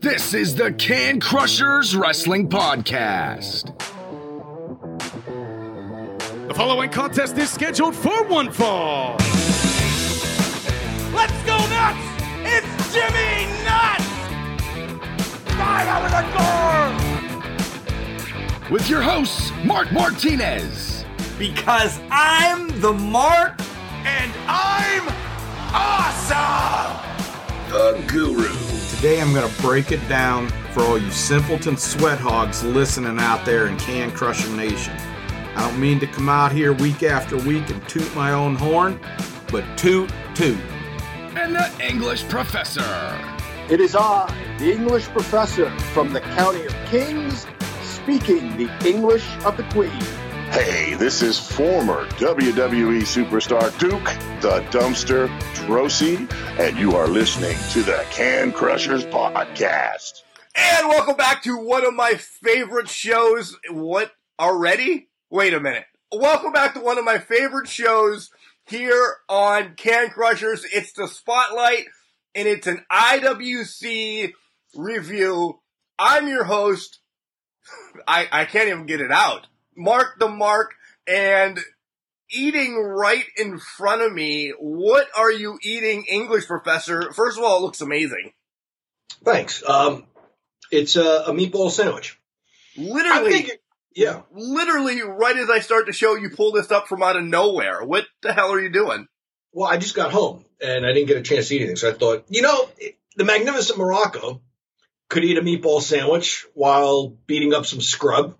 This 0.00 0.32
is 0.32 0.54
the 0.54 0.72
Can 0.72 1.20
Crushers 1.20 1.94
Wrestling 1.94 2.48
Podcast. 2.48 3.76
The 6.48 6.54
following 6.54 6.90
contest 6.90 7.36
is 7.36 7.50
scheduled 7.50 7.94
for 7.94 8.24
one 8.24 8.50
fall. 8.50 9.16
Let's 11.12 11.42
go 11.44 11.58
nuts! 11.68 12.00
It's 12.44 12.92
Jimmy 12.94 13.46
Nuts! 13.64 14.04
Five 15.56 15.86
out 15.88 16.04
of 16.04 16.12
the 16.12 16.24
door! 18.60 18.70
With 18.70 18.88
your 18.88 19.02
hosts, 19.02 19.52
Mark 19.64 19.92
Martinez, 19.92 21.04
Because 21.38 22.00
I'm 22.10 22.80
the 22.80 22.92
Mark 22.92 23.60
and 24.04 24.32
I'm 24.46 25.08
awesome! 25.74 27.00
the 27.72 28.04
Guru, 28.06 28.52
Today 29.02 29.20
I'm 29.20 29.32
going 29.32 29.52
to 29.52 29.62
break 29.62 29.90
it 29.90 30.08
down 30.08 30.48
for 30.70 30.84
all 30.84 30.96
you 30.96 31.10
simpleton 31.10 31.76
sweat 31.76 32.20
hogs 32.20 32.62
listening 32.62 33.18
out 33.18 33.44
there 33.44 33.66
in 33.66 33.76
Can 33.76 34.12
Crusher 34.12 34.48
Nation. 34.50 34.94
I 35.56 35.68
don't 35.68 35.80
mean 35.80 35.98
to 35.98 36.06
come 36.06 36.28
out 36.28 36.52
here 36.52 36.72
week 36.72 37.02
after 37.02 37.36
week 37.36 37.68
and 37.70 37.88
toot 37.88 38.14
my 38.14 38.30
own 38.30 38.54
horn, 38.54 39.00
but 39.50 39.64
toot 39.76 40.08
toot. 40.36 40.56
and 41.34 41.52
the 41.52 41.68
English 41.84 42.28
Professor. 42.28 43.18
It 43.68 43.80
is 43.80 43.96
I, 43.96 44.32
the 44.60 44.72
English 44.72 45.06
professor 45.08 45.76
from 45.92 46.12
the 46.12 46.20
County 46.20 46.64
of 46.64 46.74
Kings, 46.86 47.44
speaking 47.82 48.56
the 48.56 48.70
English 48.88 49.28
of 49.44 49.56
the 49.56 49.64
Queen. 49.70 50.00
Hey, 50.52 50.92
this 50.92 51.22
is 51.22 51.38
former 51.38 52.06
WWE 52.18 53.00
superstar 53.00 53.76
Duke, 53.78 54.04
the 54.42 54.60
dumpster 54.70 55.26
Droese, 55.54 56.30
and 56.60 56.78
you 56.78 56.94
are 56.94 57.08
listening 57.08 57.56
to 57.70 57.82
the 57.82 58.04
Can 58.10 58.52
Crushers 58.52 59.02
Podcast. 59.06 60.20
And 60.54 60.88
welcome 60.88 61.16
back 61.16 61.42
to 61.44 61.56
one 61.56 61.86
of 61.86 61.94
my 61.94 62.16
favorite 62.16 62.90
shows. 62.90 63.56
What 63.70 64.12
already? 64.38 65.08
Wait 65.30 65.54
a 65.54 65.58
minute. 65.58 65.86
Welcome 66.12 66.52
back 66.52 66.74
to 66.74 66.80
one 66.80 66.98
of 66.98 67.04
my 67.06 67.16
favorite 67.16 67.68
shows 67.68 68.28
here 68.66 69.16
on 69.30 69.74
Can 69.76 70.10
Crushers. 70.10 70.66
It's 70.70 70.92
the 70.92 71.08
Spotlight 71.08 71.86
and 72.34 72.46
it's 72.46 72.66
an 72.66 72.84
IWC 72.92 74.32
review. 74.74 75.60
I'm 75.98 76.28
your 76.28 76.44
host. 76.44 76.98
I, 78.06 78.28
I 78.30 78.44
can't 78.44 78.68
even 78.68 78.84
get 78.84 79.00
it 79.00 79.10
out. 79.10 79.46
Mark 79.76 80.18
the 80.18 80.28
Mark 80.28 80.74
and 81.06 81.58
eating 82.30 82.76
right 82.76 83.24
in 83.36 83.58
front 83.58 84.02
of 84.02 84.12
me. 84.12 84.52
What 84.58 85.08
are 85.16 85.30
you 85.30 85.58
eating, 85.62 86.04
English 86.08 86.46
professor? 86.46 87.12
First 87.12 87.38
of 87.38 87.44
all, 87.44 87.58
it 87.58 87.62
looks 87.62 87.80
amazing. 87.80 88.32
Thanks. 89.24 89.62
Um, 89.68 90.06
it's 90.70 90.96
a, 90.96 91.24
a 91.26 91.32
meatball 91.32 91.70
sandwich. 91.70 92.18
Literally, 92.76 93.32
thinking, 93.32 93.56
yeah. 93.94 94.22
literally 94.32 95.02
right 95.02 95.36
as 95.36 95.50
I 95.50 95.58
start 95.58 95.86
the 95.86 95.92
show, 95.92 96.14
you 96.14 96.30
pull 96.30 96.52
this 96.52 96.70
up 96.70 96.88
from 96.88 97.02
out 97.02 97.16
of 97.16 97.24
nowhere. 97.24 97.84
What 97.84 98.06
the 98.22 98.32
hell 98.32 98.52
are 98.52 98.60
you 98.60 98.70
doing? 98.70 99.06
Well, 99.52 99.70
I 99.70 99.76
just 99.76 99.94
got 99.94 100.12
home 100.12 100.44
and 100.62 100.86
I 100.86 100.92
didn't 100.92 101.08
get 101.08 101.18
a 101.18 101.22
chance 101.22 101.48
to 101.48 101.54
eat 101.54 101.58
anything, 101.58 101.76
so 101.76 101.90
I 101.90 101.92
thought, 101.92 102.24
you 102.28 102.40
know, 102.40 102.68
the 103.16 103.24
magnificent 103.24 103.78
Morocco 103.78 104.40
could 105.10 105.24
eat 105.24 105.36
a 105.36 105.42
meatball 105.42 105.82
sandwich 105.82 106.46
while 106.54 107.08
beating 107.26 107.52
up 107.52 107.66
some 107.66 107.82
scrub. 107.82 108.36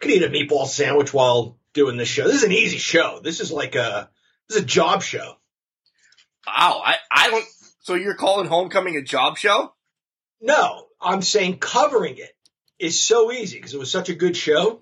Could 0.00 0.10
eat 0.10 0.22
a 0.22 0.28
meatball 0.28 0.66
sandwich 0.66 1.12
while 1.12 1.58
doing 1.72 1.96
this 1.96 2.08
show. 2.08 2.24
This 2.24 2.36
is 2.36 2.44
an 2.44 2.52
easy 2.52 2.78
show. 2.78 3.20
This 3.22 3.40
is 3.40 3.52
like 3.52 3.74
a 3.74 4.08
this 4.48 4.56
is 4.56 4.62
a 4.62 4.66
job 4.66 5.02
show. 5.02 5.36
Wow, 6.46 6.82
I, 6.84 6.96
I 7.10 7.30
don't. 7.30 7.44
So 7.80 7.94
you're 7.94 8.14
calling 8.14 8.48
Homecoming 8.48 8.96
a 8.96 9.02
job 9.02 9.38
show? 9.38 9.72
No, 10.40 10.86
I'm 11.00 11.22
saying 11.22 11.58
covering 11.58 12.16
it 12.18 12.34
is 12.78 12.98
so 12.98 13.30
easy 13.30 13.58
because 13.58 13.74
it 13.74 13.78
was 13.78 13.90
such 13.92 14.08
a 14.08 14.14
good 14.14 14.36
show. 14.36 14.80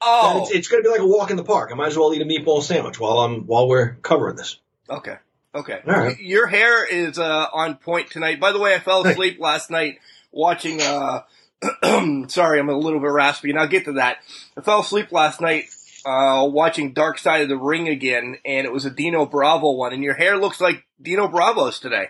Oh, 0.00 0.42
It's, 0.42 0.50
it's 0.52 0.68
going 0.68 0.82
to 0.82 0.88
be 0.88 0.92
like 0.92 1.00
a 1.02 1.06
walk 1.06 1.30
in 1.30 1.36
the 1.36 1.44
park. 1.44 1.70
I 1.72 1.74
might 1.74 1.88
as 1.88 1.98
well 1.98 2.14
eat 2.14 2.22
a 2.22 2.24
meatball 2.24 2.62
sandwich 2.62 2.98
while 2.98 3.18
I'm 3.18 3.42
while 3.46 3.68
we're 3.68 3.94
covering 3.96 4.36
this. 4.36 4.58
okay, 4.88 5.16
okay. 5.54 5.80
All 5.86 5.92
right. 5.94 6.18
Your 6.18 6.46
hair 6.46 6.84
is 6.86 7.18
uh, 7.18 7.46
on 7.52 7.74
point 7.76 8.10
tonight. 8.10 8.40
By 8.40 8.52
the 8.52 8.60
way, 8.60 8.74
I 8.74 8.78
fell 8.78 9.04
asleep 9.06 9.38
last 9.40 9.70
night 9.70 9.98
watching. 10.30 10.80
Uh, 10.80 11.22
sorry, 12.28 12.58
I'm 12.58 12.68
a 12.68 12.76
little 12.78 13.00
bit 13.00 13.10
raspy, 13.10 13.50
and 13.50 13.58
I'll 13.58 13.68
get 13.68 13.84
to 13.86 13.92
that. 13.94 14.18
I 14.56 14.60
fell 14.62 14.80
asleep 14.80 15.12
last 15.12 15.40
night 15.40 15.64
uh, 16.06 16.46
watching 16.50 16.92
Dark 16.92 17.18
Side 17.18 17.42
of 17.42 17.48
the 17.48 17.56
Ring 17.56 17.88
again, 17.88 18.36
and 18.44 18.66
it 18.66 18.72
was 18.72 18.84
a 18.84 18.90
Dino 18.90 19.26
Bravo 19.26 19.72
one. 19.72 19.92
And 19.92 20.02
your 20.02 20.14
hair 20.14 20.38
looks 20.38 20.60
like 20.60 20.86
Dino 21.00 21.28
Bravo's 21.28 21.78
today. 21.78 22.08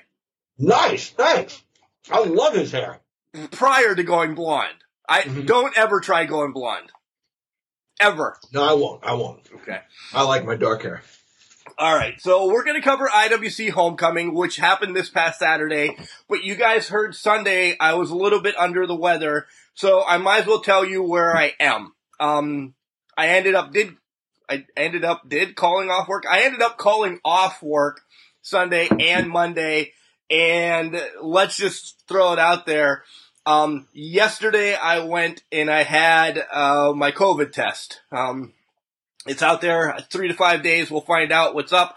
Nice, 0.58 1.10
thanks. 1.10 1.62
I 2.10 2.24
love 2.24 2.54
his 2.54 2.72
hair. 2.72 3.00
Prior 3.52 3.94
to 3.94 4.02
going 4.02 4.34
blonde, 4.34 4.74
I 5.08 5.22
Mhm. 5.22 5.46
don't 5.46 5.76
ever 5.76 6.00
try 6.00 6.24
going 6.26 6.52
blonde. 6.52 6.90
Ever. 8.00 8.38
No, 8.52 8.62
I 8.62 8.72
won't. 8.72 9.04
I 9.04 9.12
won't. 9.14 9.48
Okay. 9.56 9.80
I 10.14 10.22
like 10.24 10.44
my 10.44 10.56
dark 10.56 10.82
hair. 10.82 11.02
All 11.78 11.94
right, 11.94 12.20
so 12.20 12.46
we're 12.46 12.64
going 12.64 12.80
to 12.80 12.86
cover 12.86 13.06
IWC 13.06 13.70
Homecoming, 13.70 14.34
which 14.34 14.56
happened 14.56 14.94
this 14.94 15.10
past 15.10 15.38
Saturday. 15.38 15.96
But 16.28 16.42
you 16.42 16.54
guys 16.54 16.88
heard 16.88 17.14
Sunday, 17.14 17.76
I 17.78 17.94
was 17.94 18.10
a 18.10 18.16
little 18.16 18.40
bit 18.40 18.58
under 18.58 18.86
the 18.86 18.94
weather, 18.94 19.46
so 19.74 20.02
I 20.06 20.18
might 20.18 20.42
as 20.42 20.46
well 20.46 20.60
tell 20.60 20.84
you 20.84 21.02
where 21.02 21.36
I 21.36 21.54
am. 21.60 21.92
Um, 22.18 22.74
I 23.16 23.28
ended 23.28 23.54
up 23.54 23.72
did 23.72 23.96
I 24.48 24.66
ended 24.76 25.04
up 25.04 25.28
did 25.28 25.56
calling 25.56 25.90
off 25.90 26.08
work. 26.08 26.24
I 26.28 26.42
ended 26.42 26.62
up 26.62 26.76
calling 26.76 27.20
off 27.24 27.62
work 27.62 28.00
Sunday 28.42 28.88
and 28.88 29.28
Monday, 29.28 29.92
and 30.30 31.00
let's 31.22 31.56
just 31.56 32.02
throw 32.08 32.32
it 32.32 32.38
out 32.38 32.66
there. 32.66 33.04
Um, 33.46 33.88
yesterday 33.92 34.74
I 34.74 35.00
went 35.00 35.42
and 35.50 35.70
I 35.70 35.82
had 35.82 36.44
uh, 36.52 36.92
my 36.94 37.10
COVID 37.10 37.52
test. 37.52 38.00
Um, 38.12 38.52
it's 39.26 39.42
out 39.42 39.60
there 39.60 39.98
three 40.10 40.28
to 40.28 40.34
five 40.34 40.62
days. 40.62 40.90
We'll 40.90 41.00
find 41.02 41.32
out 41.32 41.54
what's 41.54 41.72
up. 41.72 41.96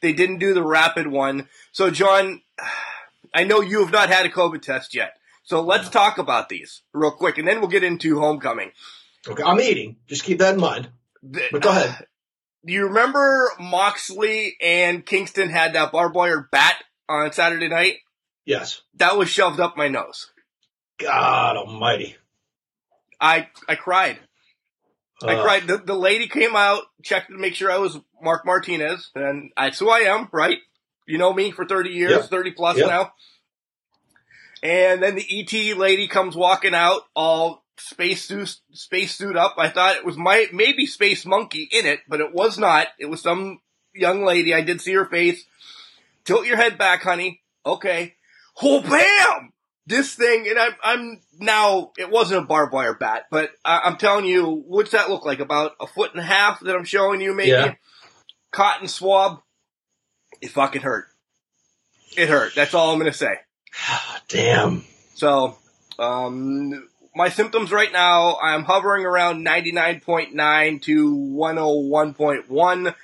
They 0.00 0.12
didn't 0.12 0.38
do 0.38 0.54
the 0.54 0.62
rapid 0.62 1.06
one. 1.06 1.48
So, 1.72 1.90
John, 1.90 2.42
I 3.34 3.44
know 3.44 3.60
you 3.60 3.80
have 3.80 3.92
not 3.92 4.10
had 4.10 4.26
a 4.26 4.30
COVID 4.30 4.62
test 4.62 4.94
yet. 4.94 5.16
So 5.44 5.60
let's 5.60 5.90
talk 5.90 6.18
about 6.18 6.48
these 6.48 6.82
real 6.92 7.10
quick, 7.10 7.36
and 7.36 7.46
then 7.46 7.60
we'll 7.60 7.68
get 7.68 7.84
into 7.84 8.18
homecoming. 8.18 8.72
Okay, 9.28 9.42
I'm 9.42 9.60
eating. 9.60 9.96
Just 10.06 10.24
keep 10.24 10.38
that 10.38 10.54
in 10.54 10.60
mind. 10.60 10.88
But 11.22 11.62
go 11.62 11.70
ahead. 11.70 12.06
Do 12.64 12.72
you 12.72 12.88
remember 12.88 13.50
Moxley 13.58 14.56
and 14.60 15.04
Kingston 15.04 15.50
had 15.50 15.74
that 15.74 15.92
barbed 15.92 16.14
wire 16.14 16.48
bat 16.50 16.76
on 17.08 17.32
Saturday 17.32 17.68
night? 17.68 17.96
Yes. 18.46 18.82
That 18.96 19.16
was 19.16 19.28
shoved 19.28 19.60
up 19.60 19.76
my 19.76 19.88
nose. 19.88 20.30
God 20.98 21.56
Almighty. 21.56 22.16
I 23.20 23.48
I 23.68 23.74
cried. 23.74 24.18
I 25.28 25.42
cried. 25.42 25.66
The, 25.66 25.78
the 25.78 25.94
lady 25.94 26.28
came 26.28 26.54
out, 26.56 26.82
checked 27.02 27.30
to 27.30 27.36
make 27.38 27.54
sure 27.54 27.70
I 27.70 27.78
was 27.78 27.98
Mark 28.22 28.44
Martinez, 28.44 29.10
and 29.14 29.50
that's 29.56 29.78
who 29.78 29.88
I 29.90 30.00
am, 30.00 30.28
right? 30.32 30.58
You 31.06 31.18
know 31.18 31.32
me 31.32 31.50
for 31.50 31.64
30 31.64 31.90
years, 31.90 32.12
Yep. 32.12 32.30
30 32.30 32.50
plus 32.52 32.76
Yep. 32.78 32.86
now. 32.86 33.12
And 34.62 35.02
then 35.02 35.14
the 35.14 35.26
ET 35.40 35.76
lady 35.76 36.08
comes 36.08 36.34
walking 36.36 36.74
out, 36.74 37.02
all 37.14 37.64
space 37.76 38.24
suit, 38.24 38.56
space 38.72 39.14
suit 39.14 39.36
up. 39.36 39.54
I 39.58 39.68
thought 39.68 39.96
it 39.96 40.04
was 40.04 40.16
my, 40.16 40.46
maybe 40.52 40.86
Space 40.86 41.26
Monkey 41.26 41.68
in 41.70 41.86
it, 41.86 42.00
but 42.08 42.20
it 42.20 42.32
was 42.32 42.58
not. 42.58 42.88
It 42.98 43.06
was 43.06 43.20
some 43.20 43.60
young 43.94 44.24
lady. 44.24 44.54
I 44.54 44.62
did 44.62 44.80
see 44.80 44.94
her 44.94 45.04
face. 45.06 45.44
Tilt 46.24 46.46
your 46.46 46.56
head 46.56 46.78
back, 46.78 47.02
honey. 47.02 47.42
Okay. 47.66 48.14
Oh, 48.62 48.80
bam! 48.80 49.52
This 49.86 50.14
thing, 50.14 50.46
and 50.48 50.58
I'm, 50.58 50.72
I'm 50.82 51.20
now, 51.38 51.92
it 51.98 52.10
wasn't 52.10 52.42
a 52.42 52.46
barbed 52.46 52.72
wire 52.72 52.94
bat, 52.94 53.26
but 53.30 53.50
I, 53.64 53.80
I'm 53.84 53.96
telling 53.98 54.24
you, 54.24 54.64
what's 54.66 54.92
that 54.92 55.10
look 55.10 55.26
like? 55.26 55.40
About 55.40 55.72
a 55.78 55.86
foot 55.86 56.12
and 56.12 56.20
a 56.20 56.26
half 56.26 56.60
that 56.60 56.74
I'm 56.74 56.84
showing 56.84 57.20
you, 57.20 57.34
maybe? 57.34 57.50
Yeah. 57.50 57.74
Cotton 58.50 58.88
swab. 58.88 59.42
It 60.40 60.50
fucking 60.50 60.82
hurt. 60.82 61.06
It 62.16 62.28
hurt. 62.28 62.54
That's 62.54 62.72
all 62.72 62.92
I'm 62.92 62.98
gonna 62.98 63.12
say. 63.12 63.34
Damn. 64.28 64.84
So, 65.14 65.58
um, 65.98 66.88
my 67.14 67.28
symptoms 67.28 67.70
right 67.70 67.92
now, 67.92 68.36
I'm 68.42 68.64
hovering 68.64 69.04
around 69.04 69.46
99.9 69.46 70.82
to 70.82 71.16
101.1. 71.16 72.94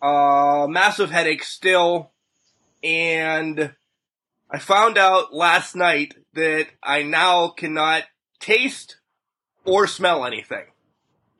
Uh, 0.00 0.66
massive 0.68 1.10
headache 1.10 1.44
still. 1.44 2.10
And 2.82 3.72
I 4.52 4.58
found 4.58 4.98
out 4.98 5.32
last 5.32 5.74
night 5.74 6.14
that 6.34 6.66
I 6.82 7.02
now 7.02 7.48
cannot 7.48 8.04
taste 8.38 8.96
or 9.64 9.86
smell 9.86 10.24
anything. 10.26 10.64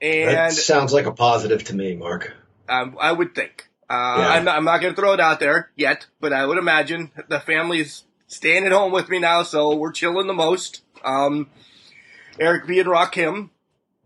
That 0.01 0.09
And 0.49 0.53
sounds 0.55 0.93
like 0.93 1.07
a 1.07 1.13
positive 1.13 1.63
to 1.65 1.77
me, 1.77 1.95
Mark. 1.95 2.33
um, 2.69 2.97
I 3.01 3.13
would 3.13 3.35
think. 3.35 3.69
Uh, 3.91 4.17
Yeah. 4.19 4.29
I'm 4.31 4.45
not, 4.45 4.57
I'm 4.57 4.65
not 4.65 4.81
going 4.81 4.95
to 4.95 5.01
throw 5.01 5.13
it 5.13 5.21
out 5.21 5.39
there 5.41 5.71
yet, 5.77 6.07
but 6.21 6.33
I 6.33 6.47
would 6.47 6.59
imagine 6.59 7.11
the 7.29 7.39
family's 7.41 8.05
staying 8.27 8.65
at 8.65 8.73
home 8.73 8.93
with 8.93 9.09
me 9.11 9.19
now, 9.19 9.43
so 9.43 9.77
we're 9.77 9.93
chilling 9.93 10.27
the 10.27 10.33
most. 10.33 10.83
Um, 11.05 11.51
Eric 12.41 12.67
B 12.67 12.81
and 12.81 12.89
Rakim. 12.89 13.51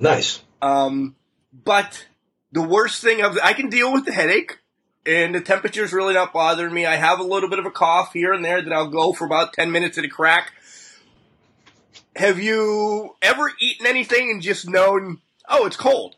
Nice. 0.01 0.43
Um, 0.61 1.15
but 1.53 2.07
the 2.53 2.63
worst 2.63 3.01
thing 3.03 3.23
of 3.23 3.39
I 3.43 3.53
can 3.53 3.69
deal 3.71 3.93
with 3.93 4.05
the 4.05 4.13
headache, 4.13 4.59
and 5.07 5.35
the 5.35 5.41
temperature's 5.41 5.93
really 5.93 6.15
not 6.15 6.33
bothering 6.33 6.75
me. 6.75 6.85
I 6.87 6.97
have 6.97 7.21
a 7.21 7.25
little 7.25 7.49
bit 7.49 7.59
of 7.59 7.67
a 7.67 7.71
cough 7.71 8.13
here 8.13 8.33
and 8.33 8.45
there 8.45 8.61
that 8.63 8.73
I'll 8.73 8.89
go 8.89 9.13
for 9.13 9.25
about 9.25 9.53
ten 9.53 9.71
minutes 9.71 9.99
at 9.99 10.05
a 10.05 10.09
crack. 10.09 10.53
have 12.17 12.39
you 12.39 13.17
ever 13.23 13.53
eaten 13.61 13.87
anything 13.87 14.31
and 14.31 14.43
just 14.43 14.69
known, 14.69 15.21
oh, 15.49 15.67
it's 15.67 15.77
cold? 15.77 16.17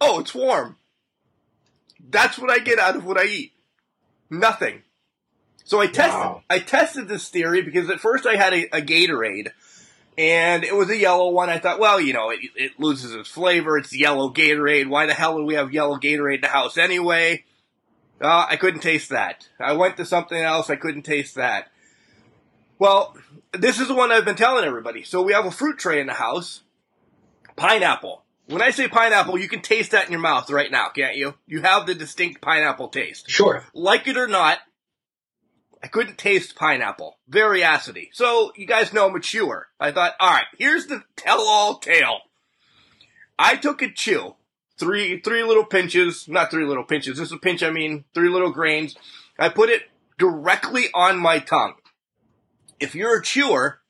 Oh, 0.00 0.20
it's 0.20 0.34
warm. 0.34 0.76
That's 2.08 2.38
what 2.38 2.50
I 2.50 2.58
get 2.58 2.78
out 2.78 2.96
of 2.96 3.04
what 3.04 3.18
I 3.18 3.24
eat. 3.24 3.52
Nothing. 4.30 4.82
So 5.64 5.80
I 5.80 5.86
tested 5.86 6.20
Wow. 6.20 6.42
I 6.48 6.60
tested 6.60 7.08
this 7.08 7.28
theory 7.28 7.62
because 7.62 7.90
at 7.90 8.00
first 8.00 8.26
I 8.26 8.36
had 8.36 8.52
a, 8.52 8.76
a 8.76 8.80
Gatorade 8.80 9.48
and 10.18 10.64
it 10.64 10.74
was 10.74 10.90
a 10.90 10.96
yellow 10.96 11.30
one. 11.30 11.50
I 11.50 11.58
thought, 11.58 11.78
well, 11.78 12.00
you 12.00 12.12
know, 12.12 12.30
it, 12.30 12.40
it 12.54 12.78
loses 12.78 13.14
its 13.14 13.28
flavor. 13.28 13.76
It's 13.76 13.94
yellow 13.94 14.30
Gatorade. 14.30 14.88
Why 14.88 15.06
the 15.06 15.14
hell 15.14 15.36
do 15.36 15.44
we 15.44 15.54
have 15.54 15.72
yellow 15.72 15.96
Gatorade 15.96 16.36
in 16.36 16.40
the 16.42 16.48
house 16.48 16.78
anyway? 16.78 17.44
Uh, 18.20 18.46
I 18.48 18.56
couldn't 18.56 18.80
taste 18.80 19.10
that. 19.10 19.48
I 19.60 19.74
went 19.74 19.96
to 19.98 20.06
something 20.06 20.38
else. 20.38 20.70
I 20.70 20.76
couldn't 20.76 21.02
taste 21.02 21.34
that. 21.34 21.68
Well, 22.78 23.16
this 23.52 23.80
is 23.80 23.88
the 23.88 23.94
one 23.94 24.10
I've 24.10 24.24
been 24.24 24.36
telling 24.36 24.64
everybody. 24.64 25.02
So 25.02 25.22
we 25.22 25.32
have 25.32 25.46
a 25.46 25.50
fruit 25.50 25.78
tray 25.78 26.00
in 26.00 26.06
the 26.06 26.14
house. 26.14 26.62
Pineapple. 27.56 28.22
When 28.48 28.62
I 28.62 28.70
say 28.70 28.86
pineapple, 28.86 29.38
you 29.38 29.48
can 29.48 29.60
taste 29.60 29.90
that 29.90 30.06
in 30.06 30.12
your 30.12 30.20
mouth 30.20 30.50
right 30.50 30.70
now, 30.70 30.88
can't 30.90 31.16
you? 31.16 31.34
You 31.46 31.62
have 31.62 31.86
the 31.86 31.94
distinct 31.94 32.40
pineapple 32.40 32.88
taste. 32.88 33.28
Sure. 33.28 33.64
Like 33.74 34.06
it 34.06 34.16
or 34.16 34.28
not, 34.28 34.58
I 35.82 35.88
couldn't 35.88 36.16
taste 36.16 36.54
pineapple. 36.54 37.18
Very 37.28 37.62
acidy. 37.62 38.08
So 38.12 38.52
you 38.56 38.66
guys 38.66 38.92
know 38.92 39.08
I'm 39.08 39.16
a 39.16 39.20
chewer. 39.20 39.68
I 39.80 39.90
thought, 39.90 40.14
alright, 40.20 40.46
here's 40.58 40.86
the 40.86 41.02
tell-all 41.16 41.78
tale. 41.78 42.20
I 43.38 43.56
took 43.56 43.82
a 43.82 43.90
chew. 43.90 44.36
Three, 44.78 45.20
three 45.20 45.42
little 45.42 45.64
pinches, 45.64 46.28
not 46.28 46.50
three 46.50 46.64
little 46.66 46.84
pinches, 46.84 47.18
this 47.18 47.28
is 47.28 47.32
a 47.32 47.38
pinch, 47.38 47.62
I 47.62 47.70
mean, 47.70 48.04
three 48.14 48.28
little 48.28 48.50
grains. 48.50 48.94
I 49.38 49.48
put 49.48 49.70
it 49.70 49.82
directly 50.18 50.84
on 50.94 51.18
my 51.18 51.38
tongue. 51.38 51.74
If 52.78 52.94
you're 52.94 53.18
a 53.18 53.22
chewer, 53.22 53.80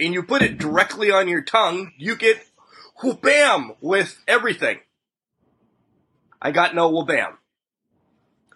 and 0.00 0.14
you 0.14 0.22
put 0.22 0.42
it 0.42 0.58
directly 0.58 1.10
on 1.10 1.28
your 1.28 1.42
tongue, 1.42 1.92
you 1.96 2.16
get 2.16 2.44
whoopam 3.02 3.76
with 3.80 4.18
everything. 4.26 4.80
I 6.40 6.50
got 6.50 6.74
no 6.74 6.90
whoopam. 6.90 7.36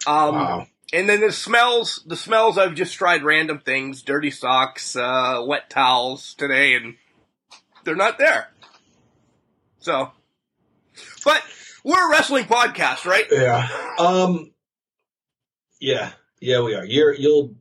Um, 0.05 0.35
Wow. 0.35 0.67
and 0.91 1.07
then 1.07 1.21
the 1.21 1.31
smells, 1.31 2.03
the 2.05 2.17
smells, 2.17 2.57
I've 2.57 2.75
just 2.75 2.95
tried 2.95 3.23
random 3.23 3.59
things, 3.59 4.01
dirty 4.01 4.31
socks, 4.31 4.95
uh, 4.95 5.41
wet 5.45 5.69
towels 5.69 6.33
today, 6.33 6.75
and 6.75 6.95
they're 7.83 7.95
not 7.95 8.17
there. 8.17 8.51
So, 9.79 10.11
but 11.23 11.41
we're 11.87 12.07
a 12.07 12.11
wrestling 12.11 12.45
podcast, 12.45 13.05
right? 13.05 13.25
Yeah. 13.31 13.67
Um. 13.97 14.51
Yeah. 15.79 16.11
Yeah, 16.39 16.61
we 16.61 16.75
are. 16.75 16.85
You're 16.85 17.13
you'll 17.13 17.55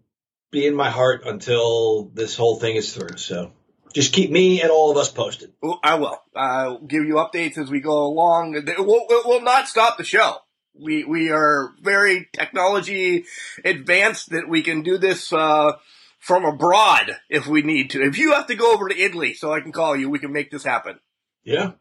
be 0.51 0.67
in 0.67 0.75
my 0.75 0.91
heart 0.91 1.23
until 1.25 2.11
this 2.13 2.37
whole 2.37 2.57
thing 2.57 2.77
is 2.77 2.93
through. 2.95 3.17
So 3.17 3.53
just 3.95 4.13
keep 4.13 4.31
me 4.31 4.61
and 4.61 4.71
all 4.71 4.91
of 4.91 4.97
us 4.97 5.11
posted. 5.11 5.53
I 5.83 5.95
will. 5.95 6.21
I'll 6.35 6.79
give 6.81 7.05
you 7.05 7.15
updates 7.15 7.57
as 7.57 7.71
we 7.71 7.81
go 7.81 8.05
along. 8.07 8.55
It 8.57 8.79
will, 8.79 9.07
it 9.09 9.27
will 9.27 9.41
not 9.41 9.69
stop 9.69 9.97
the 9.97 10.05
show. 10.05 10.37
We, 10.79 11.05
we 11.05 11.31
are 11.31 11.73
very 11.81 12.29
technology 12.35 13.25
advanced 13.65 14.31
that 14.31 14.47
we 14.47 14.63
can 14.63 14.83
do 14.83 14.99
this, 14.99 15.33
uh, 15.33 15.73
from 16.19 16.45
abroad 16.45 17.17
if 17.31 17.47
we 17.47 17.63
need 17.63 17.91
to. 17.91 18.03
If 18.03 18.19
you 18.19 18.33
have 18.35 18.49
to 18.49 18.55
go 18.55 18.75
over 18.75 18.89
to 18.89 18.99
Italy 18.99 19.33
so 19.33 19.53
I 19.53 19.61
can 19.61 19.73
call 19.73 19.97
you, 19.97 20.11
we 20.11 20.19
can 20.19 20.33
make 20.33 20.51
this 20.51 20.65
happen. 20.65 20.99
Yeah. 21.45 21.73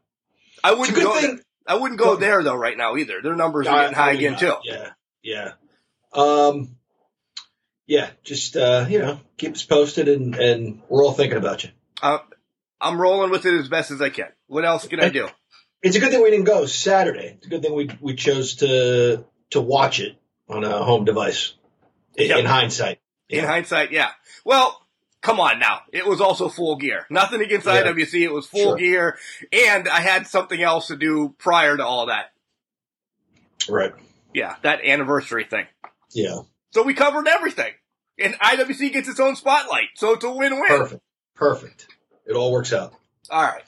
I 0.64 0.70
It's 0.70 0.76
a 0.76 0.80
wouldn't 0.80 0.96
good 0.98 1.04
go 1.04 1.20
thing. 1.20 1.40
I 1.68 1.76
wouldn't 1.76 2.00
go 2.00 2.16
there 2.16 2.44
though 2.44 2.56
right 2.56 2.78
now 2.78 2.96
either. 2.96 3.22
Their 3.22 3.36
numbers 3.36 3.68
are 3.68 3.82
getting 3.82 3.96
high 3.96 4.12
again 4.12 4.38
too. 4.38 4.54
Yeah. 4.64 4.90
Yeah. 5.24 5.52
Um. 6.14 6.76
Yeah. 7.88 8.10
Just 8.24 8.56
uh, 8.56 8.86
you 8.90 9.00
know, 9.00 9.20
keep 9.38 9.54
us 9.54 9.64
posted, 9.64 10.08
and 10.08 10.36
and 10.36 10.82
we're 10.90 11.04
all 11.04 11.14
thinking 11.14 11.38
about 11.38 11.64
you. 11.64 11.72
Uh, 12.02 12.20
I'm 12.80 13.00
rolling 13.02 13.32
with 13.32 13.46
it 13.46 13.54
as 13.60 13.68
best 13.70 13.92
as 13.92 14.02
I 14.02 14.10
can. 14.10 14.28
What 14.48 14.66
else 14.66 14.88
can 14.88 15.00
I 15.00 15.10
do? 15.10 15.28
It's 15.82 15.96
a 15.96 16.00
good 16.00 16.12
thing 16.12 16.24
we 16.24 16.32
didn't 16.32 16.46
go 16.46 16.66
Saturday. 16.66 17.36
It's 17.38 17.48
a 17.48 17.50
good 17.50 17.62
thing 17.62 17.74
we 17.76 17.90
we 18.02 18.16
chose 18.16 18.56
to 18.56 19.26
to 19.52 19.62
watch 19.62 20.00
it 20.00 20.18
on 20.50 20.64
a 20.64 20.84
home 20.84 21.06
device. 21.06 21.54
In, 22.16 22.30
Yep. 22.30 22.40
in 22.40 22.46
hindsight. 22.46 23.00
In 23.30 23.44
hindsight, 23.44 23.92
yeah. 23.92 24.12
Well, 24.46 24.80
come 25.26 25.40
on 25.40 25.58
now. 25.60 25.82
It 25.92 26.06
was 26.06 26.22
also 26.22 26.50
full 26.50 26.76
gear. 26.76 27.06
Nothing 27.10 27.42
against 27.42 27.66
Yeah. 27.66 27.82
IWC. 27.84 28.24
It 28.24 28.32
was 28.32 28.46
full 28.48 28.60
Sure. 28.62 28.76
gear. 28.78 29.18
And 29.52 29.90
I 29.90 30.00
had 30.02 30.28
something 30.28 30.62
else 30.62 30.88
to 30.88 30.96
do 30.96 31.34
prior 31.40 31.76
to 31.76 31.84
all 31.84 32.06
that. 32.06 32.32
Right. 33.68 33.94
Yeah, 34.34 34.56
that 34.62 34.84
anniversary 34.86 35.44
thing. 35.46 35.66
Yeah. 36.12 36.42
So 36.72 36.84
we 36.84 36.94
covered 36.94 37.28
everything. 37.28 37.74
And 38.20 38.36
IWC 38.40 38.94
gets 38.94 39.10
its 39.10 39.20
own 39.20 39.36
spotlight. 39.36 39.90
So 39.96 40.14
it's 40.14 40.24
a 40.24 40.32
win-win. 40.32 40.68
Perfect. 40.68 41.02
Perfect. 41.36 41.88
It 42.26 42.34
all 42.34 42.52
works 42.52 42.72
out. 42.72 42.94
All 43.30 43.42
right. 43.44 43.64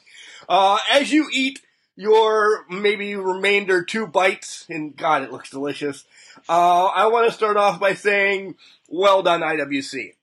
Uh, 0.47 0.77
as 0.91 1.11
you 1.11 1.27
eat 1.33 1.59
your 1.95 2.65
maybe 2.69 3.15
remainder 3.15 3.83
two 3.83 4.05
bites, 4.07 4.65
and 4.69 4.95
God, 4.95 5.23
it 5.23 5.31
looks 5.31 5.49
delicious. 5.49 6.05
Uh, 6.47 6.85
I 6.85 7.07
want 7.07 7.27
to 7.27 7.33
start 7.33 7.57
off 7.57 7.79
by 7.79 7.95
saying, 7.95 8.55
well 8.87 9.23
done, 9.23 9.41
IWC. 9.41 10.13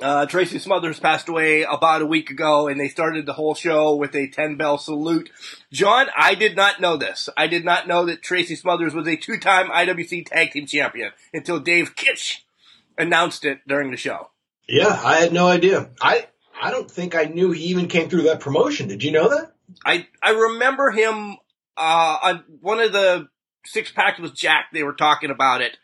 Uh, 0.00 0.26
Tracy 0.26 0.58
Smothers 0.58 0.98
passed 0.98 1.28
away 1.28 1.62
about 1.62 2.02
a 2.02 2.06
week 2.06 2.30
ago, 2.30 2.66
and 2.66 2.80
they 2.80 2.88
started 2.88 3.26
the 3.26 3.34
whole 3.34 3.54
show 3.54 3.94
with 3.94 4.14
a 4.14 4.26
10 4.26 4.56
bell 4.56 4.78
salute. 4.78 5.30
John, 5.70 6.06
I 6.16 6.34
did 6.34 6.56
not 6.56 6.80
know 6.80 6.96
this. 6.96 7.28
I 7.36 7.46
did 7.46 7.64
not 7.64 7.86
know 7.86 8.06
that 8.06 8.22
Tracy 8.22 8.56
Smothers 8.56 8.94
was 8.94 9.06
a 9.06 9.16
two 9.16 9.38
time 9.38 9.68
IWC 9.68 10.26
Tag 10.26 10.52
Team 10.52 10.66
Champion 10.66 11.12
until 11.34 11.60
Dave 11.60 11.94
Kitsch 11.94 12.38
announced 12.96 13.44
it 13.44 13.60
during 13.68 13.90
the 13.90 13.96
show. 13.96 14.30
Yeah, 14.68 14.98
I 15.04 15.16
had 15.16 15.32
no 15.32 15.48
idea. 15.48 15.90
I 16.00 16.26
I 16.60 16.70
don't 16.70 16.90
think 16.90 17.14
I 17.14 17.24
knew 17.24 17.50
he 17.50 17.64
even 17.64 17.88
came 17.88 18.08
through 18.08 18.22
that 18.22 18.40
promotion. 18.40 18.88
Did 18.88 19.02
you 19.02 19.12
know 19.12 19.28
that? 19.28 19.52
I 19.84 20.06
I 20.22 20.30
remember 20.30 20.90
him 20.90 21.36
uh, 21.76 22.16
on 22.22 22.44
one 22.60 22.80
of 22.80 22.92
the 22.92 23.28
six 23.66 23.90
packs 23.92 24.20
with 24.20 24.34
Jack. 24.34 24.66
They 24.72 24.82
were 24.82 24.94
talking 24.94 25.30
about 25.30 25.60
it 25.60 25.76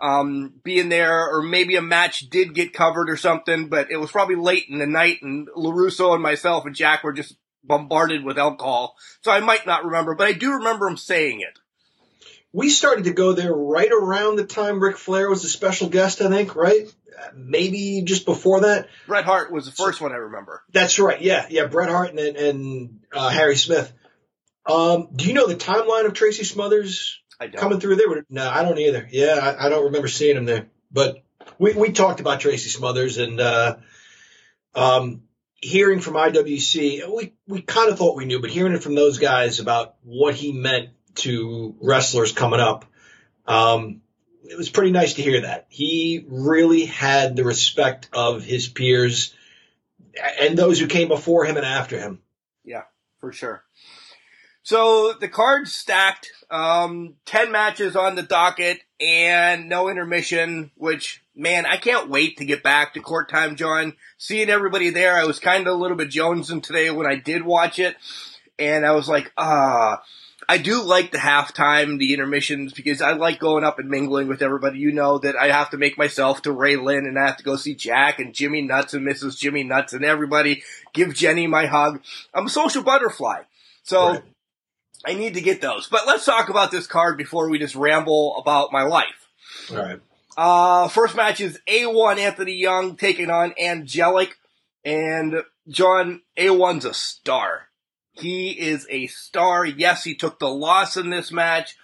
um, 0.00 0.54
being 0.62 0.88
there, 0.88 1.28
or 1.28 1.42
maybe 1.42 1.76
a 1.76 1.82
match 1.82 2.20
did 2.30 2.54
get 2.54 2.72
covered 2.72 3.10
or 3.10 3.16
something. 3.16 3.68
But 3.68 3.90
it 3.90 3.96
was 3.96 4.12
probably 4.12 4.36
late 4.36 4.66
in 4.68 4.78
the 4.78 4.86
night, 4.86 5.18
and 5.22 5.48
Larusso 5.56 6.14
and 6.14 6.22
myself 6.22 6.64
and 6.64 6.74
Jack 6.74 7.04
were 7.04 7.12
just 7.12 7.36
bombarded 7.64 8.24
with 8.24 8.38
alcohol, 8.38 8.96
so 9.22 9.30
I 9.30 9.40
might 9.40 9.66
not 9.66 9.84
remember. 9.84 10.14
But 10.14 10.28
I 10.28 10.32
do 10.32 10.52
remember 10.54 10.86
him 10.88 10.96
saying 10.96 11.40
it. 11.40 11.58
We 12.52 12.70
started 12.70 13.04
to 13.04 13.12
go 13.12 13.32
there 13.32 13.52
right 13.52 13.90
around 13.90 14.36
the 14.36 14.46
time 14.46 14.82
Ric 14.82 14.96
Flair 14.96 15.28
was 15.28 15.44
a 15.44 15.48
special 15.48 15.88
guest, 15.88 16.22
I 16.22 16.28
think, 16.28 16.56
right? 16.56 16.90
Maybe 17.34 18.02
just 18.02 18.24
before 18.24 18.60
that. 18.62 18.88
Bret 19.06 19.24
Hart 19.24 19.52
was 19.52 19.66
the 19.66 19.72
first 19.72 20.00
one 20.00 20.12
I 20.12 20.16
remember. 20.16 20.62
That's 20.72 20.98
right. 20.98 21.20
Yeah, 21.20 21.46
yeah. 21.50 21.66
Bret 21.66 21.90
Hart 21.90 22.10
and, 22.10 22.18
and 22.18 23.00
uh, 23.12 23.28
Harry 23.28 23.56
Smith. 23.56 23.92
Um, 24.64 25.08
do 25.14 25.26
you 25.26 25.34
know 25.34 25.46
the 25.46 25.54
timeline 25.54 26.06
of 26.06 26.14
Tracy 26.14 26.44
Smothers 26.44 27.20
I 27.40 27.46
don't. 27.46 27.60
coming 27.60 27.80
through 27.80 27.96
there? 27.96 28.24
No, 28.30 28.48
I 28.48 28.62
don't 28.62 28.78
either. 28.78 29.06
Yeah, 29.10 29.38
I, 29.40 29.66
I 29.66 29.68
don't 29.68 29.86
remember 29.86 30.08
seeing 30.08 30.36
him 30.36 30.44
there. 30.44 30.66
But 30.90 31.22
we, 31.58 31.72
we 31.74 31.92
talked 31.92 32.20
about 32.20 32.40
Tracy 32.40 32.70
Smothers 32.70 33.18
and 33.18 33.40
uh, 33.40 33.76
um, 34.74 35.22
hearing 35.56 36.00
from 36.00 36.14
IWC. 36.14 37.14
We 37.14 37.34
we 37.46 37.62
kind 37.62 37.90
of 37.90 37.98
thought 37.98 38.16
we 38.16 38.24
knew, 38.24 38.40
but 38.40 38.50
hearing 38.50 38.74
it 38.74 38.82
from 38.82 38.94
those 38.94 39.18
guys 39.18 39.60
about 39.60 39.96
what 40.02 40.34
he 40.34 40.52
meant 40.52 40.90
to 41.16 41.74
wrestlers 41.80 42.32
coming 42.32 42.60
up, 42.60 42.84
um, 43.46 44.02
it 44.44 44.56
was 44.56 44.70
pretty 44.70 44.90
nice 44.90 45.14
to 45.14 45.22
hear 45.22 45.42
that. 45.42 45.66
He 45.68 46.24
really 46.28 46.84
had 46.84 47.36
the 47.36 47.44
respect 47.44 48.08
of 48.12 48.42
his 48.42 48.68
peers 48.68 49.34
and 50.40 50.56
those 50.56 50.78
who 50.78 50.86
came 50.86 51.08
before 51.08 51.44
him 51.44 51.56
and 51.56 51.66
after 51.66 51.98
him. 51.98 52.20
Yeah, 52.64 52.82
for 53.18 53.32
sure. 53.32 53.62
So 54.66 55.12
the 55.12 55.28
card's 55.28 55.72
stacked. 55.72 56.32
Um, 56.50 57.14
ten 57.24 57.52
matches 57.52 57.94
on 57.94 58.16
the 58.16 58.24
docket 58.24 58.80
and 59.00 59.68
no 59.68 59.88
intermission. 59.88 60.72
Which 60.76 61.22
man, 61.36 61.66
I 61.66 61.76
can't 61.76 62.10
wait 62.10 62.38
to 62.38 62.44
get 62.44 62.64
back 62.64 62.92
to 62.94 63.00
court 63.00 63.28
time, 63.28 63.54
John. 63.54 63.92
Seeing 64.18 64.50
everybody 64.50 64.90
there, 64.90 65.14
I 65.14 65.24
was 65.24 65.38
kind 65.38 65.68
of 65.68 65.74
a 65.74 65.76
little 65.76 65.96
bit 65.96 66.10
jonesing 66.10 66.64
today 66.64 66.90
when 66.90 67.06
I 67.06 67.14
did 67.14 67.44
watch 67.44 67.78
it, 67.78 67.94
and 68.58 68.84
I 68.84 68.90
was 68.90 69.08
like, 69.08 69.32
ah. 69.38 70.02
I 70.48 70.58
do 70.58 70.82
like 70.82 71.12
the 71.12 71.18
halftime, 71.18 71.98
the 71.98 72.12
intermissions, 72.12 72.72
because 72.72 73.00
I 73.00 73.12
like 73.12 73.38
going 73.40 73.64
up 73.64 73.78
and 73.78 73.88
mingling 73.88 74.28
with 74.28 74.42
everybody. 74.42 74.78
You 74.78 74.92
know 74.92 75.18
that 75.18 75.34
I 75.36 75.46
have 75.46 75.70
to 75.70 75.76
make 75.76 75.96
myself 75.96 76.42
to 76.42 76.52
Ray 76.52 76.76
Lynn 76.76 77.06
and 77.06 77.18
I 77.18 77.26
have 77.26 77.38
to 77.38 77.42
go 77.42 77.56
see 77.56 77.74
Jack 77.74 78.20
and 78.20 78.34
Jimmy 78.34 78.62
Nuts 78.62 78.94
and 78.94 79.04
Mrs. 79.04 79.38
Jimmy 79.38 79.64
Nuts 79.64 79.92
and 79.92 80.04
everybody. 80.04 80.62
Give 80.92 81.12
Jenny 81.12 81.48
my 81.48 81.66
hug. 81.66 82.00
I'm 82.32 82.46
a 82.46 82.50
social 82.50 82.84
butterfly. 82.84 83.42
So 83.82 84.10
Right. 84.10 84.22
I 85.06 85.14
need 85.14 85.34
to 85.34 85.40
get 85.40 85.60
those. 85.60 85.86
But 85.86 86.06
let's 86.06 86.24
talk 86.24 86.48
about 86.48 86.70
this 86.70 86.86
card 86.86 87.16
before 87.16 87.48
we 87.48 87.58
just 87.58 87.76
ramble 87.76 88.36
about 88.38 88.72
my 88.72 88.82
life. 88.82 89.28
All 89.70 89.76
right. 89.76 90.00
Uh, 90.36 90.88
first 90.88 91.14
match 91.14 91.40
is 91.40 91.60
A1 91.68 92.18
Anthony 92.18 92.54
Young 92.54 92.96
taking 92.96 93.30
on 93.30 93.54
Angelic. 93.58 94.36
And 94.84 95.42
John, 95.68 96.22
A1's 96.36 96.84
a 96.84 96.94
star. 96.94 97.68
He 98.12 98.50
is 98.50 98.86
a 98.90 99.06
star. 99.06 99.64
Yes, 99.64 100.04
he 100.04 100.14
took 100.14 100.38
the 100.38 100.48
loss 100.48 100.96
in 100.96 101.10
this 101.10 101.30
match. 101.30 101.76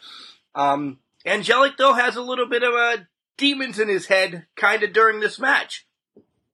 Um, 0.55 0.99
Angelic 1.25 1.77
though 1.77 1.95
has 1.95 2.17
a 2.17 2.23
little 2.23 2.49
bit 2.49 2.63
of 2.63 2.75
a 2.75 3.07
demons 3.37 3.79
in 3.79 3.89
his 3.89 4.07
head 4.07 4.47
kind 4.57 4.83
of 4.83 4.93
during 4.93 5.21
this 5.21 5.39
match. 5.39 5.87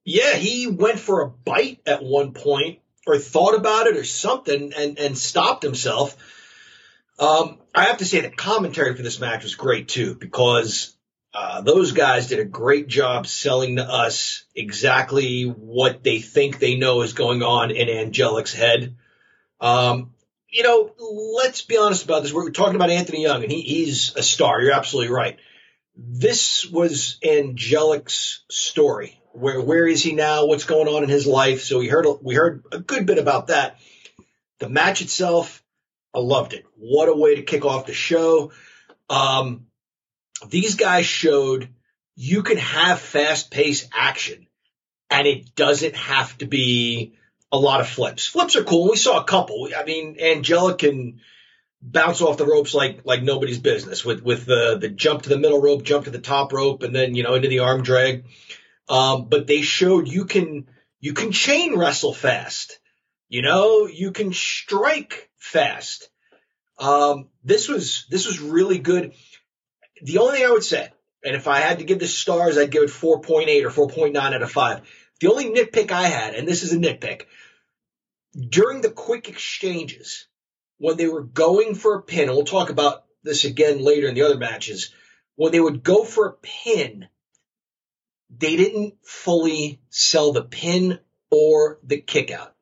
Yeah, 0.03 0.35
he 0.35 0.67
went 0.67 0.99
for 0.99 1.21
a 1.21 1.29
bite 1.29 1.81
at 1.85 2.03
one 2.03 2.33
point 2.33 2.79
or 3.05 3.17
thought 3.17 3.55
about 3.55 3.87
it 3.87 3.97
or 3.97 4.03
something 4.03 4.73
and, 4.75 4.97
and 4.97 5.17
stopped 5.17 5.63
himself. 5.63 6.15
Um, 7.19 7.59
I 7.75 7.85
have 7.85 7.97
to 7.97 8.05
say 8.05 8.21
the 8.21 8.29
commentary 8.29 8.95
for 8.95 9.03
this 9.03 9.19
match 9.19 9.43
was 9.43 9.55
great 9.55 9.89
too 9.89 10.15
because 10.15 10.95
uh, 11.33 11.61
those 11.61 11.91
guys 11.91 12.27
did 12.27 12.39
a 12.39 12.45
great 12.45 12.87
job 12.87 13.27
selling 13.27 13.75
to 13.75 13.83
us 13.83 14.45
exactly 14.55 15.43
what 15.43 16.03
they 16.03 16.19
think 16.19 16.59
they 16.59 16.75
know 16.75 17.01
is 17.01 17.13
going 17.13 17.43
on 17.43 17.71
in 17.71 17.87
Angelic's 17.87 18.53
head. 18.53 18.95
Um, 19.59 20.11
you 20.49 20.63
know, 20.63 20.91
let's 21.35 21.61
be 21.61 21.77
honest 21.77 22.05
about 22.05 22.23
this. 22.23 22.33
We're 22.33 22.49
talking 22.51 22.75
about 22.75 22.89
Anthony 22.89 23.21
Young, 23.21 23.43
and 23.43 23.51
he, 23.51 23.61
he's 23.61 24.15
a 24.15 24.23
star. 24.23 24.61
You're 24.61 24.73
absolutely 24.73 25.13
right. 25.13 25.37
This 25.95 26.65
was 26.65 27.19
Angelic's 27.23 28.43
story. 28.49 29.21
Where 29.33 29.61
where 29.61 29.85
is 29.85 30.01
he 30.01 30.13
now? 30.13 30.47
What's 30.47 30.63
going 30.63 30.87
on 30.87 31.03
in 31.03 31.09
his 31.09 31.27
life? 31.27 31.63
So 31.63 31.79
we 31.79 31.87
heard 31.87 32.07
we 32.23 32.33
heard 32.33 32.63
a 32.71 32.79
good 32.79 33.05
bit 33.05 33.19
about 33.19 33.47
that. 33.47 33.77
The 34.57 34.69
match 34.69 35.01
itself, 35.01 35.58
I 36.13 36.19
loved 36.19 36.53
it. 36.53 36.65
What 36.75 37.09
a 37.09 37.15
way 37.15 37.35
to 37.35 37.43
kick 37.43 37.65
off 37.65 37.85
the 37.85 37.93
show. 37.93 38.51
Um, 39.09 39.67
these 40.47 40.75
guys 40.75 41.05
showed 41.05 41.69
you 42.15 42.43
can 42.43 42.57
have 42.57 42.99
fast 42.99 43.51
paced 43.51 43.89
action 43.93 44.47
and 45.09 45.27
it 45.27 45.55
doesn't 45.55 45.95
have 45.95 46.37
to 46.39 46.45
be 46.45 47.13
a 47.51 47.57
lot 47.57 47.81
of 47.81 47.87
flips. 47.87 48.27
Flips 48.27 48.55
are 48.55 48.63
cool. 48.63 48.89
We 48.89 48.97
saw 48.97 49.19
a 49.19 49.25
couple. 49.25 49.69
I 49.75 49.83
mean, 49.83 50.17
Angelic 50.19 50.79
can 50.79 51.21
bounce 51.81 52.21
off 52.21 52.37
the 52.37 52.45
ropes 52.45 52.73
like 52.73 53.01
like 53.05 53.23
nobody's 53.23 53.59
business 53.59 54.03
with 54.03 54.21
with 54.21 54.45
the 54.45 54.77
the 54.79 54.89
jump 54.89 55.23
to 55.23 55.29
the 55.29 55.37
middle 55.37 55.61
rope, 55.61 55.83
jump 55.83 56.05
to 56.05 56.11
the 56.11 56.19
top 56.19 56.53
rope, 56.53 56.83
and 56.83 56.93
then 56.93 57.15
you 57.15 57.23
know 57.23 57.33
into 57.33 57.47
the 57.47 57.59
arm 57.59 57.81
drag. 57.81 58.25
Um, 58.87 59.29
but 59.29 59.47
they 59.47 59.61
showed 59.61 60.07
you 60.07 60.25
can 60.25 60.67
you 60.99 61.13
can 61.13 61.31
chain 61.31 61.77
wrestle 61.77 62.13
fast. 62.13 62.79
You 63.29 63.41
know, 63.43 63.87
you 63.87 64.11
can 64.11 64.33
strike 64.33 65.28
fast. 65.39 66.09
Um, 66.77 67.29
this 67.43 67.67
was 67.67 68.05
this 68.09 68.27
was 68.27 68.39
really 68.39 68.77
good. 68.77 69.13
The 70.01 70.19
only 70.19 70.37
thing 70.37 70.47
I 70.47 70.51
would 70.51 70.63
say, 70.63 70.89
and 71.23 71.35
if 71.35 71.47
I 71.47 71.59
had 71.59 71.79
to 71.79 71.85
give 71.85 71.99
the 71.99 72.07
stars, 72.07 72.57
I'd 72.57 72.71
give 72.71 72.83
it 72.83 72.89
4.8 72.89 73.65
or 73.65 73.87
4.9 73.87 74.15
out 74.15 74.41
of 74.41 74.51
5. 74.51 74.81
The 75.19 75.29
only 75.29 75.49
nitpick 75.49 75.91
I 75.91 76.07
had, 76.07 76.35
and 76.35 76.47
this 76.47 76.63
is 76.63 76.71
a 76.71 76.77
nitpick, 76.77 77.23
during 78.37 78.81
the 78.81 78.91
quick 78.91 79.27
exchanges, 79.27 80.27
when 80.77 80.95
they 80.95 81.07
were 81.07 81.23
going 81.23 81.75
for 81.75 81.95
a 81.95 82.01
pin, 82.01 82.29
and 82.29 82.31
we'll 82.31 82.45
talk 82.45 82.69
about 82.69 83.03
this 83.23 83.43
again 83.43 83.83
later 83.83 84.07
in 84.07 84.15
the 84.15 84.21
other 84.21 84.37
matches, 84.37 84.93
when 85.35 85.51
they 85.51 85.59
would 85.59 85.83
go 85.83 86.05
for 86.05 86.27
a 86.27 86.33
pin, 86.33 87.07
they 88.29 88.55
didn't 88.55 88.95
fully 89.03 89.81
sell 89.89 90.31
the 90.31 90.43
pin 90.43 90.99
or 91.31 91.79
the 91.83 91.99
kick 91.99 92.31
out. 92.31 92.55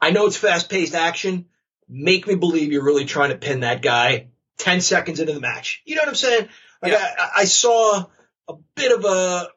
I 0.00 0.10
know 0.10 0.26
it's 0.26 0.36
fast 0.36 0.68
paced 0.68 0.94
action. 0.94 1.46
Make 1.92 2.26
me 2.26 2.36
believe 2.36 2.72
you're 2.72 2.84
really 2.84 3.04
trying 3.04 3.30
to 3.30 3.36
pin 3.36 3.60
that 3.60 3.82
guy 3.82 4.28
10 4.58 4.80
seconds 4.80 5.20
into 5.20 5.32
the 5.32 5.40
match. 5.40 5.82
You 5.84 5.96
know 5.96 6.02
what 6.02 6.10
I'm 6.10 6.14
saying? 6.14 6.48
Like 6.80 6.92
Yeah. 6.92 7.14
I, 7.18 7.30
I 7.38 7.44
saw 7.44 8.04
a 8.48 8.54
bit 8.76 8.92
of 8.92 9.04
a, 9.04 9.08
I 9.08 9.48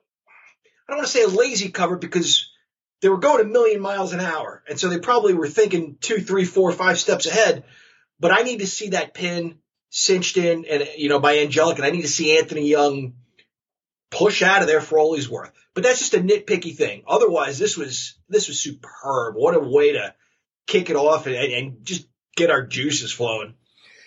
don't 0.87 0.97
want 0.97 1.07
to 1.07 1.13
say 1.13 1.23
a 1.23 1.27
lazy 1.27 1.69
cover 1.69 1.97
because 1.97 2.49
they 3.01 3.09
were 3.09 3.17
going 3.17 3.41
a 3.41 3.49
million 3.49 3.81
miles 3.81 4.13
an 4.13 4.19
hour. 4.19 4.63
And 4.67 4.79
so 4.79 4.89
they 4.89 4.99
probably 4.99 5.33
were 5.33 5.47
thinking 5.47 5.97
two, 5.99 6.21
three, 6.21 6.45
four, 6.45 6.71
five 6.71 6.99
steps 6.99 7.25
ahead. 7.25 7.65
But 8.19 8.31
I 8.31 8.43
need 8.43 8.59
to 8.59 8.67
see 8.67 8.89
that 8.89 9.13
pin 9.13 9.59
cinched 9.89 10.37
in 10.37 10.65
and, 10.65 10.87
you 10.97 11.09
know, 11.09 11.19
by 11.19 11.39
Angelic. 11.39 11.77
And 11.77 11.85
I 11.85 11.91
need 11.91 12.03
to 12.03 12.07
see 12.07 12.37
Anthony 12.37 12.67
Young 12.67 13.13
push 14.09 14.41
out 14.41 14.61
of 14.61 14.67
there 14.67 14.81
for 14.81 14.97
all 14.97 15.15
he's 15.15 15.29
worth. 15.29 15.51
But 15.73 15.83
that's 15.83 15.99
just 15.99 16.13
a 16.13 16.19
nitpicky 16.19 16.75
thing. 16.75 17.03
Otherwise, 17.07 17.59
this 17.59 17.77
was, 17.77 18.17
this 18.29 18.47
was 18.47 18.59
superb. 18.59 19.35
What 19.35 19.55
a 19.55 19.59
way 19.59 19.93
to 19.93 20.13
kick 20.65 20.89
it 20.89 20.95
off 20.95 21.27
and, 21.27 21.35
and 21.35 21.85
just 21.85 22.07
get 22.35 22.49
our 22.49 22.65
juices 22.65 23.11
flowing. 23.11 23.55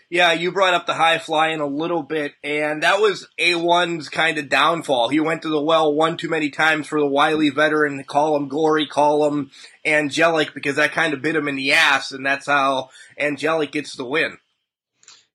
Yeah, 0.09 0.33
you 0.33 0.53
brought 0.53 0.75
up 0.75 0.87
the 0.87 0.95
high 0.95 1.19
flying 1.19 1.59
a 1.59 1.67
little 1.67 2.05
bit, 2.05 2.33
and 2.45 2.85
that 2.85 3.01
was 3.01 3.27
A1's 3.41 4.09
kind 4.09 4.39
of 4.39 4.49
downfall. 4.49 5.09
He 5.09 5.19
went 5.19 5.43
to 5.43 5.49
the 5.49 5.61
well 5.61 5.93
one 5.93 6.17
too 6.17 6.29
many 6.29 6.51
times 6.51 6.87
for 6.87 7.01
the 7.01 7.07
wily 7.09 7.51
veteran, 7.51 8.05
call 8.05 8.37
him 8.37 8.47
Glory, 8.47 8.87
call 8.87 9.27
him 9.27 9.51
angelic, 9.85 10.55
because 10.55 10.77
that 10.77 10.93
kind 10.93 11.13
of 11.13 11.23
bit 11.23 11.35
him 11.35 11.49
in 11.49 11.57
the 11.57 11.73
ass, 11.73 12.13
and 12.13 12.25
that's 12.25 12.47
how 12.47 12.91
angelic 13.19 13.73
gets 13.73 13.97
the 13.97 14.05
win. 14.05 14.39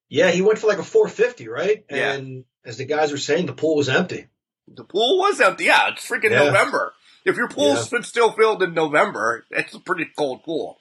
Yeah, 0.07 0.31
he 0.31 0.41
went 0.41 0.59
for 0.59 0.67
like 0.67 0.77
a 0.77 0.83
450, 0.83 1.49
right? 1.49 1.83
Yeah. 1.89 2.13
And 2.13 2.45
as 2.63 2.77
the 2.77 2.85
guys 2.85 3.11
were 3.11 3.17
saying, 3.17 3.47
the 3.47 3.53
pool 3.53 3.75
was 3.75 3.89
empty. 3.89 4.27
The 4.73 4.83
pool 4.85 5.19
was 5.19 5.41
empty. 5.41 5.65
Yeah, 5.65 5.89
it's 5.89 6.07
freaking 6.07 6.31
Yeah. 6.31 6.45
November. 6.45 6.93
If 7.25 7.35
your 7.35 7.49
pool's 7.49 7.91
Yeah. 7.91 8.01
still 8.01 8.31
filled 8.31 8.63
in 8.63 8.73
November, 8.73 9.45
it's 9.51 9.73
a 9.73 9.79
pretty 9.79 10.05
cold 10.17 10.43
pool. 10.43 10.79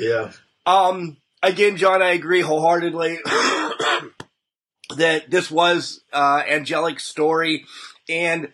Yeah. 0.00 0.32
Um, 0.66 1.18
again, 1.42 1.76
John, 1.76 2.02
I 2.02 2.10
agree 2.10 2.40
wholeheartedly 2.40 3.18
that 4.96 5.30
this 5.30 5.50
was 5.50 6.00
uh, 6.12 6.42
Angelic's 6.48 7.04
story, 7.04 7.64
and 8.08 8.52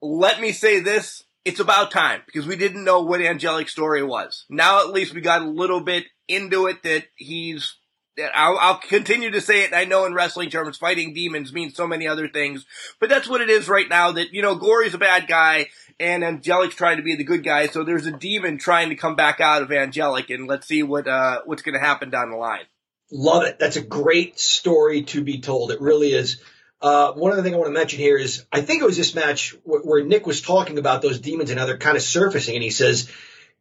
let 0.00 0.40
me 0.40 0.52
say 0.52 0.80
this: 0.80 1.24
it's 1.44 1.60
about 1.60 1.90
time 1.90 2.22
because 2.26 2.46
we 2.46 2.56
didn't 2.56 2.84
know 2.84 3.02
what 3.02 3.20
Angelic's 3.20 3.72
story 3.72 4.02
was. 4.02 4.44
Now, 4.48 4.80
at 4.80 4.92
least 4.92 5.14
we 5.14 5.20
got 5.20 5.42
a 5.42 5.48
little 5.48 5.80
bit 5.80 6.04
into 6.26 6.66
it 6.66 6.82
that 6.82 7.04
he's. 7.16 7.76
that 8.16 8.30
I'll, 8.34 8.58
I'll 8.58 8.78
continue 8.78 9.30
to 9.30 9.40
say 9.40 9.62
it. 9.64 9.72
I 9.72 9.84
know 9.84 10.04
in 10.04 10.14
wrestling 10.14 10.50
terms, 10.50 10.76
fighting 10.76 11.14
demons 11.14 11.52
means 11.52 11.74
so 11.74 11.86
many 11.86 12.06
other 12.06 12.28
things, 12.28 12.66
but 13.00 13.08
that's 13.08 13.28
what 13.28 13.40
it 13.40 13.50
is 13.50 13.68
right 13.68 13.88
now. 13.88 14.12
That 14.12 14.32
you 14.32 14.42
know, 14.42 14.56
Gory's 14.56 14.94
a 14.94 14.98
bad 14.98 15.26
guy, 15.26 15.68
and 16.00 16.22
Angelic's 16.22 16.74
trying 16.74 16.98
to 16.98 17.02
be 17.02 17.16
the 17.16 17.24
good 17.24 17.44
guy. 17.44 17.66
So 17.66 17.84
there's 17.84 18.06
a 18.06 18.12
demon 18.12 18.58
trying 18.58 18.90
to 18.90 18.94
come 18.94 19.16
back 19.16 19.40
out 19.40 19.62
of 19.62 19.72
Angelic, 19.72 20.30
and 20.30 20.46
let's 20.46 20.66
see 20.66 20.82
what 20.82 21.08
uh, 21.08 21.42
what's 21.44 21.62
going 21.62 21.74
to 21.78 21.84
happen 21.84 22.10
down 22.10 22.30
the 22.30 22.36
line. 22.36 22.64
Love 23.10 23.44
it. 23.44 23.58
That's 23.58 23.76
a 23.76 23.82
great 23.82 24.38
story 24.38 25.02
to 25.04 25.22
be 25.22 25.40
told. 25.40 25.72
It 25.72 25.80
really 25.80 26.12
is. 26.12 26.42
Uh, 26.80 27.12
one 27.12 27.32
other 27.32 27.42
thing 27.42 27.54
I 27.54 27.56
want 27.56 27.68
to 27.68 27.78
mention 27.78 27.98
here 27.98 28.16
is 28.16 28.44
I 28.52 28.60
think 28.60 28.82
it 28.82 28.86
was 28.86 28.96
this 28.96 29.14
match 29.14 29.56
where, 29.64 29.80
where 29.80 30.04
Nick 30.04 30.26
was 30.26 30.40
talking 30.40 30.78
about 30.78 31.02
those 31.02 31.18
demons 31.18 31.50
and 31.50 31.58
how 31.58 31.66
they're 31.66 31.78
kind 31.78 31.96
of 31.96 32.02
surfacing, 32.02 32.54
and 32.54 32.62
he 32.62 32.70
says 32.70 33.10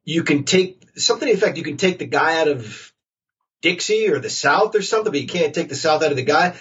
you 0.03 0.23
can 0.23 0.43
take 0.43 0.83
something 0.95 1.27
In 1.27 1.35
effect 1.35 1.57
you 1.57 1.63
can 1.63 1.77
take 1.77 1.99
the 1.99 2.05
guy 2.05 2.39
out 2.39 2.47
of 2.47 2.93
Dixie 3.61 4.09
or 4.09 4.19
the 4.19 4.29
South 4.29 4.75
or 4.75 4.81
something, 4.81 5.11
but 5.11 5.21
you 5.21 5.27
can't 5.27 5.53
take 5.53 5.69
the 5.69 5.75
South 5.75 6.03
out 6.03 6.11
of 6.11 6.17
the 6.17 6.23
guy. 6.23 6.55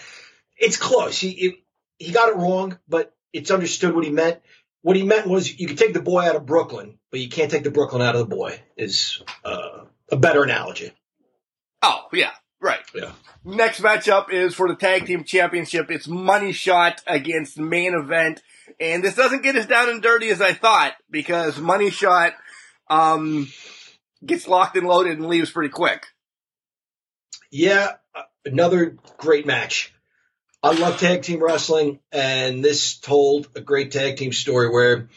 It's 0.56 0.78
close. 0.78 1.18
He 1.18 1.30
it, 1.30 1.54
he 1.98 2.12
got 2.12 2.30
it 2.30 2.36
wrong, 2.36 2.78
but 2.88 3.14
it's 3.32 3.50
understood 3.50 3.94
what 3.94 4.04
he 4.04 4.10
meant. 4.10 4.40
What 4.86 4.94
he 4.94 5.02
meant 5.02 5.26
was 5.26 5.58
you 5.58 5.66
can 5.66 5.74
take 5.74 5.94
the 5.94 6.00
boy 6.00 6.20
out 6.20 6.36
of 6.36 6.46
Brooklyn, 6.46 7.00
but 7.10 7.18
you 7.18 7.28
can't 7.28 7.50
take 7.50 7.64
the 7.64 7.72
Brooklyn 7.72 8.02
out 8.02 8.14
of 8.14 8.20
the 8.20 8.36
boy. 8.36 8.60
Is 8.76 9.20
uh, 9.44 9.86
a 10.12 10.16
better 10.16 10.44
analogy. 10.44 10.92
Oh 11.82 12.06
yeah, 12.12 12.30
right. 12.60 12.78
Yeah. 12.94 13.10
Next 13.44 13.80
matchup 13.80 14.30
is 14.30 14.54
for 14.54 14.68
the 14.68 14.76
tag 14.76 15.06
team 15.06 15.24
championship. 15.24 15.90
It's 15.90 16.06
Money 16.06 16.52
Shot 16.52 17.00
against 17.04 17.58
Main 17.58 17.94
Event, 17.94 18.44
and 18.78 19.02
this 19.02 19.16
doesn't 19.16 19.42
get 19.42 19.56
as 19.56 19.66
down 19.66 19.88
and 19.88 20.00
dirty 20.00 20.28
as 20.28 20.40
I 20.40 20.52
thought 20.52 20.92
because 21.10 21.58
Money 21.58 21.90
Shot 21.90 22.34
um, 22.88 23.48
gets 24.24 24.46
locked 24.46 24.76
and 24.76 24.86
loaded 24.86 25.18
and 25.18 25.26
leaves 25.26 25.50
pretty 25.50 25.70
quick. 25.70 26.06
Yeah, 27.50 27.94
uh, 28.14 28.22
another 28.44 28.98
great 29.18 29.46
match. 29.46 29.92
I 30.66 30.72
love 30.72 30.98
tag 30.98 31.22
team 31.22 31.40
wrestling, 31.40 32.00
and 32.10 32.64
this 32.64 32.96
told 32.96 33.48
a 33.54 33.60
great 33.60 33.92
tag 33.92 34.16
team 34.16 34.32
story 34.32 34.68
where 34.68 35.08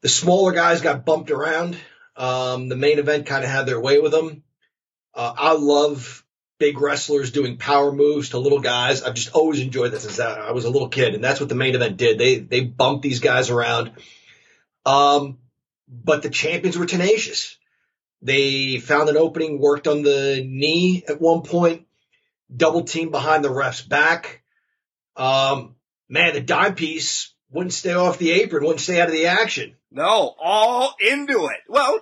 the 0.00 0.08
smaller 0.08 0.52
guys 0.52 0.80
got 0.80 1.04
bumped 1.04 1.30
around. 1.30 1.76
Um, 2.16 2.70
the 2.70 2.76
main 2.76 2.98
event 2.98 3.26
kind 3.26 3.44
of 3.44 3.50
had 3.50 3.66
their 3.66 3.78
way 3.78 3.98
with 3.98 4.12
them. 4.12 4.44
Uh, 5.14 5.34
I 5.36 5.52
love 5.52 6.24
big 6.58 6.80
wrestlers 6.80 7.32
doing 7.32 7.58
power 7.58 7.92
moves 7.92 8.30
to 8.30 8.38
little 8.38 8.60
guys. 8.60 9.02
I've 9.02 9.12
just 9.12 9.34
always 9.34 9.60
enjoyed 9.60 9.92
this 9.92 10.04
since 10.04 10.18
I 10.18 10.52
was 10.52 10.64
a 10.64 10.70
little 10.70 10.88
kid, 10.88 11.14
and 11.14 11.22
that's 11.22 11.38
what 11.38 11.50
the 11.50 11.54
main 11.54 11.74
event 11.74 11.98
did. 11.98 12.16
They 12.16 12.38
they 12.38 12.62
bumped 12.62 13.02
these 13.02 13.20
guys 13.20 13.50
around. 13.50 13.92
Um, 14.86 15.36
but 15.86 16.22
the 16.22 16.30
champions 16.30 16.78
were 16.78 16.86
tenacious. 16.86 17.58
They 18.22 18.78
found 18.78 19.10
an 19.10 19.18
opening, 19.18 19.60
worked 19.60 19.86
on 19.86 20.00
the 20.00 20.42
knee 20.42 21.04
at 21.06 21.20
one 21.20 21.42
point, 21.42 21.86
double 22.56 22.84
team 22.84 23.10
behind 23.10 23.44
the 23.44 23.50
ref's 23.50 23.82
back. 23.82 24.44
Um, 25.16 25.76
man, 26.08 26.34
the 26.34 26.40
dime 26.40 26.74
piece 26.74 27.32
wouldn't 27.50 27.72
stay 27.72 27.94
off 27.94 28.18
the 28.18 28.32
apron, 28.32 28.64
wouldn't 28.64 28.80
stay 28.80 29.00
out 29.00 29.08
of 29.08 29.14
the 29.14 29.26
action. 29.26 29.76
No, 29.90 30.34
all 30.38 30.94
into 31.00 31.46
it. 31.46 31.60
Well, 31.68 32.00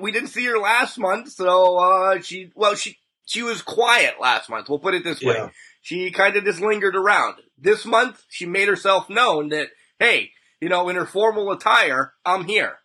we 0.00 0.12
didn't 0.12 0.28
see 0.28 0.44
her 0.46 0.58
last 0.58 0.98
month, 0.98 1.30
so 1.30 1.76
uh, 1.76 2.20
she 2.20 2.50
well 2.54 2.74
she 2.74 2.98
she 3.24 3.42
was 3.42 3.62
quiet 3.62 4.14
last 4.20 4.48
month. 4.48 4.68
We'll 4.68 4.78
put 4.78 4.94
it 4.94 5.04
this 5.04 5.22
way. 5.22 5.34
Yeah. 5.34 5.50
She 5.82 6.10
kind 6.10 6.36
of 6.36 6.44
just 6.44 6.60
lingered 6.60 6.96
around. 6.96 7.36
This 7.56 7.84
month, 7.84 8.22
she 8.28 8.46
made 8.46 8.68
herself 8.68 9.08
known 9.08 9.50
that 9.50 9.68
hey, 9.98 10.32
you 10.60 10.68
know, 10.68 10.88
in 10.88 10.96
her 10.96 11.06
formal 11.06 11.50
attire, 11.52 12.12
I'm 12.24 12.44
here. 12.44 12.78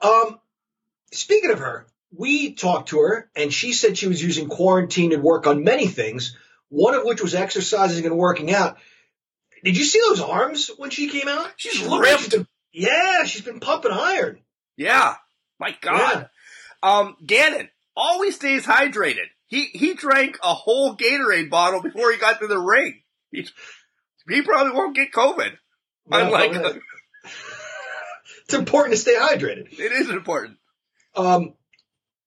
Um, 0.00 0.40
speaking 1.12 1.50
of 1.50 1.58
her, 1.58 1.86
we 2.16 2.54
talked 2.54 2.90
to 2.90 3.00
her 3.00 3.30
and 3.36 3.52
she 3.52 3.72
said 3.72 3.96
she 3.96 4.08
was 4.08 4.22
using 4.22 4.48
quarantine 4.48 5.10
to 5.10 5.16
work 5.16 5.46
on 5.46 5.64
many 5.64 5.86
things, 5.86 6.36
one 6.70 6.94
of 6.94 7.04
which 7.04 7.20
was 7.22 7.34
exercising 7.34 8.06
and 8.06 8.16
working 8.16 8.52
out. 8.52 8.78
Did 9.62 9.76
you 9.76 9.84
see 9.84 10.00
those 10.08 10.20
arms 10.22 10.70
when 10.78 10.88
she 10.90 11.08
came 11.10 11.28
out? 11.28 11.52
She's 11.56 11.72
She 11.74 11.86
looked 11.86 12.04
like 12.06 12.32
ripped. 12.32 12.48
yeah, 12.72 13.24
she's 13.24 13.42
been 13.42 13.60
pumping 13.60 13.92
iron. 13.92 14.40
Yeah. 14.76 15.14
My 15.58 15.76
God. 15.82 16.30
Um, 16.82 17.16
Gannon 17.24 17.68
always 17.94 18.36
stays 18.36 18.64
hydrated. 18.64 19.26
He 19.48 19.64
he 19.66 19.92
drank 19.94 20.38
a 20.42 20.54
whole 20.54 20.96
Gatorade 20.96 21.50
bottle 21.50 21.82
before 21.82 22.10
he 22.10 22.16
got 22.18 22.40
to 22.40 22.46
the 22.46 22.58
ring. 22.58 23.02
He, 23.30 23.46
he 24.28 24.40
probably 24.42 24.72
won't 24.72 24.96
get 24.96 25.12
COVID. 25.12 25.50
No, 26.08 26.18
Unlike 26.18 26.52
no. 26.52 26.72
it's 28.44 28.54
important 28.54 28.94
to 28.94 29.00
stay 29.00 29.14
hydrated. 29.16 29.72
it 29.78 29.92
is 29.92 30.08
important. 30.08 30.56
Um, 31.14 31.54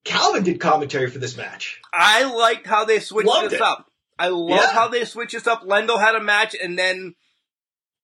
Calvin 0.04 0.44
did 0.44 0.60
commentary 0.60 1.10
for 1.10 1.18
this 1.20 1.36
match. 1.38 1.82
I 1.94 2.24
liked 2.26 2.68
how 2.68 2.86
they 2.86 3.00
switched 3.00 3.28
Loved 3.28 3.46
this 3.48 3.54
it. 3.54 3.62
up. 3.62 3.88
I 4.20 4.28
love 4.30 4.50
Yeah. 4.50 4.74
how 4.74 4.88
they 4.88 5.06
switched 5.06 5.34
this 5.34 5.48
up. 5.48 5.64
Lendo 5.64 6.00
had 6.00 6.16
a 6.16 6.22
match, 6.22 6.56
and 6.62 6.78
then 6.78 7.16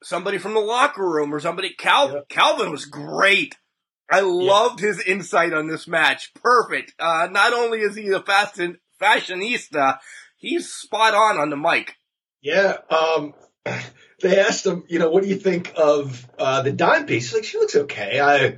somebody 0.03 0.37
from 0.37 0.53
the 0.53 0.59
locker 0.59 1.07
room 1.07 1.33
or 1.33 1.39
somebody. 1.39 1.73
Cal- 1.77 2.11
Yeah. 2.13 2.19
Calvin 2.29 2.71
was 2.71 2.85
great. 2.85 3.57
I 4.11 4.21
loved 4.21 4.79
his 4.79 4.99
insight 5.01 5.53
on 5.53 5.67
this 5.67 5.87
match. 5.87 6.33
Perfect. 6.33 6.93
Uh, 6.99 7.27
not 7.31 7.53
only 7.53 7.81
is 7.81 7.95
he 7.95 8.09
a 8.09 8.19
fashion 8.21 8.79
fashionista, 8.99 9.99
he's 10.37 10.71
spot 10.73 11.13
on 11.13 11.37
on 11.37 11.49
the 11.49 11.57
mic. 11.57 11.95
Yeah. 12.41 12.77
Um, 12.89 13.33
they 14.21 14.39
asked 14.39 14.65
him, 14.65 14.83
you 14.87 14.97
know, 14.99 15.09
what 15.09 15.23
do 15.23 15.29
you 15.29 15.35
think 15.35 15.73
of 15.75 16.25
uh, 16.39 16.61
the 16.63 16.71
dime 16.71 17.05
piece? 17.05 17.25
He's 17.27 17.33
like, 17.35 17.43
she 17.43 17.57
looks 17.59 17.75
okay. 17.75 18.19
I 18.19 18.57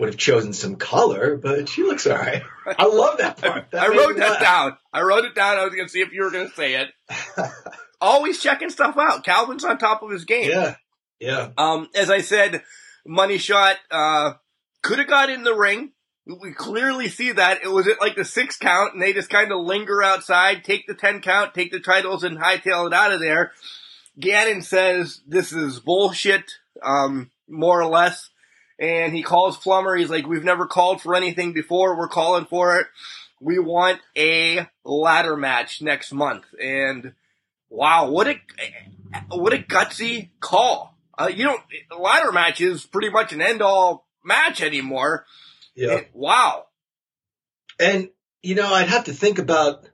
would 0.00 0.08
have 0.08 0.18
chosen 0.18 0.52
some 0.52 0.76
color, 0.76 1.36
but 1.36 1.68
she 1.68 1.82
looks 1.82 2.06
all 2.06 2.16
right. 2.16 2.42
I 2.66 2.86
love 2.86 3.18
that 3.18 3.36
part. 3.36 3.66
That 3.70 3.82
I 3.82 3.88
wrote 3.88 4.16
that 4.16 4.30
laugh. 4.30 4.40
down. 4.40 4.76
I 4.92 5.02
wrote 5.02 5.24
it 5.24 5.34
down. 5.34 5.58
I 5.58 5.64
was 5.64 5.74
going 5.74 5.86
to 5.86 5.92
see 5.92 6.00
if 6.00 6.12
you 6.12 6.24
were 6.24 6.30
going 6.30 6.48
to 6.48 6.54
say 6.54 6.74
it. 6.74 6.88
Always 8.00 8.42
checking 8.42 8.70
stuff 8.70 8.96
out. 8.98 9.24
Calvin's 9.24 9.64
on 9.64 9.78
top 9.78 10.02
of 10.02 10.10
his 10.10 10.24
game. 10.24 10.50
Yeah. 10.50 10.74
Yeah. 11.20 11.50
Um, 11.58 11.88
as 11.94 12.10
I 12.10 12.22
said, 12.22 12.62
money 13.06 13.36
shot, 13.36 13.76
uh, 13.90 14.32
could 14.82 14.98
have 14.98 15.08
got 15.08 15.28
in 15.28 15.44
the 15.44 15.54
ring. 15.54 15.92
We 16.26 16.52
clearly 16.52 17.08
see 17.08 17.32
that. 17.32 17.62
It 17.62 17.70
was 17.70 17.86
at 17.86 18.00
like 18.00 18.16
the 18.16 18.24
six 18.24 18.56
count 18.56 18.94
and 18.94 19.02
they 19.02 19.12
just 19.12 19.28
kind 19.28 19.52
of 19.52 19.60
linger 19.60 20.02
outside, 20.02 20.64
take 20.64 20.86
the 20.86 20.94
10 20.94 21.20
count, 21.20 21.52
take 21.54 21.72
the 21.72 21.80
titles 21.80 22.24
and 22.24 22.38
hightail 22.38 22.86
it 22.86 22.94
out 22.94 23.12
of 23.12 23.20
there. 23.20 23.52
Gannon 24.18 24.62
says 24.62 25.20
this 25.26 25.52
is 25.52 25.80
bullshit, 25.80 26.50
um, 26.82 27.30
more 27.48 27.80
or 27.82 27.86
less. 27.86 28.29
And 28.80 29.14
he 29.14 29.22
calls 29.22 29.58
Plummer. 29.58 29.94
He's 29.94 30.08
like, 30.08 30.26
we've 30.26 30.42
never 30.42 30.66
called 30.66 31.02
for 31.02 31.14
anything 31.14 31.52
before. 31.52 31.98
We're 31.98 32.08
calling 32.08 32.46
for 32.46 32.80
it. 32.80 32.86
We 33.38 33.58
want 33.58 34.00
a 34.16 34.66
ladder 34.84 35.36
match 35.36 35.82
next 35.82 36.12
month. 36.12 36.46
And 36.60 37.12
wow, 37.68 38.10
what 38.10 38.26
a, 38.26 38.36
what 39.28 39.52
a 39.52 39.58
gutsy 39.58 40.30
call. 40.40 40.96
Uh, 41.18 41.28
you 41.32 41.44
don't, 41.44 41.62
ladder 41.98 42.32
match 42.32 42.62
is 42.62 42.86
pretty 42.86 43.10
much 43.10 43.34
an 43.34 43.42
end 43.42 43.60
all 43.60 44.06
match 44.24 44.62
anymore. 44.62 45.26
Yeah. 45.74 45.98
And- 45.98 46.06
wow. 46.14 46.66
And, 47.78 48.08
you 48.42 48.54
know, 48.54 48.72
I'd 48.72 48.88
have 48.88 49.04
to 49.04 49.12
think 49.12 49.38
about 49.38 49.88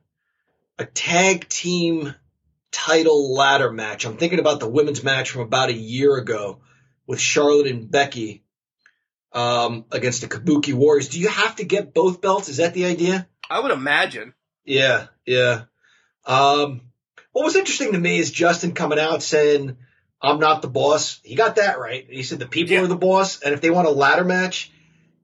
a 0.79 0.85
tag 0.85 1.49
team 1.49 2.15
title 2.71 3.35
ladder 3.35 3.73
match. 3.73 4.05
I'm 4.05 4.17
thinking 4.17 4.39
about 4.39 4.61
the 4.61 4.69
women's 4.69 5.03
match 5.03 5.31
from 5.31 5.43
about 5.43 5.71
a 5.71 5.75
year 5.75 6.17
ago 6.17 6.61
with 7.07 7.21
Charlotte 7.21 7.69
and 7.69 7.91
Becky 7.91 8.45
um, 9.37 9.85
against 9.93 10.23
the 10.23 10.29
Kabuki 10.29 10.73
Warriors. 10.75 11.09
Do 11.09 11.21
you 11.21 11.29
have 11.29 11.57
to 11.57 11.65
get 11.65 11.93
both 11.95 12.21
belts? 12.21 12.49
Is 12.49 12.57
that 12.57 12.75
the 12.75 12.87
idea? 12.87 13.29
I 13.51 13.61
would 13.61 13.71
imagine. 13.71 14.35
Yeah, 14.65 15.07
yeah. 15.27 15.63
Um, 16.25 16.81
what 17.33 17.45
was 17.45 17.55
interesting 17.57 17.93
to 17.93 17.99
me 17.99 18.19
is 18.19 18.31
Justin 18.31 18.73
coming 18.73 18.99
out 18.99 19.23
saying, 19.23 19.77
I'm 20.23 20.41
not 20.41 20.63
the 20.63 20.69
boss. 20.69 21.21
He 21.23 21.35
got 21.35 21.57
that 21.57 21.79
right. 21.79 22.07
He 22.09 22.23
said 22.23 22.39
the 22.39 22.47
people 22.49 22.75
Yeah. 22.75 22.83
are 22.83 22.87
the 22.89 22.97
boss, 22.97 23.41
and 23.43 23.53
if 23.55 23.61
they 23.61 23.71
want 23.71 23.87
a 23.87 23.91
ladder 23.93 24.25
match, 24.25 24.73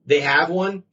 they 0.07 0.21
have 0.21 0.51
one. 0.51 0.85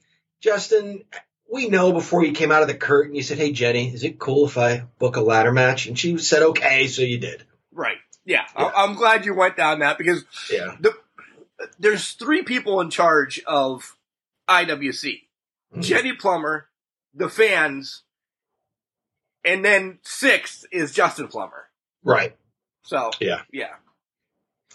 Justin, 0.41 1.03
we 1.51 1.67
know 1.67 1.91
before 1.91 2.23
you 2.23 2.31
came 2.31 2.51
out 2.51 2.61
of 2.61 2.67
the 2.69 2.73
curtain, 2.75 3.15
you 3.15 3.21
said, 3.23 3.37
Hey, 3.37 3.51
Jenny, 3.51 3.93
is 3.93 4.03
it 4.03 4.17
cool 4.17 4.45
if 4.47 4.57
I 4.57 4.83
book 4.97 5.17
a 5.17 5.21
ladder 5.21 5.51
match? 5.51 5.87
And 5.87 5.99
she 5.99 6.17
said, 6.17 6.41
Okay, 6.41 6.87
so 6.87 7.01
you 7.01 7.19
did. 7.19 7.43
Right. 7.73 7.97
Yeah. 8.25 8.45
Yeah. 8.57 8.65
I- 8.65 8.83
I'm 8.85 8.95
glad 8.95 9.25
you 9.25 9.35
went 9.35 9.57
down 9.57 9.79
that 9.79 9.97
because 9.97 10.23
Yeah. 10.51 10.75
the, 10.79 10.93
there's 11.79 12.11
three 12.13 12.43
people 12.43 12.81
in 12.81 12.89
charge 12.89 13.41
of 13.45 13.95
IWC. 14.47 15.27
Mhm. 15.75 15.81
Jenny 15.83 16.13
Plummer, 16.13 16.69
the 17.13 17.29
fans, 17.29 18.03
and 19.43 19.63
then 19.63 19.99
sixth 20.03 20.65
is 20.71 20.93
Justin 20.93 21.27
Plummer. 21.27 21.69
Right. 22.03 22.35
So 22.83 23.11
Yeah. 23.19 23.41
yeah. 23.51 23.75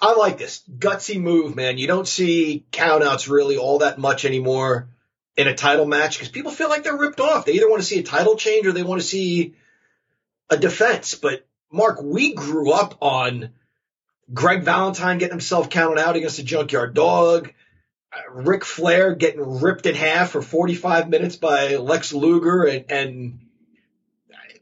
I 0.01 0.15
like 0.15 0.39
this 0.39 0.63
gutsy 0.79 1.21
move, 1.21 1.55
man. 1.57 1.79
You 1.79 1.87
don't 1.87 2.09
see 2.09 2.67
countouts 2.73 3.29
really 3.29 3.57
all 3.57 3.79
that 3.79 3.99
much 3.99 4.25
anymore 4.25 4.89
in 5.37 5.49
a 5.49 5.55
title 5.55 5.87
match 5.87 6.17
because 6.17 6.29
people 6.29 6.53
feel 6.53 6.69
like 6.69 6.83
they're 6.85 6.97
ripped 6.97 7.21
off. 7.21 7.45
They 7.45 7.53
either 7.53 7.71
want 7.71 7.83
to 7.83 7.89
see 7.89 7.99
a 8.01 8.05
title 8.05 8.37
change 8.37 8.67
or 8.67 8.73
they 8.73 8.83
want 8.83 9.01
to 9.01 9.07
see 9.07 9.55
a 10.51 10.57
defense. 10.57 11.15
But 11.15 11.47
Mark, 11.71 12.03
we 12.03 12.35
grew 12.35 12.73
up 12.73 12.97
on 13.01 13.51
Greg 14.33 14.63
Valentine 14.63 15.19
getting 15.19 15.35
himself 15.35 15.71
counted 15.71 16.01
out 16.01 16.17
against 16.17 16.37
the 16.37 16.43
Junkyard 16.43 16.95
Dog, 16.95 17.53
uh, 18.13 18.33
Ric 18.33 18.65
Flair 18.65 19.15
getting 19.15 19.61
ripped 19.61 19.87
in 19.87 19.95
half 19.95 20.31
for 20.31 20.43
45 20.43 21.09
minutes 21.09 21.37
by 21.37 21.77
Lex 21.77 22.13
Luger, 22.13 22.63
and, 22.65 22.91
and 22.91 23.39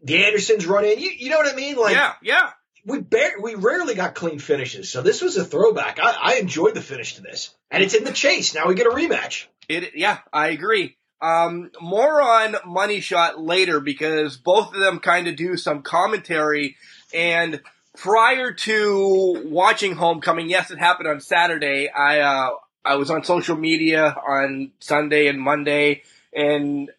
the 0.03 0.25
Andersons 0.25 0.67
run 0.67 0.85
in. 0.85 0.99
You, 0.99 1.11
you 1.17 1.31
know 1.31 1.37
what 1.37 1.53
I 1.53 1.57
mean? 1.57 1.77
Like, 1.77 1.95
yeah. 1.95 2.15
Yeah. 2.23 2.51
we 2.85 3.01
bar- 3.01 3.41
we 3.41 3.55
rarely 3.55 3.95
got 3.95 4.15
clean 4.15 4.39
finishes, 4.39 4.91
so 4.91 5.03
this 5.03 5.23
was 5.23 5.37
a 5.37 5.45
throwback. 5.45 5.99
I, 6.03 6.17
I 6.21 6.35
enjoyed 6.37 6.75
the 6.75 6.81
finish 6.81 7.15
to 7.17 7.23
this, 7.23 7.55
and 7.71 7.83
it's 7.83 7.95
in 7.95 8.05
the 8.05 8.13
chase. 8.13 8.55
Now 8.55 8.67
we 8.67 8.75
get 8.75 8.87
a 8.87 8.91
rematch. 8.91 9.47
It, 9.69 9.93
yeah, 9.95 10.19
I 10.33 10.49
agree. 10.49 10.97
Um, 11.21 11.71
more 11.81 12.21
on 12.21 12.57
Money 12.67 12.99
Shot 12.99 13.41
later 13.41 13.79
because 13.79 14.37
both 14.37 14.75
of 14.75 14.81
them 14.81 14.99
kind 14.99 15.29
of 15.29 15.37
do 15.37 15.57
some 15.57 15.83
commentary. 15.83 16.77
And 17.15 17.61
prior 17.97 18.53
to 18.53 19.43
watching 19.47 19.97
Homecoming, 19.97 20.49
yes, 20.49 20.71
it 20.71 20.79
happened 20.79 21.09
on 21.09 21.21
Saturday. 21.21 21.89
I, 21.89 22.21
uh, 22.21 22.51
I 22.85 22.97
was 22.97 23.11
on 23.11 23.25
social 23.25 23.57
media 23.57 24.17
on 24.27 24.73
Sunday 24.81 25.29
and 25.29 25.41
Monday 25.41 26.03
and 26.33 26.91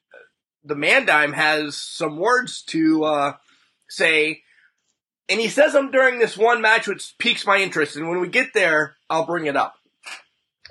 the 0.64 0.76
Mandime 0.76 1.34
has 1.34 1.76
some 1.76 2.18
words 2.18 2.62
to, 2.64 3.04
uh, 3.04 3.34
say. 3.90 4.44
And 5.30 5.40
he 5.40 5.48
says 5.48 5.74
them 5.74 5.92
during 5.92 6.20
this 6.20 6.38
one 6.38 6.62
match, 6.62 6.88
which 6.88 7.18
piques 7.18 7.46
my 7.46 7.58
interest. 7.58 7.96
And 7.96 8.08
when 8.08 8.20
we 8.20 8.28
get 8.28 8.54
there, 8.54 8.96
I'll 9.10 9.26
bring 9.26 9.46
it 9.46 9.56
up. 9.56 9.76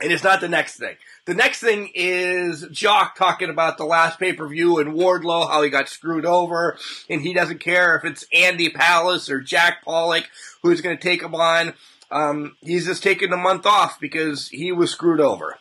And 0.01 0.13
it's 0.13 0.25
not 0.25 0.41
the 0.41 0.49
next 0.49 0.77
thing. 0.77 0.97
The 1.25 1.35
next 1.35 1.61
thing 1.61 1.91
is 1.95 2.67
Jock 2.73 3.17
talking 3.17 3.49
about 3.49 3.79
the 3.79 3.85
last 3.85 4.19
pay 4.19 4.33
per 4.33 4.49
view 4.49 4.79
and 4.79 4.95
Wardlow, 4.95 5.49
how 5.49 5.63
he 5.63 5.71
got 5.71 5.89
screwed 5.89 6.27
over, 6.27 6.77
and 7.09 7.23
he 7.23 7.33
doesn't 7.33 7.61
care 7.61 7.97
if 7.97 8.05
it's 8.05 8.27
Andy 8.35 8.71
Palace 8.71 9.31
or 9.31 9.41
Jack 9.41 9.85
Pollock 9.85 10.25
who's 10.63 10.81
going 10.81 10.97
to 10.97 11.03
take 11.03 11.23
him 11.23 11.35
on. 11.35 11.75
Um, 12.11 12.57
he's 12.61 12.87
just 12.87 13.03
taking 13.03 13.33
a 13.33 13.37
month 13.37 13.67
off 13.67 14.01
because 14.01 14.49
he 14.49 14.73
was 14.73 14.91
screwed 14.91 15.21
over. 15.21 15.59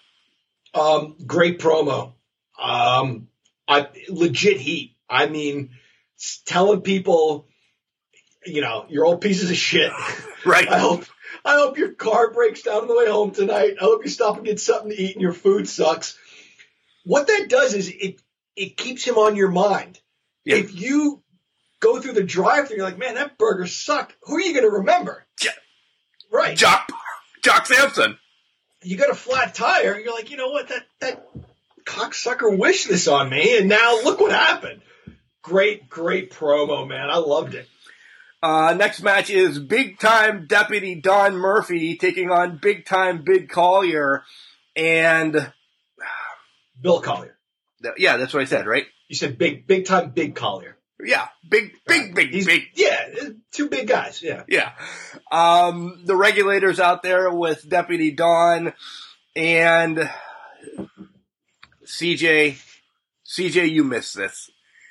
Um, 0.74 1.16
great 1.26 1.60
promo. 1.60 2.14
Um, 2.60 3.28
I 3.68 3.88
legit 4.10 4.60
heat. 4.60 4.96
I 5.10 5.28
mean, 5.28 5.72
telling 6.46 6.82
people, 6.82 7.48
you 8.46 8.62
know, 8.62 8.86
you're 8.90 9.06
all 9.06 9.18
pieces 9.18 9.50
of 9.50 9.58
shit. 9.58 9.92
Right. 10.44 10.68
I 10.68 10.80
hope 10.80 11.06
I 11.44 11.54
hope 11.54 11.78
your 11.78 11.94
car 11.94 12.32
breaks 12.32 12.62
down 12.62 12.82
on 12.84 12.88
the 12.88 12.96
way 12.96 13.10
home 13.10 13.32
tonight. 13.32 13.76
I 13.82 13.84
hope 13.84 14.04
you 14.04 14.10
stop 14.10 14.38
and 14.38 14.46
get 14.46 14.60
something 14.60 14.92
to 14.92 15.02
eat 15.02 15.14
and 15.16 15.22
your 15.22 15.34
food 15.34 15.68
sucks. 15.68 16.18
What 17.06 17.28
that 17.28 17.48
does 17.50 17.74
is 17.74 17.90
it 17.90 18.22
it 18.56 18.78
keeps 18.78 19.04
him 19.04 19.18
on 19.18 19.36
your 19.36 19.50
mind. 19.50 20.00
Yeah. 20.46 20.58
If 20.58 20.80
you 20.80 21.24
go 21.80 22.00
through 22.00 22.14
the 22.14 22.24
drive-thru, 22.24 22.76
you're 22.78 22.86
like, 22.86 22.98
man, 23.00 23.16
that 23.16 23.38
burger 23.38 23.66
sucked. 23.66 24.16
Who 24.24 24.36
are 24.36 24.42
you 24.42 24.54
going 24.54 24.66
to 24.66 24.78
remember? 24.78 25.26
Ja- 25.42 25.52
Right. 26.32 26.56
Jock, 26.58 26.92
Jock 27.44 27.66
Sampson. 27.66 28.18
you 28.84 28.98
got 28.98 29.10
a 29.10 29.16
flat 29.16 29.54
tire. 29.56 30.00
You're 30.00 30.14
like, 30.14 30.30
you 30.32 30.38
know 30.38 30.50
what? 30.50 30.68
That 30.70 30.86
that 31.00 31.28
cocksucker 31.86 32.56
wished 32.58 32.88
this 32.88 33.08
on 33.08 33.30
me, 33.30 33.58
and 33.58 33.68
now 33.68 34.02
look 34.04 34.20
what 34.20 34.32
happened. 34.32 34.82
Great, 35.42 35.90
great 35.90 36.32
promo, 36.32 36.88
man. 36.88 37.10
I 37.10 37.18
loved 37.18 37.56
it. 37.56 37.68
Uh, 38.44 38.74
next 38.78 39.02
match 39.04 39.30
is 39.30 39.60
big 39.60 40.00
time 40.00 40.48
deputy 40.48 40.96
Don 40.96 41.36
Murphy 41.36 41.96
taking 41.98 42.32
on 42.32 42.58
big 42.62 42.86
time 42.86 43.24
Big 43.24 43.50
Collier. 43.50 44.24
And 44.76 45.52
Bill 46.82 47.02
Collier. 47.02 47.38
th- 47.84 47.96
yeah, 47.98 48.18
that's 48.18 48.34
what 48.34 48.42
I 48.42 48.46
said, 48.46 48.66
right? 48.66 48.86
You 49.10 49.16
said 49.16 49.38
big, 49.38 49.68
big 49.68 49.86
time, 49.86 50.12
big 50.12 50.36
Collier. 50.36 50.78
Yeah, 51.04 51.28
big, 51.48 51.74
big, 51.86 52.16
big, 52.16 52.30
He's- 52.32 52.46
big. 52.46 52.64
Yeah, 52.76 53.10
two 53.52 53.70
big 53.70 53.88
guys. 53.88 54.22
Yeah. 54.24 54.44
Yeah. 54.48 54.72
Um, 55.32 56.02
the 56.06 56.16
regulators 56.16 56.80
out 56.80 57.04
there 57.04 57.30
with 57.32 57.68
Deputy 57.68 58.12
Don 58.12 58.74
and 59.36 60.10
CJ. 61.86 62.58
CJ, 63.26 63.70
you 63.72 63.84
missed 63.84 64.16
this. 64.16 64.50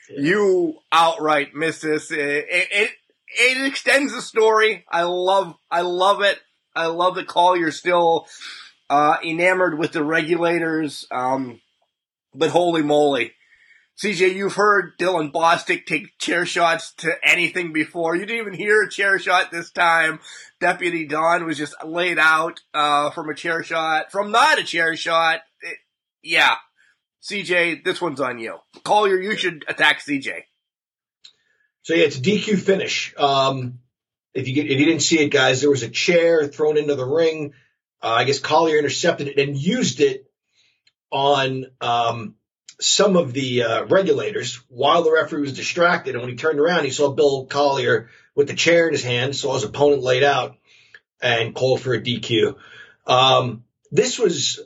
You 0.09 0.79
outright 0.91 1.55
missed 1.55 1.83
this. 1.83 2.11
It, 2.11 2.47
it, 2.51 2.91
it, 3.39 3.67
extends 3.67 4.15
the 4.15 4.23
story. 4.23 4.85
I 4.91 5.03
love, 5.03 5.55
I 5.71 5.83
love 5.83 6.23
it. 6.23 6.39
I 6.75 6.87
love 6.87 7.17
that 7.17 7.27
Collier's 7.27 7.79
still, 7.79 8.27
uh, 8.89 9.17
enamored 9.25 9.79
with 9.79 9.93
the 9.93 10.05
regulators. 10.05 11.07
Um, 11.11 11.61
but 12.35 12.51
holy 12.51 12.83
moly. 12.83 13.33
CJ, 14.03 14.35
you've 14.35 14.55
heard 14.55 14.97
Dylan 14.99 15.31
Bostic 15.31 15.85
take 15.85 16.17
chair 16.19 16.47
shots 16.47 16.95
to 16.99 17.13
anything 17.23 17.73
before. 17.73 18.17
You 18.17 18.25
didn't 18.25 18.41
even 18.41 18.55
hear 18.55 18.83
a 18.83 18.91
chair 18.91 19.19
shot 19.19 19.51
this 19.51 19.71
time. 19.71 20.21
Deputy 20.59 21.07
Don 21.07 21.45
was 21.45 21.59
just 21.59 21.75
laid 21.85 22.19
out 22.19 22.61
uh, 22.73 23.11
from 23.11 23.29
a 23.29 23.35
chair 23.35 23.63
shot, 23.63 24.11
from 24.11 24.31
not 24.31 24.59
a 24.59 24.65
chair 24.65 24.97
shot. 24.97 25.41
It, 25.61 25.77
yeah, 26.23 26.55
CJ, 27.23 27.85
this 27.85 28.01
one's 28.01 28.21
on 28.21 28.39
you. 28.39 28.59
Collier, 28.85 29.21
you 29.21 29.37
should 29.37 29.65
attack 29.69 30.01
CJ. 30.01 30.45
So 31.83 31.95
yeah, 31.95 32.05
it's 32.05 32.19
a 32.19 32.23
DQ 32.23 32.59
finish. 32.59 33.15
Um, 33.17 33.81
if 34.35 34.49
you 34.49 34.55
get, 34.55 34.67
if 34.67 34.79
you 34.79 34.87
didn't 34.87 35.03
see 35.03 35.21
it, 35.21 35.31
guys, 35.31 35.61
there 35.61 35.71
was 35.71 35.83
a 35.83 35.89
chair 35.89 36.47
thrown 36.47 36.77
into 36.77 36.95
the 36.95 37.07
ring. 37.07 37.55
Uh, 38.03 38.09
I 38.11 38.25
guess 38.25 38.39
Collier 38.39 38.79
intercepted 38.79 39.29
it 39.29 39.39
and 39.39 39.57
used 39.57 40.01
it 40.01 40.31
on 41.11 41.67
um, 41.81 42.37
some 42.81 43.17
of 43.17 43.33
the 43.33 43.63
uh, 43.63 43.85
regulators 43.87 44.57
while 44.69 45.03
the 45.03 45.13
referee 45.13 45.43
was 45.43 45.53
distracted. 45.53 46.15
And 46.15 46.23
when 46.23 46.31
he 46.31 46.37
turned 46.37 46.61
around, 46.61 46.85
he 46.85 46.91
saw 46.91 47.11
Bill 47.11 47.47
Collier 47.47 48.11
with 48.35 48.49
the 48.49 48.55
chair 48.55 48.87
in 48.87 48.93
his 48.93 49.03
hand, 49.03 49.35
saw 49.35 49.55
his 49.55 49.65
opponent 49.65 50.03
laid 50.03 50.23
out, 50.23 50.57
and 51.21 51.55
called 51.55 51.81
for 51.81 51.93
a 51.93 52.01
DQ. 52.01 52.57
Um, 53.07 53.65
this 53.91 54.19
was 54.19 54.61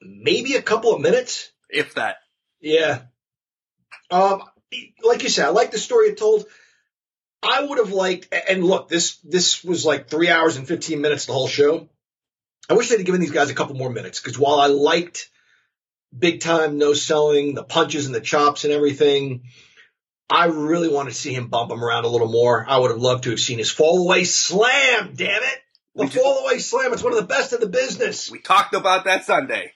maybe 0.00 0.54
a 0.54 0.62
couple 0.62 0.94
of 0.94 1.00
minutes, 1.00 1.50
if 1.70 1.94
that. 1.94 2.16
Yeah. 2.60 3.02
Um, 4.10 4.42
like 5.02 5.22
you 5.22 5.28
said, 5.28 5.46
I 5.46 5.50
like 5.50 5.70
the 5.70 5.78
story 5.78 6.08
it 6.08 6.18
told. 6.18 6.46
I 7.42 7.62
would 7.64 7.78
have 7.78 7.92
liked, 7.92 8.34
and 8.48 8.64
look, 8.64 8.88
this 8.88 9.16
this 9.18 9.62
was 9.62 9.84
like 9.84 10.08
three 10.08 10.28
hours 10.28 10.56
and 10.56 10.66
fifteen 10.66 11.00
minutes 11.00 11.26
the 11.26 11.32
whole 11.32 11.48
show. 11.48 11.88
I 12.68 12.74
wish 12.74 12.88
they'd 12.88 13.04
given 13.04 13.20
these 13.20 13.30
guys 13.30 13.50
a 13.50 13.54
couple 13.54 13.76
more 13.76 13.90
minutes 13.90 14.20
because 14.20 14.38
while 14.38 14.58
I 14.58 14.66
liked 14.66 15.30
big 16.16 16.40
time 16.40 16.78
no 16.78 16.94
selling, 16.94 17.54
the 17.54 17.62
punches 17.62 18.06
and 18.06 18.14
the 18.14 18.20
chops 18.20 18.64
and 18.64 18.72
everything, 18.72 19.44
I 20.28 20.46
really 20.46 20.88
wanted 20.88 21.10
to 21.10 21.16
see 21.16 21.32
him 21.32 21.48
bump 21.48 21.70
him 21.70 21.84
around 21.84 22.04
a 22.04 22.08
little 22.08 22.30
more. 22.30 22.64
I 22.68 22.78
would 22.78 22.90
have 22.90 23.00
loved 23.00 23.24
to 23.24 23.30
have 23.30 23.40
seen 23.40 23.58
his 23.58 23.70
fall 23.70 24.04
away 24.04 24.24
slam. 24.24 25.12
Damn 25.14 25.42
it, 25.42 25.58
the 25.94 26.08
fall 26.08 26.44
away 26.44 26.58
slam. 26.58 26.92
It's 26.92 27.02
one 27.02 27.12
of 27.12 27.20
the 27.20 27.26
best 27.26 27.52
in 27.52 27.60
the 27.60 27.68
business. 27.68 28.30
We 28.30 28.40
talked 28.40 28.74
about 28.74 29.04
that 29.04 29.24
Sunday. 29.24 29.72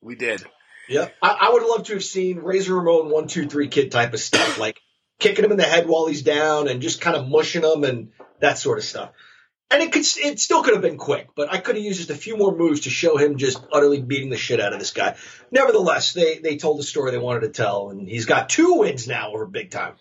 We 0.00 0.14
did. 0.14 0.44
Yeah, 0.88 1.08
I, 1.22 1.36
I 1.42 1.50
would 1.52 1.62
love 1.64 1.84
to 1.84 1.94
have 1.94 2.04
seen 2.04 2.38
Razor 2.38 2.74
Ramon 2.74 3.10
one 3.10 3.28
two 3.28 3.46
three 3.46 3.68
kid 3.68 3.90
type 3.92 4.14
of 4.14 4.20
stuff, 4.20 4.58
like 4.58 4.80
kicking 5.18 5.44
him 5.44 5.50
in 5.50 5.56
the 5.58 5.64
head 5.64 5.86
while 5.86 6.06
he's 6.06 6.22
down 6.22 6.68
and 6.68 6.80
just 6.80 7.00
kind 7.00 7.16
of 7.16 7.28
mushing 7.28 7.62
him 7.64 7.84
and 7.84 8.10
that 8.40 8.58
sort 8.58 8.78
of 8.78 8.84
stuff. 8.84 9.10
And 9.70 9.82
it 9.82 9.92
could, 9.92 10.04
it 10.16 10.40
still 10.40 10.62
could 10.62 10.72
have 10.72 10.82
been 10.82 10.96
quick, 10.96 11.28
but 11.36 11.52
I 11.52 11.58
could 11.58 11.76
have 11.76 11.84
used 11.84 11.98
just 11.98 12.08
a 12.10 12.14
few 12.14 12.38
more 12.38 12.56
moves 12.56 12.80
to 12.80 12.90
show 12.90 13.18
him 13.18 13.36
just 13.36 13.62
utterly 13.70 14.00
beating 14.00 14.30
the 14.30 14.38
shit 14.38 14.60
out 14.60 14.72
of 14.72 14.78
this 14.78 14.92
guy. 14.92 15.16
Nevertheless, 15.50 16.14
they 16.14 16.38
they 16.38 16.56
told 16.56 16.78
the 16.78 16.82
story 16.84 17.10
they 17.10 17.18
wanted 17.18 17.40
to 17.40 17.50
tell, 17.50 17.90
and 17.90 18.08
he's 18.08 18.24
got 18.24 18.48
two 18.48 18.76
wins 18.78 19.06
now 19.06 19.30
over 19.32 19.44
big 19.44 19.70
time. 19.70 19.94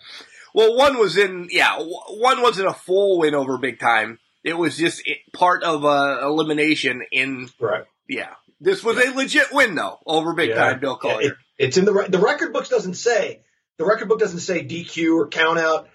Well, 0.53 0.77
one 0.77 0.97
was 0.97 1.17
in, 1.17 1.49
yeah, 1.51 1.77
one 1.79 2.41
wasn't 2.41 2.69
a 2.69 2.73
full 2.73 3.19
win 3.19 3.35
over 3.35 3.57
big 3.57 3.79
time. 3.79 4.19
It 4.43 4.57
was 4.57 4.77
just 4.77 5.03
part 5.33 5.63
of 5.63 5.83
a 5.83 6.21
elimination 6.23 7.03
in, 7.11 7.49
Right. 7.59 7.83
yeah. 8.07 8.35
This 8.59 8.83
was 8.83 8.97
a 8.97 9.11
legit 9.15 9.51
win 9.51 9.75
though 9.75 9.99
over 10.05 10.33
big 10.33 10.55
time 10.55 10.79
Bill 10.79 10.99
Yeah, 11.03 11.11
Collier. 11.11 11.27
it- 11.31 11.37
it's 11.59 11.77
in 11.77 11.85
the 11.85 11.93
re- 11.93 12.07
the 12.07 12.19
record 12.19 12.53
books 12.53 12.69
doesn't 12.69 12.95
say 12.95 13.43
the 13.77 13.85
record 13.85 14.07
book 14.09 14.19
doesn't 14.19 14.39
say 14.39 14.63
DQ 14.63 15.15
or 15.17 15.27
count 15.27 15.59
out. 15.59 15.89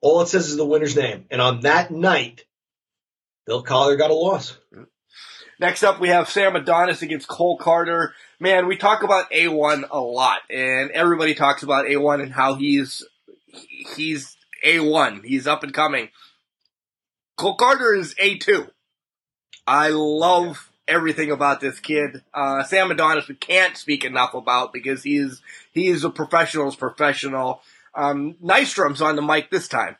All 0.00 0.20
it 0.22 0.28
says 0.28 0.48
is 0.48 0.56
the 0.56 0.66
winner's 0.66 0.96
name. 0.96 1.26
And 1.30 1.40
on 1.40 1.60
that 1.60 1.90
night, 1.90 2.44
Bill 3.46 3.62
Collier 3.62 3.96
got 3.96 4.10
a 4.10 4.14
loss. 4.14 4.56
Next 5.60 5.82
up, 5.84 6.00
we 6.00 6.08
have 6.08 6.28
Sam 6.28 6.56
Adonis 6.56 7.00
against 7.02 7.28
Cole 7.28 7.56
Carter. 7.58 8.12
Man, 8.40 8.66
we 8.66 8.76
talk 8.76 9.02
about 9.04 9.30
A1 9.30 9.84
a 9.90 10.00
lot, 10.00 10.40
and 10.50 10.90
everybody 10.90 11.34
talks 11.34 11.62
about 11.62 11.86
A1 11.86 12.20
and 12.22 12.32
how 12.32 12.54
he's 12.54 13.04
he's 13.96 14.36
A1. 14.64 15.24
He's 15.24 15.46
up 15.46 15.62
and 15.62 15.72
coming. 15.72 16.10
Cole 17.36 17.54
Carter 17.56 17.94
is 17.94 18.14
A2. 18.16 18.68
I 19.66 19.88
love 19.90 20.70
everything 20.86 21.30
about 21.30 21.60
this 21.60 21.80
kid. 21.80 22.22
Uh, 22.32 22.62
Sam 22.64 22.90
Adonis, 22.90 23.28
we 23.28 23.34
can't 23.34 23.76
speak 23.76 24.04
enough 24.04 24.34
about 24.34 24.72
because 24.72 25.02
he's 25.02 25.40
he's 25.72 26.04
a 26.04 26.10
professional's 26.10 26.76
professional. 26.76 27.62
Um, 27.94 28.34
Nystrom's 28.42 29.02
on 29.02 29.16
the 29.16 29.22
mic 29.22 29.50
this 29.50 29.68
time. 29.68 29.96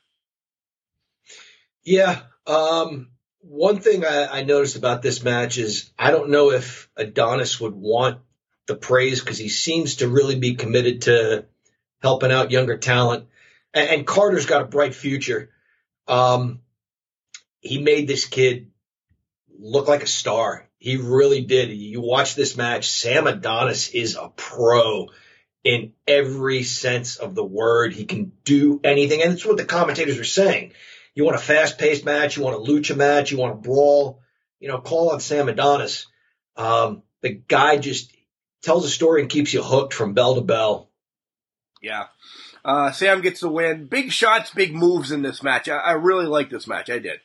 Yeah. 1.84 2.20
Um, 2.46 3.08
one 3.40 3.78
thing 3.80 4.04
I, 4.04 4.26
I 4.26 4.42
noticed 4.42 4.76
about 4.76 5.02
this 5.02 5.22
match 5.22 5.58
is 5.58 5.90
I 5.98 6.10
don't 6.10 6.30
know 6.30 6.50
if 6.50 6.88
Adonis 6.96 7.60
would 7.60 7.74
want 7.74 8.20
the 8.66 8.74
praise 8.74 9.20
because 9.20 9.38
he 9.38 9.48
seems 9.48 9.96
to 9.96 10.08
really 10.08 10.38
be 10.38 10.54
committed 10.54 11.02
to 11.02 11.44
helping 12.02 12.32
out 12.32 12.50
younger 12.50 12.78
talent. 12.78 13.26
And, 13.72 13.88
and 13.88 14.06
Carter's 14.06 14.46
got 14.46 14.62
a 14.62 14.66
bright 14.66 14.94
future. 14.94 15.50
Um, 16.08 16.60
he 17.60 17.82
made 17.82 18.08
this 18.08 18.26
kid 18.26 18.70
look 19.58 19.88
like 19.88 20.02
a 20.02 20.08
star. 20.08 20.68
He 20.84 20.98
really 20.98 21.40
did. 21.40 21.70
You 21.70 22.02
watch 22.02 22.34
this 22.34 22.58
match, 22.58 22.90
Sam 22.90 23.26
Adonis 23.26 23.88
is 23.88 24.16
a 24.16 24.28
pro 24.28 25.08
in 25.64 25.94
every 26.06 26.62
sense 26.62 27.16
of 27.16 27.34
the 27.34 27.42
word. 27.42 27.94
He 27.94 28.04
can 28.04 28.32
do 28.44 28.82
anything. 28.84 29.22
And 29.22 29.32
it's 29.32 29.46
what 29.46 29.56
the 29.56 29.64
commentators 29.64 30.18
are 30.18 30.24
saying. 30.24 30.74
You 31.14 31.24
want 31.24 31.36
a 31.36 31.40
fast 31.40 31.78
paced 31.78 32.04
match, 32.04 32.36
you 32.36 32.42
want 32.42 32.56
a 32.56 32.70
lucha 32.70 32.94
match, 32.94 33.32
you 33.32 33.38
want 33.38 33.54
a 33.54 33.62
brawl, 33.62 34.20
you 34.60 34.68
know, 34.68 34.78
call 34.78 35.12
on 35.12 35.20
Sam 35.20 35.48
Adonis. 35.48 36.06
Um, 36.54 37.02
the 37.22 37.30
guy 37.30 37.78
just 37.78 38.14
tells 38.62 38.84
a 38.84 38.90
story 38.90 39.22
and 39.22 39.30
keeps 39.30 39.54
you 39.54 39.62
hooked 39.62 39.94
from 39.94 40.12
bell 40.12 40.34
to 40.34 40.42
bell. 40.42 40.90
Yeah. 41.80 42.08
Uh, 42.62 42.92
Sam 42.92 43.22
gets 43.22 43.40
the 43.40 43.48
win. 43.48 43.86
Big 43.86 44.12
shots, 44.12 44.50
big 44.50 44.74
moves 44.74 45.12
in 45.12 45.22
this 45.22 45.42
match. 45.42 45.66
I, 45.66 45.78
I 45.78 45.92
really 45.92 46.26
like 46.26 46.50
this 46.50 46.66
match. 46.66 46.90
I 46.90 46.98
did. 46.98 47.20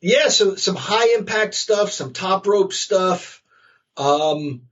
Yeah, 0.00 0.28
so 0.28 0.56
some 0.56 0.76
high 0.76 1.14
impact 1.16 1.54
stuff, 1.54 1.92
some 1.92 2.12
top 2.12 2.46
rope 2.46 2.72
stuff. 2.72 3.42
Um, 3.96 4.62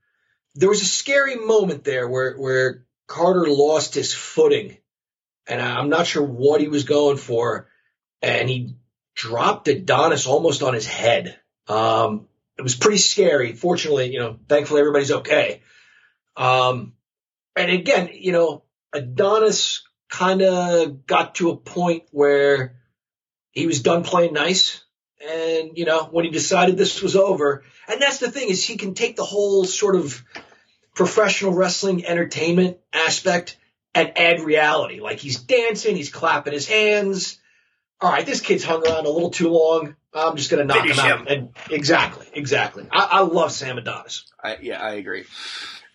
there 0.54 0.68
was 0.68 0.82
a 0.82 0.87
scary 0.87 1.37
moment 1.37 1.85
there 1.85 2.06
where 2.08 2.35
where 2.37 2.85
Carter 3.06 3.46
lost 3.48 3.94
his 3.94 4.12
footing, 4.12 4.76
and 5.46 5.61
I'm 5.61 5.88
not 5.88 6.06
sure 6.06 6.22
what 6.22 6.61
he 6.61 6.68
was 6.68 6.85
going 6.85 7.16
for, 7.16 7.68
and 8.20 8.48
he 8.48 8.76
dropped 9.14 9.68
Adonis 9.68 10.26
almost 10.26 10.62
on 10.62 10.74
his 10.74 10.87
head. 10.87 11.38
Um, 11.68 12.28
it 12.58 12.62
was 12.62 12.74
pretty 12.74 12.98
scary. 12.98 13.54
Fortunately, 13.54 14.12
you 14.12 14.18
know, 14.18 14.38
thankfully 14.48 14.80
everybody's 14.80 15.12
okay. 15.12 15.62
Um, 16.37 16.94
and 17.56 17.70
again, 17.70 18.11
you 18.12 18.32
know, 18.32 18.64
Adonis 18.92 19.82
kind 20.08 20.42
of 20.42 21.06
got 21.06 21.37
to 21.37 21.50
a 21.50 21.56
point 21.56 22.04
where 22.11 22.76
he 23.50 23.66
was 23.66 23.82
done 23.82 24.02
playing 24.02 24.35
nice. 24.35 24.81
And, 25.24 25.78
you 25.78 25.85
know, 25.85 26.04
when 26.11 26.24
he 26.24 26.30
decided 26.30 26.76
this 26.76 27.00
was 27.02 27.14
over, 27.16 27.64
and 27.88 28.02
that's 28.02 28.18
the 28.18 28.30
thing 28.30 28.48
is 28.48 28.64
he 28.66 28.76
can 28.76 28.94
take 28.94 29.16
the 29.16 29.24
whole 29.24 29.64
sort 29.64 29.94
of 29.96 30.22
professional 30.94 31.52
wrestling 31.52 32.04
entertainment 32.04 32.78
aspect 32.92 33.56
and 33.94 34.18
add 34.18 34.40
reality. 34.40 35.00
Like 35.00 35.18
he's 35.18 35.40
dancing, 35.40 35.96
he's 35.96 36.11
clapping 36.11 36.52
his 36.52 36.66
hands. 36.66 37.38
All 38.00 38.11
right, 38.11 38.26
this 38.26 38.40
kid's 38.40 38.64
hung 38.64 38.85
around 38.85 39.06
a 39.06 39.11
little 39.11 39.30
too 39.30 39.48
long. 39.48 39.94
I'm 40.12 40.37
just 40.37 40.50
going 40.50 40.66
to 40.66 40.66
knock 40.66 40.82
Finish 40.82 40.98
him 40.98 41.04
out. 41.04 41.20
him. 41.20 41.26
And 41.28 41.48
exactly, 41.70 42.26
exactly. 42.32 42.87
I, 42.90 43.08
I 43.12 43.20
love 43.20 43.52
Sam 43.52 43.78
Adonis. 43.78 44.24
I, 44.42 44.58
yeah, 44.61 44.82
I 44.82 44.94
agree. 44.94 45.24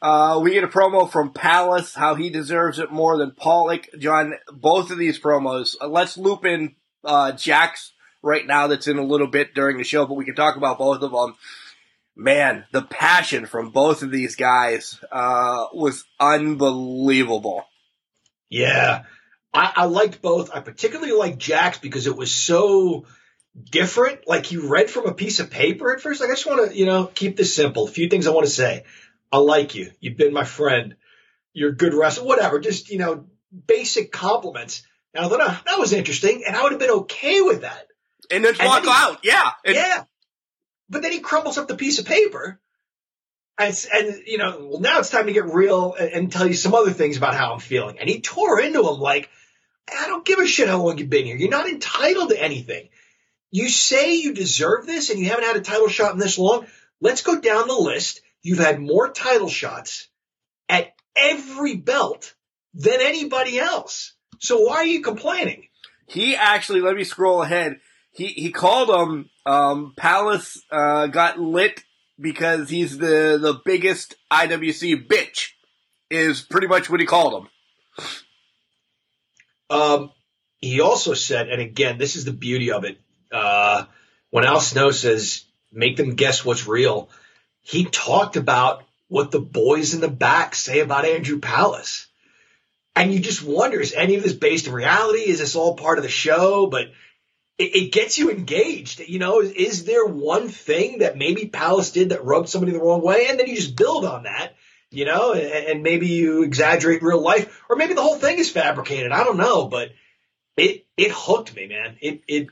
Uh, 0.02 0.40
we 0.42 0.52
get 0.52 0.63
a 0.63 0.68
promo 0.68 1.12
from 1.12 1.34
Palace, 1.34 1.96
how 1.96 2.16
he 2.16 2.30
deserves 2.30 2.80
it 2.80 2.92
more 2.92 3.18
than 3.18 3.32
Pollock. 3.32 3.88
John, 4.00 4.36
both 4.54 4.90
of 4.90 4.98
these 4.98 5.20
promos. 5.20 5.76
Uh, 5.82 5.88
let's 5.88 6.18
loop 6.18 6.46
in 6.46 6.76
uh, 7.04 7.34
Jax 7.34 7.94
right 8.28 8.46
now. 8.46 8.68
That's 8.68 8.88
in 8.88 8.98
a 8.98 9.04
little 9.04 9.28
bit 9.28 9.56
during 9.56 9.78
the 9.78 9.84
show, 9.84 10.06
but 10.06 10.13
we 10.16 10.26
can 10.26 10.36
talk 10.36 10.58
about 10.58 10.78
both 10.78 11.02
of 11.02 11.12
them. 11.12 11.36
Man, 12.16 12.66
the 12.72 12.82
passion 12.82 13.46
from 13.46 13.72
both 13.72 14.04
of 14.04 14.12
these 14.12 14.36
guys 14.36 15.00
uh, 15.12 15.68
was 15.74 16.04
unbelievable. 16.20 17.63
Yeah. 18.50 19.04
I, 19.54 19.74
I 19.76 19.86
liked 19.86 20.22
both. 20.22 20.52
I 20.54 20.60
particularly 20.60 21.13
liked 21.13 21.40
Jax 21.40 21.80
because 21.80 22.08
it 22.08 22.18
was 22.18 22.32
so 22.32 23.06
different. 23.72 24.28
Like 24.28 24.46
he 24.46 24.58
read 24.58 24.90
from 24.90 25.08
a 25.08 25.13
piece 25.13 25.40
of 25.40 25.50
paper 25.50 25.94
at 25.94 26.02
first. 26.02 26.22
Like 26.22 26.30
I 26.30 26.34
just 26.34 26.46
want 26.46 26.72
to, 26.72 26.78
you 26.78 26.86
know, 26.86 27.06
keep 27.06 27.38
this 27.38 27.56
simple. 27.56 27.88
A 27.88 27.92
few 27.92 28.10
things 28.10 28.28
I 28.28 28.32
want 28.32 28.46
to 28.46 28.52
say. 28.52 28.84
I 29.32 29.38
like 29.38 29.76
you. 29.76 29.92
You've 30.00 30.18
been 30.18 30.34
my 30.34 30.44
friend. 30.44 30.96
You're 31.54 31.72
a 31.72 31.76
good 31.76 31.94
wrestler. 31.94 32.26
Whatever. 32.26 32.60
Just, 32.60 32.90
you 32.90 32.98
know, 32.98 33.26
basic 33.66 34.12
compliments. 34.12 34.84
And 35.13 35.26
I 35.26 35.30
thought, 35.30 35.42
oh, 35.42 35.62
that 35.66 35.80
was 35.80 35.94
interesting. 35.94 36.44
And 36.46 36.56
I 36.56 36.63
would 36.63 36.72
have 36.72 36.80
been 36.80 37.00
okay 37.02 37.42
with 37.42 37.62
that. 37.62 37.88
And 38.32 38.44
then 38.44 38.54
And 38.60 38.68
walk 38.68 38.84
then 38.84 38.92
he- 38.94 39.00
out, 39.00 39.20
yeah. 39.24 39.50
And 39.66 39.76
yeah. 39.76 40.04
But 40.90 41.02
then 41.02 41.12
he 41.12 41.20
crumbles 41.20 41.58
up 41.58 41.68
the 41.68 41.76
piece 41.76 42.00
of 42.00 42.06
paper. 42.06 42.60
And, 43.60 43.86
and 43.94 44.22
you 44.26 44.38
know, 44.38 44.68
well, 44.70 44.80
now 44.80 45.00
it's 45.00 45.10
time 45.10 45.26
to 45.28 45.34
get 45.34 45.46
real 45.46 45.96
and, 46.00 46.12
and 46.12 46.32
tell 46.32 46.48
you 46.48 46.54
some 46.54 46.76
other 46.76 46.92
things 46.92 47.18
about 47.18 47.34
how 47.36 47.54
I'm 47.54 47.60
feeling. 47.60 47.98
And 48.00 48.08
he 48.10 48.22
tore 48.22 48.62
into 48.62 48.80
him 48.88 49.00
like, 49.00 49.30
I 49.90 50.08
don't 50.08 50.26
give 50.26 50.40
a 50.40 50.46
shit 50.46 50.68
how 50.68 50.82
long 50.84 50.98
you've 50.98 51.10
been 51.10 51.26
here. 51.26 51.36
You're 51.38 51.50
not 51.50 51.68
entitled 51.68 52.30
to 52.30 52.42
anything. 52.42 52.90
You 53.52 53.70
say 53.70 54.16
you 54.16 54.34
deserve 54.34 54.86
this 54.86 55.10
and 55.10 55.20
you 55.20 55.30
haven't 55.30 55.46
had 55.46 55.56
a 55.56 55.62
title 55.62 55.88
shot 55.88 56.13
in 56.13 56.20
this 56.20 56.38
long. 56.38 56.68
Let's 57.02 57.22
go 57.22 57.40
down 57.40 57.68
the 57.68 57.74
list. 57.74 58.22
You've 58.44 58.60
had 58.60 58.80
more 58.80 59.10
title 59.10 59.50
shots 59.50 60.08
at 60.70 60.94
every 61.16 61.76
belt 61.78 62.36
than 62.74 63.00
anybody 63.02 63.60
else. 63.60 64.13
So 64.40 64.60
why 64.62 64.76
are 64.78 64.86
you 64.86 65.02
complaining? 65.02 65.63
He 66.06 66.36
actually, 66.36 66.82
let 66.82 66.96
me 66.96 67.04
scroll 67.04 67.42
ahead. 67.42 67.80
He 68.18 68.28
he 68.28 68.52
called 68.52 68.90
him 68.90 69.30
um, 69.46 69.94
Palace 69.96 70.62
uh, 70.72 71.06
got 71.08 71.40
lit 71.40 71.84
because 72.20 72.70
he's 72.70 72.98
the 72.98 73.38
the 73.40 73.62
biggest 73.64 74.16
IWC 74.32 75.08
bitch. 75.08 75.52
Is 76.10 76.42
pretty 76.42 76.68
much 76.68 76.90
what 76.90 77.02
he 77.02 77.06
called 77.06 77.44
him. 77.44 77.50
Um, 79.70 80.12
he 80.60 80.82
also 80.82 81.14
said, 81.14 81.50
and 81.50 81.62
again, 81.62 81.98
this 81.98 82.16
is 82.16 82.26
the 82.26 82.32
beauty 82.32 82.72
of 82.72 82.86
it. 82.86 82.98
Uh, 83.32 83.84
when 84.30 84.46
Al 84.46 84.62
Snow 84.62 84.92
says, 84.92 85.44
make 85.72 85.98
them 85.98 86.16
guess 86.16 86.46
what's 86.46 86.66
real, 86.66 87.10
he 87.62 87.84
talked 87.84 88.38
about 88.38 88.84
what 89.10 89.32
the 89.32 89.42
boys 89.42 89.94
in 89.94 90.02
the 90.02 90.08
back 90.08 90.56
say 90.56 90.80
about 90.80 91.06
Andrew 91.06 91.40
Palace. 91.40 92.08
And 92.96 93.14
you 93.14 93.20
just 93.20 93.44
wonder, 93.44 93.80
is 93.80 93.94
any 93.94 94.16
of 94.16 94.24
this 94.24 94.34
based 94.34 94.68
in 94.68 94.74
reality? 94.74 95.30
Is 95.30 95.40
this 95.40 95.56
all 95.56 95.76
part 95.76 96.00
of 96.00 96.04
the 96.04 96.10
show? 96.10 96.68
But 96.68 96.88
it, 97.58 97.76
it 97.76 97.91
gets 97.91 98.17
you 98.17 98.32
engaged. 98.32 99.00
You 99.00 99.20
know, 99.20 99.41
is, 99.41 99.52
is 99.52 99.84
there 99.86 100.06
one 100.06 100.50
thing 100.50 101.00
that 101.00 101.17
maybe 101.17 101.48
Palace 101.48 101.91
did 101.91 102.10
that 102.10 102.26
rubbed 102.26 102.50
somebody 102.50 102.72
the 102.72 102.80
wrong 102.80 103.02
way? 103.02 103.28
And 103.28 103.39
then 103.39 103.48
you 103.48 103.56
just 103.56 103.76
build 103.76 104.06
on 104.06 104.24
that 104.24 104.56
you 104.89 105.06
know, 105.06 105.34
and, 105.34 105.43
and, 105.43 105.84
maybe 105.84 106.08
you 106.08 106.43
exaggerate 106.43 107.04
real 107.04 107.22
life, 107.22 107.62
or 107.70 107.76
maybe 107.76 107.93
the 107.93 108.02
whole 108.02 108.15
thing 108.15 108.39
is 108.39 108.50
fabricated. 108.50 109.12
I 109.12 109.24
don't 109.24 109.38
know, 109.38 109.67
but 109.67 109.89
it 110.56 110.86
it 110.96 111.12
hooked 111.12 111.56
me, 111.56 111.67
man. 111.67 111.98
It 112.02 112.22
it 112.28 112.48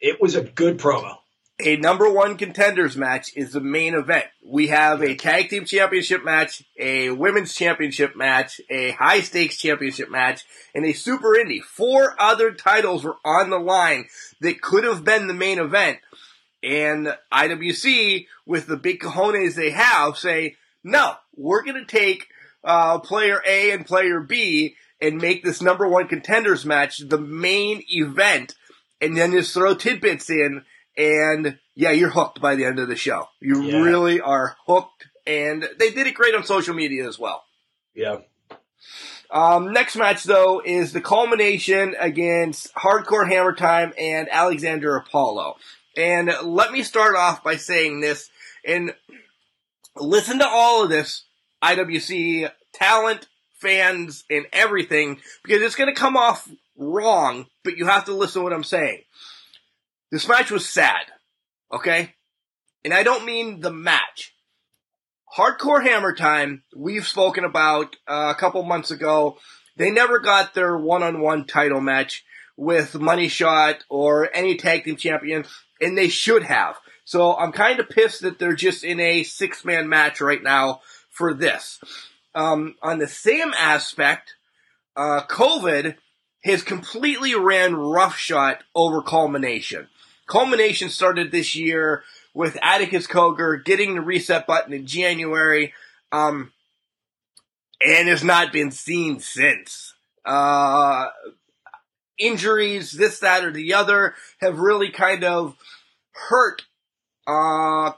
it 0.00 0.20
was 0.20 0.34
a 0.34 0.42
good 0.42 0.78
promo. 0.78 1.18
A 1.60 1.74
number 1.74 2.08
one 2.08 2.36
contenders 2.36 2.96
match 2.96 3.32
is 3.34 3.52
the 3.52 3.60
main 3.60 3.94
event. 3.94 4.26
We 4.44 4.68
have 4.68 5.02
a 5.02 5.16
tag 5.16 5.50
team 5.50 5.64
championship 5.64 6.24
match, 6.24 6.62
a 6.78 7.10
women's 7.10 7.52
championship 7.52 8.14
match, 8.14 8.60
a 8.70 8.92
high 8.92 9.22
stakes 9.22 9.56
championship 9.56 10.08
match, 10.08 10.44
and 10.72 10.84
a 10.84 10.92
super 10.92 11.34
indie. 11.34 11.60
Four 11.60 12.14
other 12.20 12.52
titles 12.52 13.02
were 13.02 13.16
on 13.24 13.50
the 13.50 13.58
line 13.58 14.06
that 14.40 14.60
could 14.60 14.84
have 14.84 15.02
been 15.02 15.26
the 15.26 15.34
main 15.34 15.58
event. 15.58 15.98
And 16.62 17.16
IWC, 17.32 18.26
with 18.46 18.68
the 18.68 18.76
big 18.76 19.00
cojones 19.00 19.56
they 19.56 19.70
have, 19.70 20.16
say, 20.16 20.54
no, 20.84 21.14
we're 21.36 21.64
going 21.64 21.84
to 21.84 21.84
take 21.84 22.28
uh, 22.62 23.00
player 23.00 23.42
A 23.44 23.72
and 23.72 23.84
player 23.84 24.20
B 24.20 24.76
and 25.00 25.20
make 25.20 25.42
this 25.42 25.60
number 25.60 25.88
one 25.88 26.06
contenders 26.06 26.64
match 26.64 26.98
the 26.98 27.18
main 27.18 27.82
event, 27.88 28.54
and 29.00 29.16
then 29.16 29.32
just 29.32 29.54
throw 29.54 29.74
tidbits 29.74 30.30
in, 30.30 30.64
and 30.98 31.58
yeah, 31.76 31.92
you're 31.92 32.10
hooked 32.10 32.40
by 32.40 32.56
the 32.56 32.64
end 32.64 32.80
of 32.80 32.88
the 32.88 32.96
show. 32.96 33.28
You 33.40 33.62
yeah. 33.62 33.80
really 33.80 34.20
are 34.20 34.56
hooked, 34.66 35.06
and 35.26 35.66
they 35.78 35.90
did 35.90 36.08
it 36.08 36.14
great 36.14 36.34
on 36.34 36.44
social 36.44 36.74
media 36.74 37.06
as 37.08 37.18
well. 37.18 37.44
Yeah. 37.94 38.18
Um, 39.30 39.72
next 39.72 39.96
match 39.96 40.24
though 40.24 40.62
is 40.64 40.92
the 40.92 41.00
culmination 41.00 41.94
against 41.98 42.74
Hardcore 42.74 43.28
Hammer 43.28 43.54
Time 43.54 43.92
and 43.98 44.28
Alexander 44.30 44.96
Apollo. 44.96 45.56
And 45.96 46.32
let 46.42 46.72
me 46.72 46.82
start 46.82 47.14
off 47.16 47.44
by 47.44 47.56
saying 47.56 48.00
this, 48.00 48.30
and 48.64 48.94
listen 49.96 50.38
to 50.38 50.48
all 50.48 50.84
of 50.84 50.90
this 50.90 51.24
IWC 51.62 52.50
talent, 52.72 53.26
fans, 53.60 54.24
and 54.30 54.46
everything, 54.52 55.20
because 55.42 55.62
it's 55.62 55.74
going 55.74 55.92
to 55.92 56.00
come 56.00 56.16
off 56.16 56.48
wrong, 56.76 57.46
but 57.64 57.76
you 57.76 57.86
have 57.86 58.04
to 58.06 58.14
listen 58.14 58.40
to 58.40 58.44
what 58.44 58.52
I'm 58.52 58.64
saying. 58.64 59.02
This 60.10 60.26
match 60.26 60.50
was 60.50 60.68
sad, 60.68 61.04
okay? 61.72 62.14
And 62.84 62.94
I 62.94 63.02
don't 63.02 63.26
mean 63.26 63.60
the 63.60 63.72
match. 63.72 64.34
Hardcore 65.36 65.84
Hammer 65.84 66.14
Time, 66.14 66.62
we've 66.74 67.06
spoken 67.06 67.44
about 67.44 67.96
uh, 68.06 68.32
a 68.34 68.38
couple 68.40 68.62
months 68.62 68.90
ago. 68.90 69.36
They 69.76 69.90
never 69.90 70.18
got 70.18 70.54
their 70.54 70.78
one-on-one 70.78 71.46
title 71.46 71.82
match 71.82 72.24
with 72.56 72.94
Money 72.94 73.28
Shot 73.28 73.84
or 73.90 74.34
any 74.34 74.56
tag 74.56 74.84
team 74.84 74.96
champion, 74.96 75.44
and 75.80 75.96
they 75.96 76.08
should 76.08 76.42
have. 76.42 76.76
So 77.04 77.36
I'm 77.36 77.52
kind 77.52 77.78
of 77.78 77.90
pissed 77.90 78.22
that 78.22 78.38
they're 78.38 78.54
just 78.54 78.84
in 78.84 79.00
a 79.00 79.22
six-man 79.22 79.88
match 79.88 80.22
right 80.22 80.42
now 80.42 80.80
for 81.10 81.34
this. 81.34 81.80
Um, 82.34 82.76
on 82.82 82.98
the 82.98 83.06
same 83.06 83.52
aspect, 83.56 84.34
uh, 84.96 85.22
COVID 85.28 85.96
has 86.44 86.62
completely 86.62 87.34
ran 87.34 87.74
roughshod 87.74 88.58
over 88.74 89.02
culmination. 89.02 89.88
Culmination 90.28 90.90
started 90.90 91.32
this 91.32 91.56
year 91.56 92.04
with 92.34 92.58
Atticus 92.62 93.06
Cogar 93.06 93.64
getting 93.64 93.94
the 93.94 94.00
reset 94.00 94.46
button 94.46 94.72
in 94.72 94.86
January, 94.86 95.72
um, 96.12 96.52
and 97.84 98.08
has 98.08 98.22
not 98.22 98.52
been 98.52 98.70
seen 98.70 99.20
since. 99.20 99.94
Uh, 100.24 101.06
injuries, 102.18 102.92
this, 102.92 103.20
that, 103.20 103.44
or 103.44 103.50
the 103.50 103.74
other, 103.74 104.14
have 104.40 104.58
really 104.58 104.90
kind 104.90 105.24
of 105.24 105.56
hurt 106.12 106.62
uh, 107.26 107.92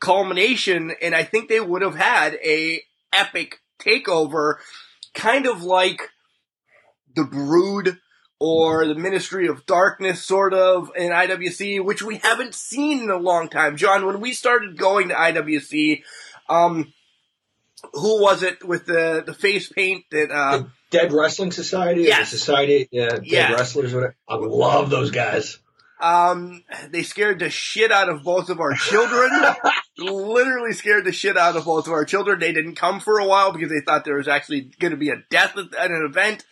culmination, 0.00 0.92
and 1.02 1.14
I 1.14 1.24
think 1.24 1.48
they 1.48 1.60
would 1.60 1.82
have 1.82 1.96
had 1.96 2.34
a 2.44 2.82
epic 3.12 3.60
takeover, 3.80 4.56
kind 5.14 5.46
of 5.46 5.62
like 5.62 6.10
the 7.14 7.24
Brood 7.24 7.98
or 8.38 8.86
the 8.86 8.94
Ministry 8.94 9.46
of 9.48 9.66
Darkness, 9.66 10.22
sort 10.22 10.52
of 10.52 10.90
in 10.96 11.10
IWC, 11.10 11.84
which 11.84 12.02
we 12.02 12.18
haven't 12.18 12.54
seen 12.54 13.02
in 13.02 13.10
a 13.10 13.16
long 13.16 13.48
time. 13.48 13.76
John, 13.76 14.06
when 14.06 14.20
we 14.20 14.32
started 14.32 14.76
going 14.76 15.08
to 15.08 15.14
IWC, 15.14 16.02
um, 16.48 16.92
who 17.92 18.20
was 18.20 18.42
it 18.42 18.66
with 18.66 18.86
the 18.86 19.22
the 19.24 19.34
face 19.34 19.68
paint 19.68 20.04
that 20.10 20.30
uh, 20.30 20.58
the 20.58 20.70
Dead 20.90 21.12
Wrestling 21.12 21.52
Society? 21.52 22.02
Yes. 22.02 22.30
The 22.30 22.38
Society, 22.38 22.88
yeah, 22.90 23.08
Dead 23.08 23.26
yes. 23.26 23.52
Wrestlers. 23.52 23.94
Whatever. 23.94 24.16
I 24.28 24.36
love 24.36 24.90
those 24.90 25.10
guys. 25.10 25.58
Um, 25.98 26.62
they 26.90 27.02
scared 27.02 27.38
the 27.38 27.48
shit 27.48 27.90
out 27.90 28.10
of 28.10 28.22
both 28.22 28.50
of 28.50 28.60
our 28.60 28.74
children. 28.74 29.30
Literally 29.98 30.72
scared 30.72 31.06
the 31.06 31.12
shit 31.12 31.38
out 31.38 31.56
of 31.56 31.64
both 31.64 31.86
of 31.86 31.92
our 31.94 32.04
children. 32.04 32.38
They 32.38 32.52
didn't 32.52 32.74
come 32.74 33.00
for 33.00 33.18
a 33.18 33.26
while 33.26 33.50
because 33.50 33.70
they 33.70 33.80
thought 33.80 34.04
there 34.04 34.16
was 34.16 34.28
actually 34.28 34.70
going 34.78 34.90
to 34.90 34.98
be 34.98 35.08
a 35.08 35.22
death 35.30 35.56
at 35.56 35.90
an 35.90 36.04
event. 36.04 36.44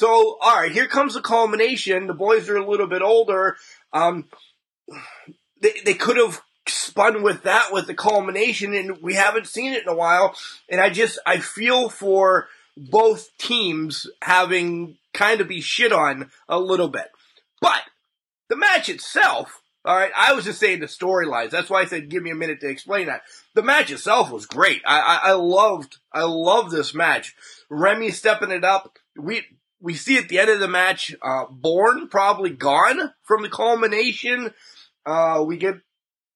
So, 0.00 0.38
all 0.40 0.56
right, 0.56 0.72
here 0.72 0.86
comes 0.86 1.12
the 1.12 1.20
culmination. 1.20 2.06
The 2.06 2.14
boys 2.14 2.48
are 2.48 2.56
a 2.56 2.66
little 2.66 2.86
bit 2.86 3.02
older. 3.02 3.58
Um, 3.92 4.30
they 5.60 5.74
they 5.84 5.92
could 5.92 6.16
have 6.16 6.40
spun 6.66 7.22
with 7.22 7.42
that 7.42 7.66
with 7.70 7.86
the 7.86 7.92
culmination, 7.92 8.74
and 8.74 9.02
we 9.02 9.12
haven't 9.12 9.46
seen 9.46 9.74
it 9.74 9.82
in 9.82 9.88
a 9.90 9.94
while. 9.94 10.34
And 10.70 10.80
I 10.80 10.88
just 10.88 11.18
I 11.26 11.36
feel 11.36 11.90
for 11.90 12.48
both 12.78 13.28
teams 13.36 14.06
having 14.22 14.96
kind 15.12 15.42
of 15.42 15.48
be 15.48 15.60
shit 15.60 15.92
on 15.92 16.30
a 16.48 16.58
little 16.58 16.88
bit, 16.88 17.10
but 17.60 17.82
the 18.48 18.56
match 18.56 18.88
itself, 18.88 19.60
all 19.84 19.94
right, 19.94 20.12
I 20.16 20.32
was 20.32 20.46
just 20.46 20.60
saying 20.60 20.80
the 20.80 20.86
storylines. 20.86 21.50
That's 21.50 21.68
why 21.68 21.82
I 21.82 21.84
said 21.84 22.08
give 22.08 22.22
me 22.22 22.30
a 22.30 22.34
minute 22.34 22.62
to 22.62 22.70
explain 22.70 23.08
that. 23.08 23.20
The 23.54 23.62
match 23.62 23.90
itself 23.90 24.30
was 24.30 24.46
great. 24.46 24.80
I, 24.86 24.98
I, 24.98 25.28
I 25.28 25.32
loved, 25.32 25.98
I 26.10 26.22
love 26.22 26.70
this 26.70 26.94
match. 26.94 27.34
Remy 27.68 28.12
stepping 28.12 28.50
it 28.50 28.64
up. 28.64 28.98
We 29.14 29.44
we 29.80 29.94
see 29.94 30.18
at 30.18 30.28
the 30.28 30.38
end 30.38 30.50
of 30.50 30.60
the 30.60 30.68
match, 30.68 31.14
uh, 31.22 31.46
Born 31.50 32.08
probably 32.08 32.50
gone 32.50 33.12
from 33.22 33.42
the 33.42 33.48
culmination. 33.48 34.52
Uh, 35.06 35.42
we 35.46 35.56
get 35.56 35.76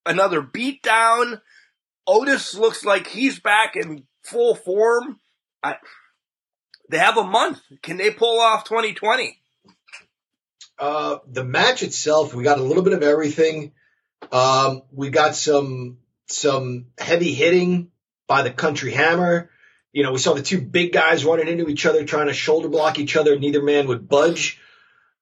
another 0.05 0.41
beatdown. 0.41 1.41
Otis 2.07 2.55
looks 2.55 2.83
like 2.83 3.07
he's 3.07 3.39
back 3.39 3.75
in 3.75 4.05
full 4.23 4.55
form. 4.55 5.19
I, 5.63 5.77
they 6.89 6.97
have 6.97 7.17
a 7.17 7.23
month. 7.23 7.61
Can 7.81 7.97
they 7.97 8.11
pull 8.11 8.39
off 8.39 8.63
2020? 8.65 9.39
Uh, 10.77 11.19
the 11.27 11.43
match 11.43 11.83
itself, 11.83 12.33
we 12.33 12.43
got 12.43 12.59
a 12.59 12.63
little 12.63 12.83
bit 12.83 12.93
of 12.93 13.03
everything. 13.03 13.71
Um, 14.31 14.81
we 14.91 15.09
got 15.09 15.35
some 15.35 15.99
some 16.27 16.87
heavy 16.97 17.33
hitting 17.33 17.91
by 18.27 18.41
the 18.41 18.51
Country 18.51 18.91
Hammer. 18.91 19.49
You 19.95 20.03
know, 20.03 20.11
we 20.11 20.17
saw 20.19 20.33
the 20.33 20.41
two 20.41 20.59
big 20.59 20.91
guys 20.91 21.23
running 21.23 21.47
into 21.47 21.69
each 21.69 21.85
other, 21.85 22.03
trying 22.03 22.27
to 22.27 22.33
shoulder 22.33 22.67
block 22.67 22.99
each 22.99 23.15
other. 23.15 23.39
Neither 23.39 23.63
man 23.63 23.87
would 23.87 24.09
budge. 24.09 24.59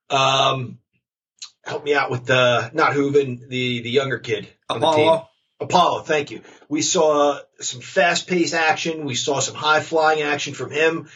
Um, 0.09 0.79
help 1.63 1.83
me 1.83 1.93
out 1.93 2.09
with 2.09 2.25
the 2.25 2.71
not 2.73 2.93
Hooven, 2.93 3.45
the 3.49 3.83
the 3.83 3.91
younger 3.91 4.17
kid 4.17 4.47
on 4.67 4.77
Apollo. 4.77 4.97
the 4.97 5.11
team. 5.11 5.21
Apollo, 5.59 6.01
thank 6.01 6.31
you. 6.31 6.41
We 6.69 6.81
saw 6.81 7.39
some 7.59 7.81
fast 7.81 8.27
paced 8.27 8.55
action. 8.55 9.05
We 9.05 9.13
saw 9.13 9.41
some 9.41 9.53
high 9.53 9.79
flying 9.79 10.23
action 10.23 10.55
from 10.55 10.71
him. 10.71 11.07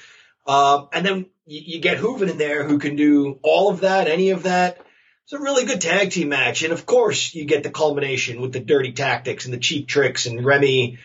Um, 0.46 0.90
and 0.94 1.04
then 1.04 1.26
you, 1.48 1.62
you 1.66 1.80
get 1.80 1.98
Hooven 1.98 2.30
in 2.30 2.38
there 2.38 2.64
who 2.64 2.78
can 2.78 2.96
do 2.96 3.40
all 3.42 3.72
of 3.72 3.80
that, 3.80 4.08
any 4.08 4.30
of 4.30 4.44
that. 4.44 4.78
It's 5.24 5.34
a 5.34 5.40
really 5.40 5.66
good 5.66 5.82
tag 5.82 6.12
team 6.12 6.30
match. 6.30 6.62
And 6.62 6.74
of 6.74 6.86
course, 6.86 7.34
you 7.34 7.46
get 7.46 7.64
the 7.64 7.72
culmination 7.72 8.40
with 8.40 8.54
the 8.54 8.60
dirty 8.60 8.92
tactics 8.92 9.46
and 9.46 9.54
the 9.54 9.58
cheap 9.58 9.88
tricks 9.88 10.28
and 10.28 10.46
Remy 10.46 11.00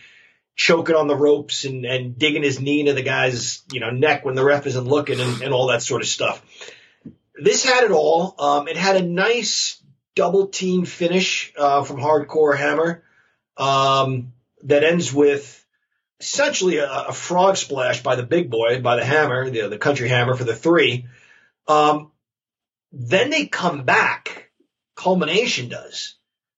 choking 0.55 0.95
on 0.95 1.07
the 1.07 1.15
ropes 1.15 1.65
and, 1.65 1.85
and 1.85 2.17
digging 2.17 2.43
his 2.43 2.59
knee 2.59 2.79
into 2.79 2.93
the 2.93 3.01
guy's, 3.01 3.63
you 3.71 3.79
know, 3.79 3.89
neck 3.89 4.23
when 4.23 4.35
the 4.35 4.43
ref 4.43 4.67
isn't 4.67 4.87
looking 4.87 5.19
and, 5.19 5.41
and 5.41 5.53
all 5.53 5.67
that 5.67 5.81
sort 5.81 6.01
of 6.01 6.07
stuff. 6.07 6.43
This 7.35 7.63
had 7.63 7.83
it 7.83 7.91
all. 7.91 8.35
Um, 8.37 8.67
it 8.67 8.77
had 8.77 8.95
a 8.95 9.01
nice 9.01 9.81
double 10.15 10.47
team 10.47 10.85
finish, 10.85 11.51
uh, 11.57 11.83
from 11.83 11.97
Hardcore 11.97 12.55
Hammer, 12.57 13.03
um, 13.57 14.33
that 14.63 14.83
ends 14.83 15.11
with 15.11 15.65
essentially 16.19 16.77
a, 16.77 16.89
a 16.89 17.13
frog 17.13 17.57
splash 17.57 18.03
by 18.03 18.15
the 18.15 18.23
big 18.23 18.49
boy, 18.49 18.79
by 18.81 18.95
the 18.95 19.03
hammer, 19.03 19.49
the, 19.49 19.67
the 19.67 19.77
country 19.77 20.07
hammer 20.07 20.35
for 20.35 20.43
the 20.43 20.55
three. 20.55 21.07
Um, 21.67 22.11
then 22.91 23.29
they 23.29 23.47
come 23.47 23.83
back. 23.83 24.51
Culmination 24.95 25.69
does. 25.69 26.15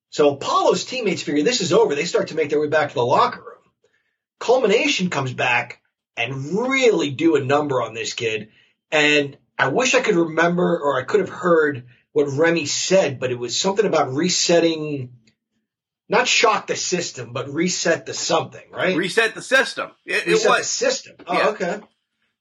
So 0.10 0.36
Apollo's 0.36 0.86
teammates 0.86 1.24
figure 1.24 1.44
this 1.44 1.62
is 1.62 1.74
over. 1.74 1.96
They 1.96 2.06
start 2.06 2.28
to 2.28 2.36
make 2.36 2.50
their 2.50 2.60
way 2.60 2.68
back 2.68 2.90
to 2.90 2.96
the 2.96 3.06
locker 3.06 3.42
room. 3.42 3.55
Culmination 4.40 5.10
comes 5.10 5.34
back 5.34 5.82
and 6.18 6.60
really 6.60 7.12
do 7.12 7.36
a 7.36 7.44
number 7.44 7.82
on 7.82 7.94
this 7.94 8.14
kid. 8.14 8.50
And 8.92 9.38
I 9.58 9.70
wish 9.70 9.96
I 9.96 10.02
could 10.02 10.16
remember 10.16 10.80
or 10.80 11.00
I 11.00 11.04
could 11.04 11.20
have 11.22 11.30
heard 11.30 11.86
what 12.12 12.28
Remy 12.28 12.66
said, 12.66 13.20
but 13.20 13.32
it 13.32 13.40
was 13.40 13.60
something 13.60 13.86
about 13.86 14.14
resetting, 14.14 15.14
not 16.08 16.28
shock 16.28 16.68
the 16.68 16.76
system, 16.76 17.34
but 17.34 17.50
reset 17.50 18.06
the 18.06 18.14
something, 18.14 18.64
right? 18.72 18.96
Reset 18.96 19.36
the 19.36 19.42
system. 19.42 19.92
It, 20.06 20.28
it 20.28 20.32
reset 20.32 20.58
the 20.60 20.64
system. 20.64 21.16
Oh, 21.28 21.34
Yeah. 21.34 21.48
okay. 21.50 21.80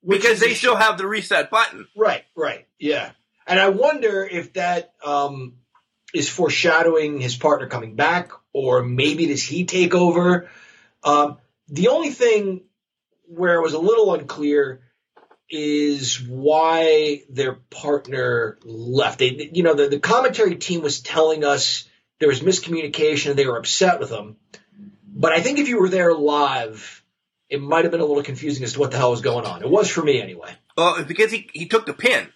Which 0.02 0.20
because 0.22 0.38
they 0.38 0.54
still 0.54 0.76
have 0.76 0.98
the 0.98 1.06
reset 1.06 1.50
button. 1.50 1.86
Right, 1.96 2.24
right, 2.36 2.66
yeah. 2.78 3.12
And 3.46 3.58
I 3.58 3.70
wonder 3.70 4.22
if 4.30 4.52
that 4.52 4.92
um, 5.02 5.54
is 6.12 6.28
foreshadowing 6.28 7.20
his 7.20 7.36
partner 7.36 7.68
coming 7.68 7.96
back, 7.96 8.30
or 8.52 8.82
maybe 8.82 9.26
does 9.26 9.42
he 9.42 9.64
take 9.64 9.94
over? 9.94 10.50
Um, 11.02 11.38
the 11.68 11.88
only 11.88 12.10
thing 12.10 12.64
where 13.26 13.54
it 13.54 13.62
was 13.62 13.74
a 13.74 13.78
little 13.78 14.12
unclear 14.14 14.82
is 15.50 16.20
why 16.20 17.22
their 17.28 17.54
partner 17.54 18.58
left. 18.64 19.18
They, 19.18 19.50
you 19.52 19.62
know, 19.62 19.74
the, 19.74 19.88
the 19.88 19.98
commentary 19.98 20.56
team 20.56 20.82
was 20.82 21.00
telling 21.00 21.44
us 21.44 21.88
there 22.18 22.28
was 22.28 22.40
miscommunication 22.40 23.30
and 23.30 23.38
they 23.38 23.46
were 23.46 23.58
upset 23.58 24.00
with 24.00 24.10
him. 24.10 24.36
But 25.06 25.32
I 25.32 25.40
think 25.40 25.58
if 25.58 25.68
you 25.68 25.80
were 25.80 25.88
there 25.88 26.14
live, 26.14 27.02
it 27.48 27.60
might 27.60 27.84
have 27.84 27.92
been 27.92 28.00
a 28.00 28.06
little 28.06 28.22
confusing 28.22 28.64
as 28.64 28.72
to 28.74 28.80
what 28.80 28.90
the 28.90 28.96
hell 28.96 29.10
was 29.10 29.20
going 29.20 29.46
on. 29.46 29.62
It 29.62 29.70
was 29.70 29.88
for 29.88 30.02
me 30.02 30.20
anyway. 30.20 30.50
Well, 30.76 31.04
because 31.04 31.30
he, 31.30 31.48
he 31.52 31.66
took 31.66 31.86
the 31.86 31.94
pin. 31.94 32.28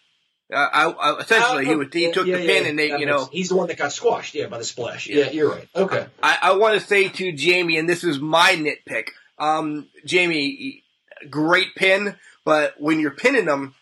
Uh, 0.53 0.57
I, 0.57 0.91
I, 0.91 1.21
essentially, 1.21 1.67
he, 1.67 1.75
would, 1.75 1.93
he 1.93 2.07
Yeah, 2.07 2.13
took 2.13 2.27
yeah, 2.27 2.39
the 2.39 2.47
pin 2.47 2.63
yeah, 2.65 2.69
and 2.71 2.79
they, 2.79 2.87
you 2.87 2.93
makes- 2.99 3.07
know, 3.07 3.29
he's 3.31 3.49
the 3.51 3.57
one 3.57 3.69
that 3.69 3.77
got 3.77 3.93
squashed, 3.93 4.35
yeah, 4.35 4.47
by 4.47 4.59
the 4.59 4.65
splash. 4.65 5.07
Yeah. 5.07 5.25
Yeah, 5.27 5.31
you're 5.31 5.51
right. 5.51 5.69
Okay. 5.77 6.07
I, 6.23 6.39
I 6.43 6.53
want 6.57 6.81
to 6.81 6.87
say 6.87 7.09
to 7.09 7.33
Jamie, 7.33 7.77
and 7.77 7.89
this 7.89 8.03
is 8.05 8.19
my 8.19 8.53
nitpick. 8.53 9.09
Um, 9.39 9.89
Jamie, 10.07 10.83
great 11.29 11.75
pin, 11.77 12.17
but 12.45 12.75
when 12.79 12.99
you're 12.99 13.11
pinning 13.11 13.47
him, 13.47 13.75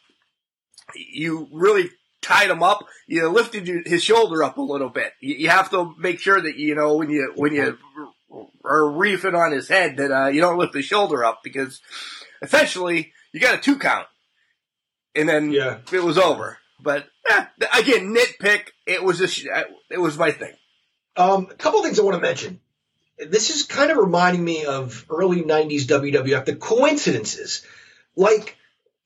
you 0.95 1.49
really 1.53 1.91
tied 2.21 2.51
him 2.51 2.63
up. 2.63 2.85
You 3.07 3.29
lifted 3.29 3.69
your, 3.69 3.83
his 3.87 4.03
shoulder 4.03 4.43
up 4.43 4.59
a 4.59 4.63
little 4.63 4.89
bit. 4.89 5.13
You, 5.21 5.35
you 5.37 5.49
have 5.51 5.71
to 5.71 5.95
make 5.99 6.19
sure 6.21 6.41
that 6.41 6.57
you 6.57 6.75
know 6.75 6.97
when 6.97 7.11
you 7.11 7.33
when 7.37 7.53
you 7.55 7.79
are 8.65 8.83
reefing 8.91 9.35
on 9.35 9.53
his 9.53 9.69
head 9.69 9.97
that 9.99 10.11
uh, 10.11 10.27
you 10.29 10.41
don't 10.41 10.59
lift 10.59 10.73
the 10.73 10.83
shoulder 10.83 11.25
up 11.25 11.41
because 11.45 11.81
essentially 12.43 13.13
you 13.33 13.41
got 13.41 13.55
a 13.59 13.61
two 13.61 13.79
count, 13.79 14.07
and 15.17 15.29
then 15.29 15.51
Yeah. 15.51 15.79
it 15.93 16.03
was 16.03 16.19
over. 16.19 16.59
But 16.81 17.07
eh, 17.29 17.47
again, 17.79 18.15
nitpick. 18.15 18.69
It 18.87 19.03
was 19.03 19.19
just 19.19 19.47
it 19.91 19.99
was 19.99 20.19
my 20.19 20.31
thing. 20.31 20.53
Um, 21.17 21.49
a 21.51 21.55
couple 21.55 21.83
things 21.83 21.99
I 21.99 22.03
want 22.03 22.17
to 22.17 22.21
mention. 22.21 22.61
This 23.19 23.49
is 23.51 23.63
kind 23.63 23.91
of 23.91 23.97
reminding 23.97 24.45
me 24.45 24.67
of 24.67 25.07
early 25.09 25.43
90s 25.43 25.85
WWF, 25.87 26.45
the 26.45 26.55
coincidences. 26.57 27.65
Like 28.15 28.57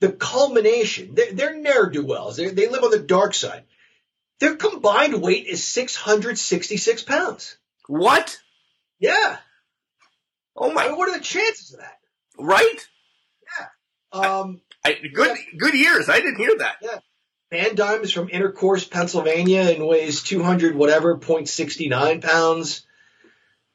the 0.01 0.11
culmination. 0.11 1.15
They're, 1.15 1.33
they're 1.33 1.57
ne'er-do-wells. 1.57 2.37
They're, 2.37 2.53
live 2.53 2.83
on 2.83 2.91
the 2.91 2.99
dark 2.99 3.35
side. 3.35 3.65
Their 4.41 4.57
combined 4.57 5.21
weight 5.23 5.47
is 5.47 5.63
666 5.63 7.03
pounds. 7.05 7.57
What? 7.87 8.39
Yeah. 8.99 9.37
Oh 10.57 10.71
I 10.71 10.75
my! 10.75 10.89
mean, 10.89 10.97
what 10.97 11.09
are 11.11 11.19
the 11.19 11.25
chances 11.25 11.73
of 11.75 11.81
that? 11.81 11.99
Right? 12.39 12.89
Yeah. 13.59 14.21
Um, 14.21 14.61
I, 14.85 14.97
good 15.13 15.37
good 15.57 15.75
years. 15.75 16.09
I 16.09 16.17
didn't 16.17 16.37
hear 16.37 16.57
that. 16.59 16.77
Yeah. 16.81 16.99
Van 17.51 17.75
Dyme 17.75 18.03
is 18.03 18.13
from 18.13 18.29
Intercourse, 18.29 18.85
Pennsylvania, 18.85 19.63
and 19.63 19.87
weighs 19.87 20.23
200 20.23 20.77
whatever, 20.77 21.17
0.69 21.19 22.23
pounds. 22.23 22.87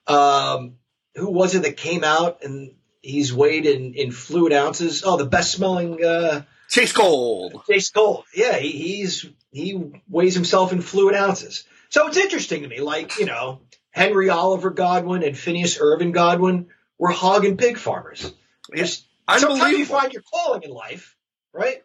Um, 0.08 0.76
who 1.16 1.30
was 1.30 1.56
it 1.56 1.64
that 1.64 1.76
came 1.76 2.04
out 2.04 2.44
and 2.44 2.76
he's 3.02 3.34
weighed 3.34 3.66
in, 3.66 3.94
in 3.94 4.12
fluid 4.12 4.54
ounces? 4.54 5.04
Oh, 5.06 5.18
the 5.18 5.26
best 5.26 5.52
smelling, 5.52 6.04
uh, 6.04 6.44
Chase 6.70 6.94
Gold. 6.94 7.64
Chase 7.70 7.90
Cole. 7.92 8.24
Yeah, 8.34 8.58
he, 8.58 8.72
he's, 8.72 9.26
he 9.52 10.02
weighs 10.10 10.36
himself 10.36 10.72
in 10.72 10.82
fluid 10.82 11.16
ounces. 11.16 11.66
So 11.90 12.08
it's 12.08 12.18
interesting 12.18 12.64
to 12.64 12.68
me, 12.68 12.80
like, 12.80 13.20
you 13.20 13.26
know, 13.26 13.62
Henry 13.92 14.30
Oliver 14.30 14.72
Godwinn 14.72 15.24
and 15.24 15.38
Phineas 15.38 15.80
Irvin 15.80 16.12
Godwinn 16.12 16.68
were 16.98 17.12
hog 17.12 17.46
and 17.46 17.58
pig 17.58 17.78
farmers. 17.78 18.34
Just, 18.74 19.06
sometimes 19.38 19.78
you 19.78 19.86
find 19.86 20.14
your 20.14 20.24
calling 20.24 20.64
in 20.64 20.72
life, 20.72 21.16
right? 21.54 21.84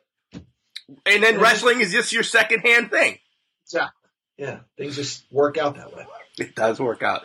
And 1.06 1.22
then 1.22 1.40
wrestling 1.40 1.80
is 1.80 1.92
just 1.92 2.12
your 2.12 2.22
secondhand 2.22 2.90
thing. 2.90 3.18
Exactly. 3.64 4.10
Yeah, 4.36 4.60
things 4.76 4.96
just 4.96 5.24
work 5.30 5.58
out 5.58 5.76
that 5.76 5.94
way. 5.94 6.06
It 6.38 6.54
does 6.54 6.80
work 6.80 7.02
out. 7.02 7.22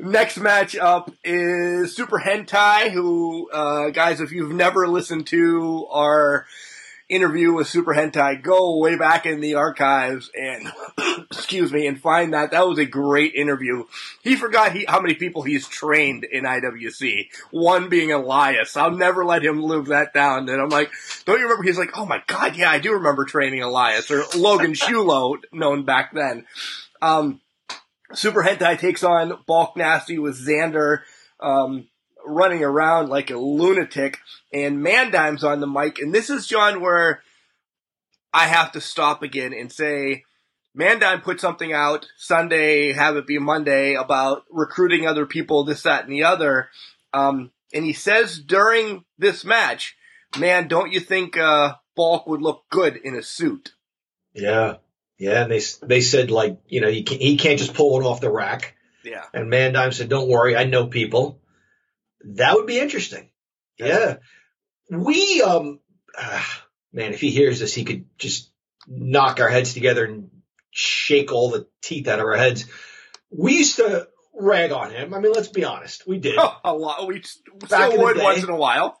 Next 0.00 0.38
match 0.38 0.74
up 0.76 1.12
is 1.22 1.94
Super 1.94 2.18
Hentai, 2.18 2.90
who, 2.90 3.48
uh, 3.50 3.90
guys, 3.90 4.20
if 4.20 4.32
you've 4.32 4.52
never 4.52 4.88
listened 4.88 5.28
to 5.28 5.86
our 5.90 6.46
interview 7.08 7.52
with 7.54 7.68
Super 7.68 7.94
Hentai, 7.94 8.42
go 8.42 8.78
way 8.78 8.96
back 8.96 9.26
in 9.26 9.40
the 9.40 9.54
archives 9.54 10.30
and, 10.34 10.68
excuse 11.30 11.72
me, 11.72 11.86
and 11.86 12.00
find 12.00 12.34
that. 12.34 12.50
That 12.50 12.68
was 12.68 12.78
a 12.78 12.84
great 12.84 13.34
interview. 13.34 13.84
He 14.22 14.36
forgot 14.36 14.72
he, 14.72 14.84
how 14.86 15.00
many 15.00 15.14
people 15.14 15.42
he's 15.42 15.66
trained 15.66 16.24
in 16.24 16.44
IWC. 16.44 17.28
One 17.50 17.88
being 17.88 18.12
Elias. 18.12 18.76
I'll 18.76 18.90
never 18.90 19.24
let 19.24 19.44
him 19.44 19.62
live 19.62 19.86
that 19.86 20.12
down. 20.12 20.48
And 20.48 20.60
I'm 20.60 20.68
like, 20.68 20.90
don't 21.24 21.38
you 21.38 21.44
remember? 21.44 21.64
He's 21.64 21.78
like, 21.78 21.96
oh 21.96 22.06
my 22.06 22.22
god, 22.26 22.56
yeah, 22.56 22.70
I 22.70 22.78
do 22.78 22.92
remember 22.92 23.24
training 23.24 23.62
Elias 23.62 24.10
or 24.10 24.24
Logan 24.36 24.72
Shulo, 24.74 25.38
known 25.52 25.84
back 25.84 26.12
then. 26.12 26.46
Um, 27.00 27.40
Super 28.14 28.42
Hentai 28.42 28.78
takes 28.78 29.02
on 29.04 29.38
Bulk 29.46 29.76
Nasty 29.76 30.18
with 30.18 30.38
Xander 30.38 31.00
um, 31.40 31.88
running 32.26 32.62
around 32.62 33.08
like 33.08 33.30
a 33.30 33.36
lunatic, 33.36 34.18
and 34.52 34.84
Mandime's 34.84 35.44
on 35.44 35.60
the 35.60 35.66
mic. 35.66 35.98
And 35.98 36.14
this 36.14 36.30
is 36.30 36.46
John 36.46 36.80
where 36.80 37.22
I 38.32 38.46
have 38.46 38.72
to 38.72 38.80
stop 38.80 39.22
again 39.22 39.52
and 39.52 39.72
say, 39.72 40.24
Mandime 40.76 41.22
put 41.22 41.40
something 41.40 41.72
out 41.72 42.06
Sunday, 42.16 42.92
have 42.92 43.16
it 43.16 43.26
be 43.26 43.38
Monday 43.38 43.94
about 43.94 44.44
recruiting 44.50 45.06
other 45.06 45.26
people, 45.26 45.64
this, 45.64 45.82
that, 45.82 46.04
and 46.04 46.12
the 46.12 46.24
other. 46.24 46.68
Um, 47.12 47.50
and 47.72 47.84
he 47.84 47.92
says 47.92 48.38
during 48.38 49.04
this 49.18 49.44
match, 49.44 49.96
man, 50.38 50.68
don't 50.68 50.92
you 50.92 51.00
think 51.00 51.36
uh, 51.36 51.74
Bulk 51.96 52.26
would 52.26 52.42
look 52.42 52.64
good 52.70 52.96
in 52.96 53.16
a 53.16 53.22
suit? 53.22 53.72
Yeah, 54.34 54.76
yeah, 55.18 55.42
and 55.42 55.50
they 55.50 55.60
they 55.82 56.00
said 56.00 56.30
like 56.30 56.58
you 56.68 56.80
know 56.80 56.88
he 56.88 57.02
can't, 57.02 57.20
he 57.20 57.36
can't 57.36 57.58
just 57.58 57.74
pull 57.74 58.00
it 58.00 58.04
off 58.04 58.20
the 58.20 58.30
rack. 58.30 58.76
Yeah. 59.04 59.24
And 59.34 59.50
Mandime 59.50 59.92
said, 59.92 60.08
"Don't 60.08 60.28
worry, 60.28 60.56
I 60.56 60.64
know 60.64 60.86
people." 60.86 61.40
That 62.22 62.54
would 62.54 62.66
be 62.66 62.78
interesting. 62.78 63.30
Yeah, 63.78 64.16
we 64.90 65.42
um, 65.42 65.80
ah, 66.16 66.64
man, 66.92 67.12
if 67.12 67.20
he 67.20 67.30
hears 67.30 67.60
this, 67.60 67.74
he 67.74 67.84
could 67.84 68.06
just 68.18 68.50
knock 68.86 69.40
our 69.40 69.48
heads 69.48 69.74
together 69.74 70.04
and 70.04 70.30
shake 70.70 71.32
all 71.32 71.50
the 71.50 71.66
teeth 71.82 72.08
out 72.08 72.18
of 72.18 72.24
our 72.24 72.36
heads. 72.36 72.66
We 73.30 73.58
used 73.58 73.76
to 73.76 74.08
rag 74.34 74.72
on 74.72 74.90
him. 74.90 75.14
I 75.14 75.20
mean, 75.20 75.32
let's 75.32 75.48
be 75.48 75.64
honest, 75.64 76.06
we 76.06 76.18
did. 76.18 76.38
a 76.64 76.74
lot. 76.74 77.06
We 77.06 77.22
still 77.22 77.54
Back 77.68 77.90
in 77.92 77.98
the 77.98 78.04
would 78.04 78.16
day. 78.16 78.22
once 78.22 78.42
in 78.42 78.50
a 78.50 78.56
while. 78.56 79.00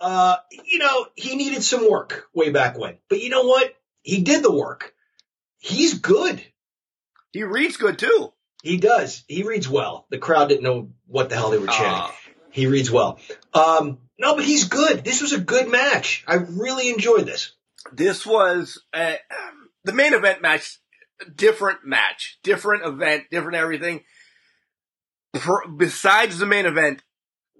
Uh, 0.00 0.36
you 0.64 0.80
know, 0.80 1.06
he 1.14 1.36
needed 1.36 1.62
some 1.62 1.88
work 1.88 2.26
way 2.34 2.50
back 2.50 2.76
when, 2.76 2.98
but 3.08 3.20
you 3.20 3.30
know 3.30 3.44
what? 3.44 3.72
He 4.02 4.22
did 4.22 4.42
the 4.42 4.52
work. 4.52 4.92
He's 5.58 5.94
good. 5.94 6.42
He 7.32 7.42
reads 7.42 7.78
good 7.78 7.98
too. 7.98 8.32
He 8.62 8.76
does. 8.76 9.24
He 9.28 9.44
reads 9.44 9.68
well. 9.68 10.06
The 10.10 10.18
crowd 10.18 10.48
didn't 10.48 10.64
know 10.64 10.90
what 11.06 11.30
the 11.30 11.36
hell 11.36 11.50
they 11.50 11.58
were 11.58 11.66
chanting. 11.66 11.92
Ah. 11.92 12.14
He 12.54 12.68
reads 12.68 12.88
well. 12.88 13.18
Um, 13.52 13.98
no, 14.16 14.36
but 14.36 14.44
he's 14.44 14.68
good. 14.68 15.04
This 15.04 15.20
was 15.20 15.32
a 15.32 15.40
good 15.40 15.68
match. 15.68 16.22
I 16.28 16.34
really 16.36 16.88
enjoyed 16.88 17.26
this. 17.26 17.52
this 17.92 18.24
was 18.24 18.80
uh 18.92 19.16
the 19.82 19.92
main 19.92 20.14
event 20.14 20.40
match, 20.40 20.78
different 21.34 21.80
match, 21.84 22.38
different 22.44 22.84
event, 22.86 23.24
different 23.28 23.56
everything. 23.56 24.04
Besides 25.76 26.38
the 26.38 26.46
main 26.46 26.64
event, 26.64 27.02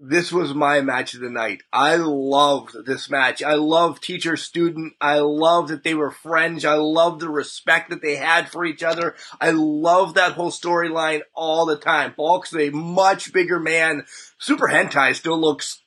this 0.06 0.30
was 0.30 0.54
my 0.54 0.80
match 0.80 1.14
of 1.14 1.20
the 1.20 1.30
night. 1.30 1.62
I 1.72 1.96
loved 1.96 2.84
this 2.84 3.08
match. 3.08 3.42
I 3.42 3.54
love 3.54 4.00
teacher 4.00 4.36
student. 4.36 4.94
I 5.00 5.20
love 5.20 5.68
that 5.68 5.82
they 5.82 5.94
were 5.94 6.10
friends. 6.10 6.64
I 6.64 6.74
love 6.74 7.20
the 7.20 7.30
respect 7.30 7.90
that 7.90 8.02
they 8.02 8.16
had 8.16 8.50
for 8.50 8.64
each 8.64 8.82
other. 8.82 9.14
I 9.40 9.50
love 9.50 10.14
that 10.14 10.32
whole 10.32 10.50
storyline 10.50 11.22
all 11.34 11.64
the 11.64 11.76
time. 11.76 12.14
Bulk's 12.16 12.54
a 12.54 12.70
much 12.70 13.32
bigger 13.32 13.58
man. 13.58 14.04
Super 14.38 14.68
Hentai 14.68 15.14
still 15.14 15.40
looks 15.40 15.80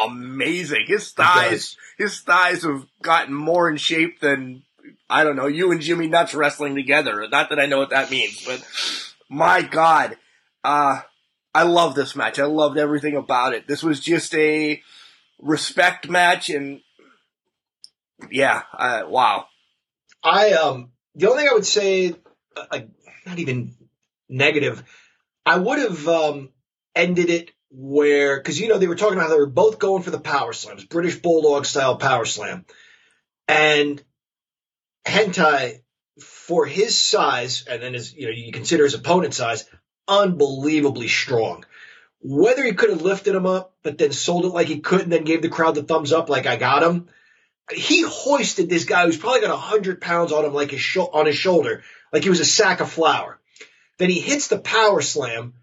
amazing. 0.00 0.84
His 0.86 1.12
thighs, 1.12 1.76
his 1.98 2.20
thighs 2.20 2.62
have 2.62 2.86
gotten 3.02 3.34
more 3.34 3.70
in 3.70 3.76
shape 3.76 4.20
than 4.20 4.62
I 5.10 5.24
don't 5.24 5.36
know 5.36 5.46
you 5.46 5.72
and 5.72 5.80
Jimmy 5.80 6.08
Nuts 6.08 6.34
wrestling 6.34 6.74
together. 6.74 7.26
Not 7.28 7.50
that 7.50 7.60
I 7.60 7.66
know 7.66 7.78
what 7.78 7.90
that 7.90 8.10
means, 8.10 8.44
but 8.46 8.66
my 9.28 9.62
God, 9.62 10.16
uh, 10.64 11.00
I 11.58 11.64
love 11.64 11.96
this 11.96 12.14
match. 12.14 12.38
I 12.38 12.44
loved 12.44 12.78
everything 12.78 13.16
about 13.16 13.52
it. 13.52 13.66
This 13.66 13.82
was 13.82 13.98
just 13.98 14.32
a 14.36 14.80
respect 15.40 16.08
match, 16.08 16.50
and 16.50 16.82
yeah, 18.30 18.62
wow. 19.08 19.46
I 20.22 20.52
um 20.52 20.92
the 21.16 21.28
only 21.28 21.42
thing 21.42 21.50
I 21.50 21.54
would 21.54 21.66
say, 21.66 22.14
uh, 22.56 22.64
uh, 22.70 22.80
not 23.26 23.40
even 23.40 23.74
negative, 24.28 24.84
I 25.44 25.58
would 25.58 25.80
have 25.80 26.06
um 26.06 26.50
ended 26.94 27.28
it 27.28 27.50
where 27.72 28.38
because 28.38 28.60
you 28.60 28.68
know 28.68 28.78
they 28.78 28.86
were 28.86 28.94
talking 28.94 29.14
about 29.14 29.24
how 29.24 29.34
they 29.34 29.40
were 29.40 29.46
both 29.46 29.80
going 29.80 30.04
for 30.04 30.12
the 30.12 30.20
power 30.20 30.52
slams, 30.52 30.84
British 30.84 31.16
Bulldog 31.16 31.66
style 31.66 31.96
power 31.96 32.24
slam, 32.24 32.66
and 33.48 34.00
Hentai 35.04 35.80
for 36.20 36.66
his 36.66 36.96
size 36.96 37.64
and 37.68 37.82
then 37.82 37.94
his 37.94 38.14
you 38.14 38.26
know 38.26 38.32
you 38.32 38.52
consider 38.52 38.84
his 38.84 38.94
opponent's 38.94 39.38
size, 39.38 39.68
unbelievably 40.08 41.08
strong. 41.08 41.64
Whether 42.20 42.64
he 42.64 42.72
could 42.72 42.90
have 42.90 43.02
lifted 43.02 43.34
him 43.34 43.46
up, 43.46 43.74
but 43.82 43.98
then 43.98 44.12
sold 44.12 44.44
it 44.44 44.48
like 44.48 44.66
he 44.66 44.80
could, 44.80 45.02
and 45.02 45.12
then 45.12 45.24
gave 45.24 45.42
the 45.42 45.48
crowd 45.48 45.74
the 45.74 45.82
thumbs 45.82 46.12
up, 46.12 46.28
like 46.28 46.46
I 46.46 46.56
got 46.56 46.82
him. 46.82 47.08
He 47.72 48.02
hoisted 48.02 48.68
this 48.68 48.84
guy 48.84 49.04
who's 49.04 49.18
probably 49.18 49.42
got 49.42 49.56
hundred 49.56 50.00
pounds 50.00 50.32
on 50.32 50.44
him, 50.44 50.54
like 50.54 50.70
his 50.70 50.80
sho- 50.80 51.10
on 51.12 51.26
his 51.26 51.36
shoulder, 51.36 51.84
like 52.12 52.24
he 52.24 52.30
was 52.30 52.40
a 52.40 52.44
sack 52.44 52.80
of 52.80 52.90
flour. 52.90 53.38
Then 53.98 54.10
he 54.10 54.20
hits 54.20 54.48
the 54.48 54.58
power 54.58 55.00
slam, 55.02 55.54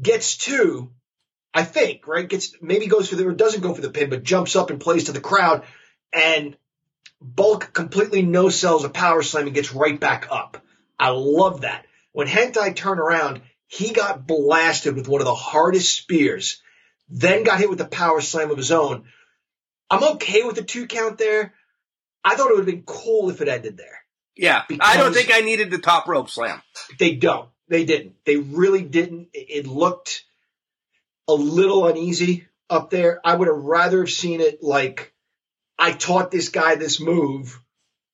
gets 0.00 0.36
two, 0.36 0.90
I 1.54 1.64
think, 1.64 2.08
right? 2.08 2.28
Gets 2.28 2.56
maybe 2.62 2.86
goes 2.86 3.08
for 3.08 3.16
the 3.16 3.26
or 3.26 3.32
doesn't 3.32 3.60
go 3.60 3.74
for 3.74 3.82
the 3.82 3.90
pin, 3.90 4.10
but 4.10 4.22
jumps 4.22 4.56
up 4.56 4.70
and 4.70 4.80
plays 4.80 5.04
to 5.04 5.12
the 5.12 5.20
crowd, 5.20 5.64
and 6.12 6.56
Bulk 7.20 7.72
completely 7.72 8.22
no 8.22 8.48
sells 8.48 8.84
a 8.84 8.88
power 8.88 9.22
slam 9.22 9.46
and 9.46 9.54
gets 9.54 9.72
right 9.72 9.98
back 9.98 10.28
up. 10.30 10.62
I 10.98 11.10
love 11.10 11.60
that. 11.60 11.86
When 12.12 12.26
Hentai 12.26 12.74
turn 12.74 12.98
around, 12.98 13.42
he 13.72 13.94
got 13.94 14.26
blasted 14.26 14.94
with 14.94 15.08
one 15.08 15.22
of 15.22 15.24
the 15.24 15.34
hardest 15.34 15.96
spears, 15.96 16.60
then 17.08 17.42
got 17.42 17.58
hit 17.58 17.70
with 17.70 17.78
the 17.78 17.86
power 17.86 18.20
slam 18.20 18.50
of 18.50 18.58
his 18.58 18.70
own. 18.70 19.04
I'm 19.88 20.04
okay 20.16 20.42
with 20.42 20.56
the 20.56 20.62
two 20.62 20.86
count 20.86 21.16
there. 21.16 21.54
I 22.22 22.34
thought 22.34 22.50
it 22.50 22.56
would 22.56 22.66
have 22.66 22.74
been 22.74 22.82
cool 22.82 23.30
if 23.30 23.40
it 23.40 23.48
ended 23.48 23.78
there. 23.78 24.04
Yeah, 24.36 24.64
I 24.78 24.98
don't 24.98 25.14
think 25.14 25.30
I 25.32 25.40
needed 25.40 25.70
the 25.70 25.78
top 25.78 26.06
rope 26.06 26.28
slam. 26.28 26.60
They 26.98 27.14
don't. 27.14 27.48
They 27.68 27.86
didn't. 27.86 28.16
They 28.26 28.36
really 28.36 28.82
didn't. 28.82 29.28
It 29.32 29.64
it 29.64 29.66
looked 29.66 30.24
a 31.26 31.32
little 31.32 31.86
uneasy 31.86 32.46
up 32.68 32.90
there. 32.90 33.20
I 33.24 33.34
would 33.34 33.48
have 33.48 33.56
rather 33.56 34.00
have 34.00 34.10
seen 34.10 34.42
it 34.42 34.62
like 34.62 35.14
I 35.78 35.92
taught 35.92 36.30
this 36.30 36.50
guy 36.50 36.74
this 36.74 37.00
move 37.00 37.58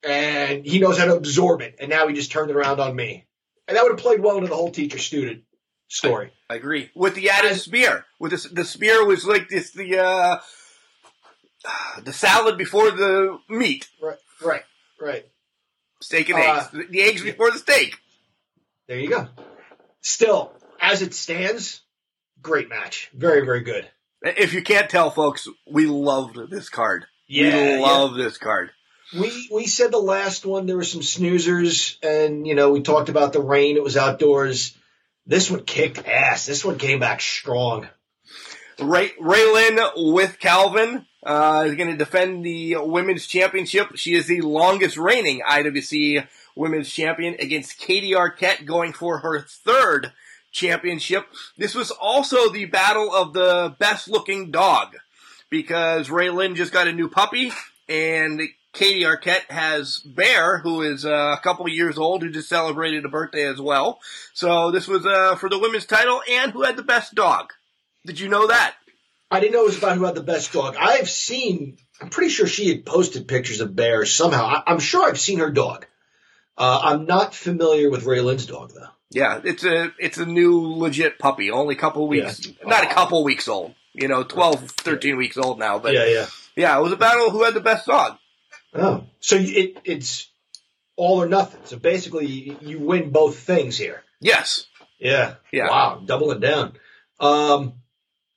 and 0.04 0.64
he 0.64 0.78
knows 0.78 0.98
how 0.98 1.06
to 1.06 1.16
absorb 1.16 1.62
it, 1.62 1.76
and 1.80 1.90
now 1.90 2.06
he 2.06 2.14
just 2.14 2.30
turned 2.30 2.50
it 2.50 2.56
around 2.56 2.78
on 2.78 2.94
me. 2.94 3.26
And 3.66 3.76
that 3.76 3.82
would 3.82 3.92
have 3.92 4.00
played 4.00 4.20
well 4.20 4.36
into 4.36 4.48
the 4.48 4.56
whole 4.56 4.70
teacher 4.70 4.98
student 4.98 5.42
story. 5.88 6.32
I 6.48 6.54
agree 6.54 6.90
with 6.94 7.14
the 7.14 7.30
added 7.30 7.56
spear. 7.58 8.04
With 8.20 8.32
the 8.32 8.48
the 8.54 8.64
spear 8.64 9.04
was 9.04 9.24
like 9.26 9.48
this 9.48 9.72
the 9.72 9.98
uh, 9.98 10.38
the 12.02 12.12
salad 12.12 12.56
before 12.56 12.90
the 12.90 13.38
meat, 13.48 13.88
Right, 14.00 14.18
right, 14.42 14.62
right. 15.00 15.26
steak 16.00 16.28
and 16.30 16.38
Uh, 16.38 16.68
eggs. 16.72 16.88
The, 16.90 17.02
eggs 17.02 17.22
before 17.22 17.50
the 17.50 17.58
steak. 17.58 17.96
There 18.86 18.98
you 18.98 19.08
go. 19.10 19.28
Still, 20.00 20.52
as 20.80 21.02
it 21.02 21.12
stands, 21.14 21.82
great 22.40 22.68
match. 22.68 23.10
Very, 23.12 23.44
very 23.44 23.60
good. 23.60 23.88
If 24.22 24.52
you 24.54 24.62
can't 24.62 24.88
tell, 24.88 25.10
folks, 25.10 25.46
we 25.70 25.86
loved 25.86 26.38
this 26.50 26.68
card. 26.68 27.06
Yeah, 27.26 27.76
we 27.76 27.82
love 27.82 28.14
this 28.14 28.38
card. 28.38 28.70
We 29.18 29.48
we 29.52 29.66
said 29.66 29.90
the 29.90 29.98
last 29.98 30.44
one 30.46 30.66
there 30.66 30.76
were 30.76 30.84
some 30.84 31.00
snoozers, 31.02 31.96
and 32.02 32.46
you 32.46 32.54
know 32.54 32.70
we 32.70 32.82
talked 32.82 33.08
about 33.08 33.32
the 33.32 33.40
rain. 33.40 33.76
It 33.76 33.82
was 33.82 33.96
outdoors. 33.96 34.76
This 35.28 35.50
one 35.50 35.64
kicked 35.64 36.08
ass. 36.08 36.46
This 36.46 36.64
one 36.64 36.78
came 36.78 37.00
back 37.00 37.20
strong. 37.20 37.86
Ray, 38.80 39.10
Raylin 39.20 40.14
with 40.14 40.38
Calvin 40.38 41.04
uh, 41.22 41.64
is 41.66 41.74
going 41.74 41.90
to 41.90 41.96
defend 41.96 42.46
the 42.46 42.76
women's 42.78 43.26
championship. 43.26 43.96
She 43.96 44.14
is 44.14 44.26
the 44.26 44.40
longest 44.40 44.96
reigning 44.96 45.42
IWC 45.46 46.26
women's 46.56 46.88
champion 46.88 47.36
against 47.40 47.78
Katie 47.78 48.12
Arquette, 48.12 48.64
going 48.64 48.94
for 48.94 49.18
her 49.18 49.40
third 49.40 50.12
championship. 50.50 51.26
This 51.58 51.74
was 51.74 51.90
also 51.90 52.50
the 52.50 52.64
battle 52.64 53.14
of 53.14 53.34
the 53.34 53.76
best 53.78 54.08
looking 54.08 54.50
dog 54.50 54.96
because 55.50 56.08
Raylin 56.08 56.56
just 56.56 56.72
got 56.72 56.88
a 56.88 56.92
new 56.92 57.10
puppy 57.10 57.52
and 57.86 58.40
Katie 58.78 59.02
Arquette 59.02 59.50
has 59.50 59.98
Bear, 59.98 60.58
who 60.58 60.82
is 60.82 61.04
uh, 61.04 61.34
a 61.36 61.40
couple 61.42 61.68
years 61.68 61.98
old, 61.98 62.22
who 62.22 62.30
just 62.30 62.48
celebrated 62.48 63.04
a 63.04 63.08
birthday 63.08 63.44
as 63.44 63.60
well. 63.60 63.98
So 64.34 64.70
this 64.70 64.86
was 64.86 65.04
uh, 65.04 65.34
for 65.34 65.48
the 65.48 65.58
women's 65.58 65.84
title 65.84 66.22
and 66.30 66.52
who 66.52 66.62
had 66.62 66.76
the 66.76 66.84
best 66.84 67.12
dog. 67.16 67.52
Did 68.06 68.20
you 68.20 68.28
know 68.28 68.46
that? 68.46 68.76
I 69.32 69.40
didn't 69.40 69.54
know 69.54 69.62
it 69.62 69.66
was 69.66 69.78
about 69.78 69.96
who 69.96 70.04
had 70.04 70.14
the 70.14 70.22
best 70.22 70.52
dog. 70.52 70.76
I've 70.78 71.10
seen. 71.10 71.78
I'm 72.00 72.08
pretty 72.08 72.30
sure 72.30 72.46
she 72.46 72.68
had 72.68 72.86
posted 72.86 73.26
pictures 73.26 73.60
of 73.60 73.74
Bear 73.74 74.06
somehow. 74.06 74.44
I, 74.44 74.62
I'm 74.68 74.78
sure 74.78 75.08
I've 75.08 75.18
seen 75.18 75.40
her 75.40 75.50
dog. 75.50 75.84
Uh, 76.56 76.80
I'm 76.84 77.06
not 77.06 77.34
familiar 77.34 77.90
with 77.90 78.04
Ray 78.04 78.20
Lynn's 78.20 78.46
dog 78.46 78.70
though. 78.74 78.90
Yeah, 79.10 79.40
it's 79.42 79.64
a 79.64 79.92
it's 79.98 80.18
a 80.18 80.26
new 80.26 80.60
legit 80.60 81.18
puppy, 81.18 81.50
only 81.50 81.74
a 81.74 81.78
couple 81.78 82.06
weeks, 82.06 82.46
not 82.64 82.84
a 82.84 82.94
couple 82.94 83.24
weeks 83.24 83.48
old. 83.48 83.74
You 83.92 84.06
know, 84.06 84.22
12, 84.22 84.70
13 84.70 85.16
weeks 85.16 85.36
old 85.36 85.58
now. 85.58 85.80
But 85.80 85.94
yeah, 85.94 86.06
yeah. 86.06 86.26
yeah, 86.54 86.78
it 86.78 86.82
was 86.82 86.92
a 86.92 86.96
battle 86.96 87.26
of 87.26 87.32
who 87.32 87.42
had 87.42 87.54
the 87.54 87.60
best 87.60 87.84
dog. 87.84 88.18
Oh, 88.78 89.06
so 89.20 89.36
it 89.38 89.78
it's 89.84 90.30
all 90.96 91.22
or 91.22 91.28
nothing. 91.28 91.60
So 91.64 91.78
basically, 91.78 92.26
you, 92.26 92.56
you 92.60 92.80
win 92.80 93.10
both 93.10 93.38
things 93.38 93.76
here. 93.76 94.02
Yes. 94.20 94.66
Yeah. 94.98 95.34
Yeah. 95.52 95.68
Wow. 95.68 96.02
Doubling 96.04 96.40
down. 96.40 96.74
Um, 97.20 97.74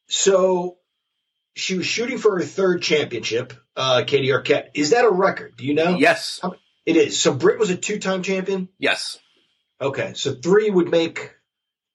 so 0.08 0.78
she 1.56 1.78
was 1.78 1.86
shooting 1.86 2.18
for 2.18 2.38
her 2.38 2.46
third 2.46 2.82
championship, 2.82 3.54
uh, 3.76 4.04
Katie 4.06 4.30
Arquette. 4.30 4.70
Is 4.74 4.92
that 4.92 5.06
a 5.06 5.10
record? 5.10 5.56
Do 5.58 5.66
you 5.66 5.74
know? 5.74 5.98
Yes. 5.98 6.40
It 6.86 6.98
is. 6.98 7.20
So 7.20 7.34
Britt 7.34 7.60
was 7.60 7.70
a 7.70 7.78
two-time 7.78 8.24
champion. 8.24 8.70
Yes. 8.80 9.20
Okay. 9.80 10.14
So 10.16 10.34
three 10.34 10.70
would 10.70 10.90
make, 10.90 11.36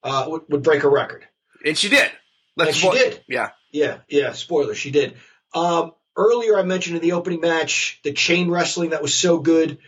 uh, 0.03 0.27
would, 0.29 0.43
would 0.49 0.63
break 0.63 0.85
a 0.85 0.89
record. 0.89 1.25
And 1.65 1.77
she 1.77 1.89
did. 1.89 2.11
Let's 2.57 2.71
And 2.71 2.77
she 2.77 2.87
spo- 2.89 2.93
did. 2.93 3.25
Yeah. 3.29 3.51
Yeah. 3.73 3.99
Yeah. 4.09 4.33
Spoiler. 4.33 4.75
She 4.75 4.91
did. 4.91 5.17
Um, 5.55 5.93
earlier 6.17 6.59
I 6.59 6.63
mentioned 6.63 6.97
in 6.97 7.03
the 7.03 7.13
opening 7.13 7.41
match, 7.41 8.01
the 8.03 8.13
chain 8.13 8.51
wrestling 8.51 8.91
that 8.91 9.03
was 9.03 9.15
so 9.15 9.39
good, 9.39 9.79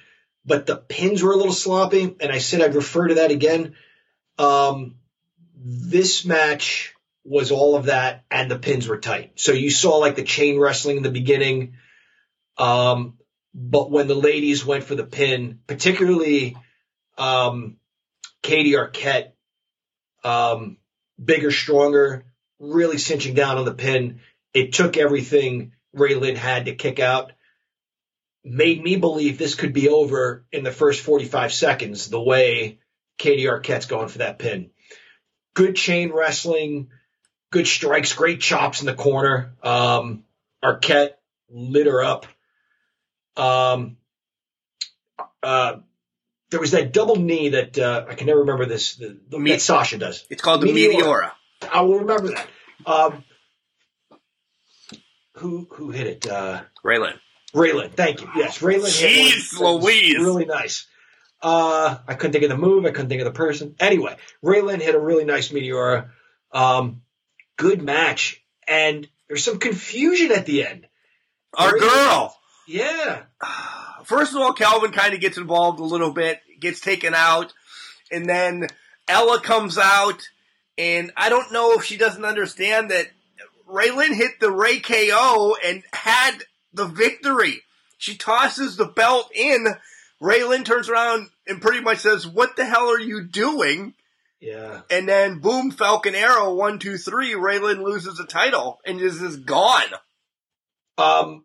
but 0.44 0.66
the 0.66 0.76
pins 0.76 1.22
were 1.22 1.32
a 1.32 1.36
little 1.36 1.52
sloppy. 1.52 2.16
And 2.20 2.32
I 2.32 2.38
said 2.38 2.60
I'd 2.60 2.74
refer 2.74 3.08
to 3.08 3.14
that 3.14 3.30
again. 3.30 3.74
Um, 4.38 4.96
this 5.56 6.24
match 6.24 6.94
was 7.24 7.50
all 7.50 7.76
of 7.76 7.86
that 7.86 8.24
and 8.30 8.50
the 8.50 8.58
pins 8.58 8.88
were 8.88 8.98
tight. 8.98 9.32
So 9.36 9.52
you 9.52 9.70
saw 9.70 9.96
like 9.96 10.16
the 10.16 10.22
chain 10.22 10.58
wrestling 10.58 10.98
in 10.98 11.02
the 11.02 11.10
beginning. 11.10 11.74
Um, 12.56 13.18
but 13.54 13.90
when 13.90 14.06
the 14.06 14.14
ladies 14.14 14.64
went 14.64 14.84
for 14.84 14.94
the 14.94 15.04
pin, 15.04 15.60
particularly, 15.66 16.56
um, 17.16 17.76
Katie 18.42 18.72
Arquette, 18.72 19.32
um, 20.24 20.78
bigger, 21.22 21.50
stronger, 21.50 22.24
really 22.58 22.98
cinching 22.98 23.34
down 23.34 23.58
on 23.58 23.64
the 23.64 23.74
pin. 23.74 24.20
It 24.54 24.72
took 24.72 24.96
everything 24.96 25.72
Ray 25.98 26.14
Lynn 26.14 26.36
had 26.36 26.66
to 26.66 26.74
kick 26.74 27.00
out. 27.00 27.32
Made 28.44 28.82
me 28.82 28.96
believe 28.96 29.36
this 29.36 29.54
could 29.54 29.72
be 29.72 29.88
over 29.88 30.46
in 30.52 30.64
the 30.64 30.72
first 30.72 31.02
45 31.02 31.52
seconds, 31.52 32.08
the 32.08 32.20
way 32.20 32.78
Katie 33.18 33.44
Arquette's 33.44 33.86
going 33.86 34.08
for 34.08 34.18
that 34.18 34.38
pin. 34.38 34.70
Good 35.54 35.76
chain 35.76 36.12
wrestling, 36.12 36.90
good 37.50 37.66
strikes, 37.66 38.12
great 38.12 38.40
chops 38.40 38.80
in 38.80 38.86
the 38.86 38.94
corner. 38.94 39.54
Um, 39.62 40.24
Arquette 40.64 41.14
lit 41.50 41.86
her 41.86 42.02
up. 42.02 42.26
Um, 43.36 43.96
uh, 45.42 45.76
there 46.50 46.60
was 46.60 46.70
that 46.72 46.92
double 46.92 47.16
knee 47.16 47.50
that 47.50 47.78
uh, 47.78 48.06
I 48.08 48.14
can 48.14 48.26
never 48.26 48.40
remember 48.40 48.66
this. 48.66 48.96
The, 48.96 49.18
the, 49.28 49.38
Me- 49.38 49.50
that 49.52 49.60
Sasha 49.60 49.98
does. 49.98 50.24
It's 50.30 50.42
called 50.42 50.62
the 50.62 50.66
Meteora. 50.68 50.92
Meteora. 50.94 51.32
I 51.72 51.80
will 51.82 52.00
remember 52.00 52.28
that. 52.28 52.46
Um, 52.86 53.24
who 55.38 55.66
who 55.70 55.90
hit 55.90 56.06
it? 56.06 56.26
Uh, 56.28 56.62
Raylin. 56.84 57.14
Raylan. 57.54 57.92
Thank 57.92 58.20
you. 58.20 58.28
Yes, 58.36 58.58
Raylan. 58.58 58.98
hit 59.00 59.32
Jeez 59.34 59.58
Louise. 59.58 60.16
Really 60.18 60.44
nice. 60.44 60.86
Uh, 61.40 61.96
I 62.06 62.14
couldn't 62.14 62.32
think 62.32 62.44
of 62.44 62.50
the 62.50 62.58
move. 62.58 62.84
I 62.84 62.90
couldn't 62.90 63.08
think 63.08 63.22
of 63.22 63.26
the 63.26 63.30
person. 63.32 63.74
Anyway, 63.80 64.16
Raylan 64.44 64.80
hit 64.82 64.94
a 64.94 65.00
really 65.00 65.24
nice 65.24 65.48
Meteora. 65.48 66.10
Um, 66.52 67.02
good 67.56 67.80
match. 67.82 68.42
And 68.66 69.08
there's 69.28 69.44
some 69.44 69.58
confusion 69.58 70.32
at 70.32 70.46
the 70.46 70.66
end. 70.66 70.86
Our 71.54 71.72
Raylin- 71.72 71.80
girl. 71.80 72.36
Yeah. 72.66 73.22
First 74.04 74.34
of 74.34 74.40
all, 74.40 74.52
Calvin 74.52 74.92
kind 74.92 75.14
of 75.14 75.20
gets 75.20 75.38
involved 75.38 75.80
a 75.80 75.84
little 75.84 76.12
bit, 76.12 76.40
gets 76.60 76.80
taken 76.80 77.14
out, 77.14 77.52
and 78.10 78.28
then 78.28 78.66
Ella 79.06 79.40
comes 79.40 79.76
out, 79.76 80.22
and 80.78 81.12
I 81.16 81.28
don't 81.28 81.52
know 81.52 81.74
if 81.74 81.84
she 81.84 81.96
doesn't 81.98 82.24
understand 82.24 82.90
that 82.90 83.08
Raylin 83.68 84.14
hit 84.14 84.40
the 84.40 84.50
Ray 84.50 84.80
KO 84.80 85.56
and 85.64 85.82
had 85.92 86.38
the 86.72 86.86
victory. 86.86 87.62
She 87.98 88.16
tosses 88.16 88.76
the 88.76 88.86
belt 88.86 89.30
in. 89.34 89.66
Raylin 90.22 90.64
turns 90.64 90.88
around 90.88 91.28
and 91.46 91.60
pretty 91.60 91.80
much 91.80 91.98
says, 91.98 92.26
What 92.26 92.56
the 92.56 92.64
hell 92.64 92.90
are 92.90 93.00
you 93.00 93.24
doing? 93.24 93.94
Yeah. 94.40 94.82
And 94.90 95.08
then 95.08 95.40
boom, 95.40 95.70
Falcon 95.70 96.14
Arrow, 96.14 96.54
one, 96.54 96.78
two, 96.78 96.96
three, 96.96 97.32
Raylan 97.32 97.82
loses 97.82 98.18
the 98.18 98.26
title 98.26 98.78
and 98.86 99.00
is 99.00 99.18
just 99.18 99.44
gone. 99.44 99.92
Um, 100.96 101.44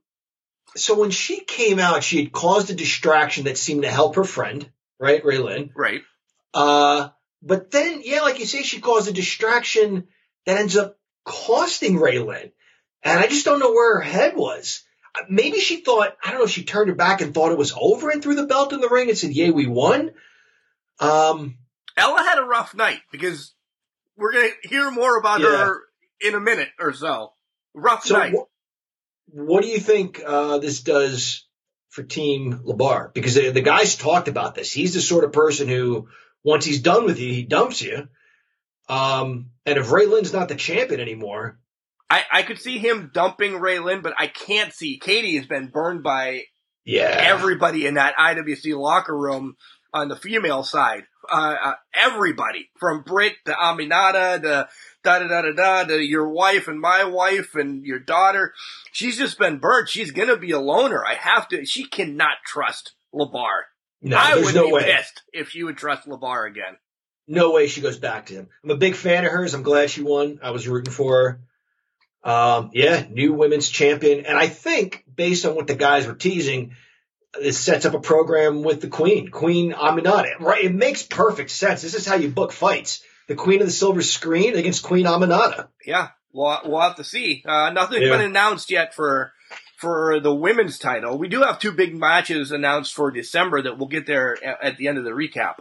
so 0.76 1.00
when 1.00 1.12
she 1.12 1.42
came 1.42 1.80
out, 1.80 2.04
she 2.04 2.24
had 2.24 2.32
caused 2.32 2.70
a 2.70 2.76
distraction 2.76 3.46
that 3.46 3.58
seemed 3.58 3.84
to 3.84 3.92
help 3.92 4.16
her 4.16 4.24
friend, 4.24 4.68
right, 5.00 5.24
Raylan. 5.24 5.72
Right. 5.76 6.02
Uh, 6.54 7.10
but 7.42 7.72
then, 7.72 8.02
yeah, 8.04 8.22
like 8.22 8.40
you 8.40 8.46
say, 8.46 8.64
she 8.64 8.80
caused 8.80 9.10
a 9.10 9.14
distraction 9.14 10.08
that 10.46 10.58
ends 10.58 10.78
up 10.78 10.98
costing 11.24 11.96
Raylan. 11.96 12.52
And 13.04 13.20
I 13.20 13.28
just 13.28 13.46
don't 13.46 13.60
know 13.60 13.72
where 13.74 13.96
her 13.98 14.02
head 14.02 14.36
was. 14.36 14.84
Maybe 15.30 15.60
she 15.60 15.78
thought, 15.82 16.16
I 16.24 16.32
don't 16.32 16.40
know, 16.40 16.48
she 16.48 16.64
turned 16.64 16.90
her 16.90 16.96
back 16.96 17.22
and 17.22 17.34
thought 17.34 17.52
it 17.52 17.58
was 17.58 17.74
over 17.80 18.10
and 18.10 18.22
threw 18.24 18.36
the 18.36 18.48
belt 18.48 18.74
in 18.74 18.80
the 18.82 18.90
ring 18.90 19.10
and 19.10 19.18
said, 19.18 19.32
yay, 19.32 19.52
we 19.52 19.68
won. 19.68 20.12
Um, 21.00 21.58
Ella 21.98 22.24
had 22.28 22.40
a 22.40 22.46
rough 22.46 22.74
night 22.74 23.02
because 23.12 23.54
we're 24.18 24.32
going 24.34 24.50
to 24.64 24.70
hear 24.70 24.90
more 24.90 25.18
about 25.18 25.42
Yeah. 25.42 25.66
her 25.66 25.82
in 26.22 26.34
a 26.34 26.40
minute 26.40 26.70
or 26.80 26.94
so. 26.94 27.34
Rough 27.74 28.06
so 28.06 28.18
night. 28.18 28.34
wh- 28.34 29.36
what 29.36 29.62
do 29.64 29.68
you 29.70 29.80
think, 29.80 30.22
uh, 30.26 30.58
this 30.60 30.82
does 30.82 31.46
for 31.90 32.04
Team 32.04 32.62
Labar? 32.66 33.14
Because 33.14 33.36
the, 33.36 33.50
the 33.52 33.62
guys 33.62 33.96
talked 33.96 34.28
about 34.28 34.56
this. 34.56 34.72
He's 34.72 34.94
the 34.94 35.02
sort 35.02 35.24
of 35.26 35.32
person 35.32 35.68
who, 35.68 36.08
once 36.44 36.66
he's 36.66 36.82
done 36.82 37.06
with 37.06 37.20
you, 37.20 37.32
he 37.34 37.44
dumps 37.44 37.82
you. 37.82 38.08
Um, 38.90 39.52
and 39.66 39.78
if 39.78 39.92
Ray 39.92 40.06
Lynn's 40.06 40.34
not 40.34 40.50
the 40.50 40.56
champion 40.56 41.00
anymore, 41.00 41.60
I, 42.10 42.24
I 42.32 42.44
could 42.44 42.60
see 42.60 42.78
him 42.78 43.12
dumping 43.14 43.54
Raylan, 43.54 44.04
but 44.04 44.14
I 44.18 44.28
can't 44.28 44.74
see. 44.74 45.00
Katie 45.00 45.38
has 45.38 45.46
been 45.46 45.68
burned 45.68 46.04
by 46.04 46.44
yeah, 46.86 47.16
everybody 47.20 47.86
in 47.86 47.96
that 47.96 48.16
IWC 48.16 48.78
locker 48.78 49.18
room 49.18 49.56
on 49.94 50.10
the 50.10 50.16
female 50.16 50.64
side. 50.64 51.04
Uh, 51.32 51.56
uh, 51.64 51.74
everybody 51.94 52.70
from 52.78 53.04
Britt 53.04 53.34
to 53.46 53.54
Aminata 53.54 54.42
to 54.42 54.68
da 55.04 55.20
da 55.20 55.28
da 55.28 55.42
da 55.42 55.52
da 55.54 55.84
to 55.86 56.00
your 56.02 56.30
wife 56.30 56.68
and 56.68 56.82
my 56.82 57.06
wife 57.06 57.56
and 57.56 57.86
your 57.86 58.00
daughter. 58.00 58.54
She's 58.92 59.18
just 59.18 59.40
been 59.40 59.60
burned. 59.60 59.88
She's 59.88 60.12
gonna 60.12 60.36
be 60.38 60.52
a 60.52 60.60
loner. 60.60 61.06
I 61.06 61.14
have 61.14 61.48
to. 61.50 61.66
She 61.66 61.86
cannot 61.86 62.38
trust 62.46 62.94
Labar. 63.16 63.64
no, 64.02 64.18
I 64.20 64.36
would 64.36 64.54
no 64.54 64.68
be 64.68 64.74
way. 64.74 64.84
pissed 64.84 65.22
if 65.32 65.50
she 65.50 65.64
would 65.64 65.78
trust 65.78 66.08
Labar 66.08 66.50
again. 66.50 66.76
No 67.28 67.52
way 67.52 67.68
she 67.68 67.82
goes 67.82 67.98
back 67.98 68.28
to 68.28 68.34
him. 68.34 68.50
I'm 68.64 68.72
a 68.72 68.78
big 68.78 68.96
fan 68.96 69.26
of 69.26 69.32
hers. 69.32 69.54
I'm 69.54 69.64
glad 69.64 69.90
she 69.90 70.04
won. 70.04 70.40
I 70.44 70.52
was 70.52 70.68
rooting 70.68 70.94
for 70.94 71.40
her. 72.24 72.30
Um, 72.32 72.72
yeah, 72.74 73.06
new 73.10 73.34
women's 73.34 73.70
champion. 73.70 74.26
And 74.26 74.38
I 74.38 74.48
think 74.48 75.04
based 75.14 75.46
on 75.46 75.56
what 75.56 75.68
the 75.68 75.76
guys 75.76 76.08
were 76.08 76.16
teasing, 76.16 76.76
this 77.42 77.60
sets 77.60 77.86
up 77.86 77.94
a 77.94 78.00
program 78.00 78.64
with 78.64 78.80
the 78.82 78.88
queen, 78.88 79.30
Queen 79.30 79.74
Aminata. 79.74 80.40
Right. 80.40 80.64
It 80.66 80.74
makes 80.74 81.04
perfect 81.04 81.50
sense. 81.52 81.82
This 81.82 81.96
is 81.96 82.06
how 82.06 82.16
you 82.16 82.30
book 82.30 82.52
fights. 82.52 83.04
The 83.28 83.36
queen 83.36 83.62
of 83.62 83.68
the 83.68 83.74
silver 83.74 84.02
screen 84.02 84.56
against 84.56 84.84
Queen 84.84 85.06
Aminata. 85.06 85.68
Yeah, 85.86 86.10
we'll, 86.34 86.60
we'll 86.66 86.82
have 86.82 86.98
to 86.98 87.04
see. 87.04 87.44
Uh, 87.46 87.72
nothing's 87.72 88.04
Yeah. 88.04 88.18
been 88.18 88.26
announced 88.26 88.70
yet 88.70 88.94
for 88.94 89.34
for 89.78 90.20
the 90.22 90.34
women's 90.34 90.78
title. 90.80 91.18
We 91.18 91.28
do 91.28 91.42
have 91.42 91.60
two 91.60 91.72
big 91.74 91.94
matches 91.94 92.52
announced 92.52 92.94
for 92.94 93.12
December 93.12 93.62
that 93.64 93.78
we'll 93.78 93.88
get 93.90 94.06
there 94.06 94.38
at 94.64 94.78
the 94.78 94.88
end 94.88 94.98
of 94.98 95.04
the 95.04 95.10
recap. 95.12 95.56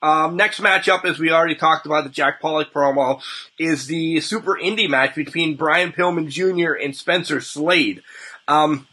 Um, 0.00 0.36
next 0.36 0.60
matchup, 0.60 1.04
as 1.04 1.18
we 1.18 1.30
already 1.32 1.56
talked 1.56 1.86
about, 1.86 2.04
the 2.04 2.10
Jack 2.10 2.40
Pollock 2.40 2.72
promo, 2.72 3.20
is 3.58 3.86
the 3.86 4.20
Super 4.20 4.56
Indie 4.62 4.88
match 4.88 5.14
between 5.14 5.56
Brian 5.56 5.92
Pillman 5.92 6.28
Jr. 6.28 6.72
and 6.72 6.94
Spencer 6.94 7.40
Slade. 7.40 8.02
Um, 8.46 8.86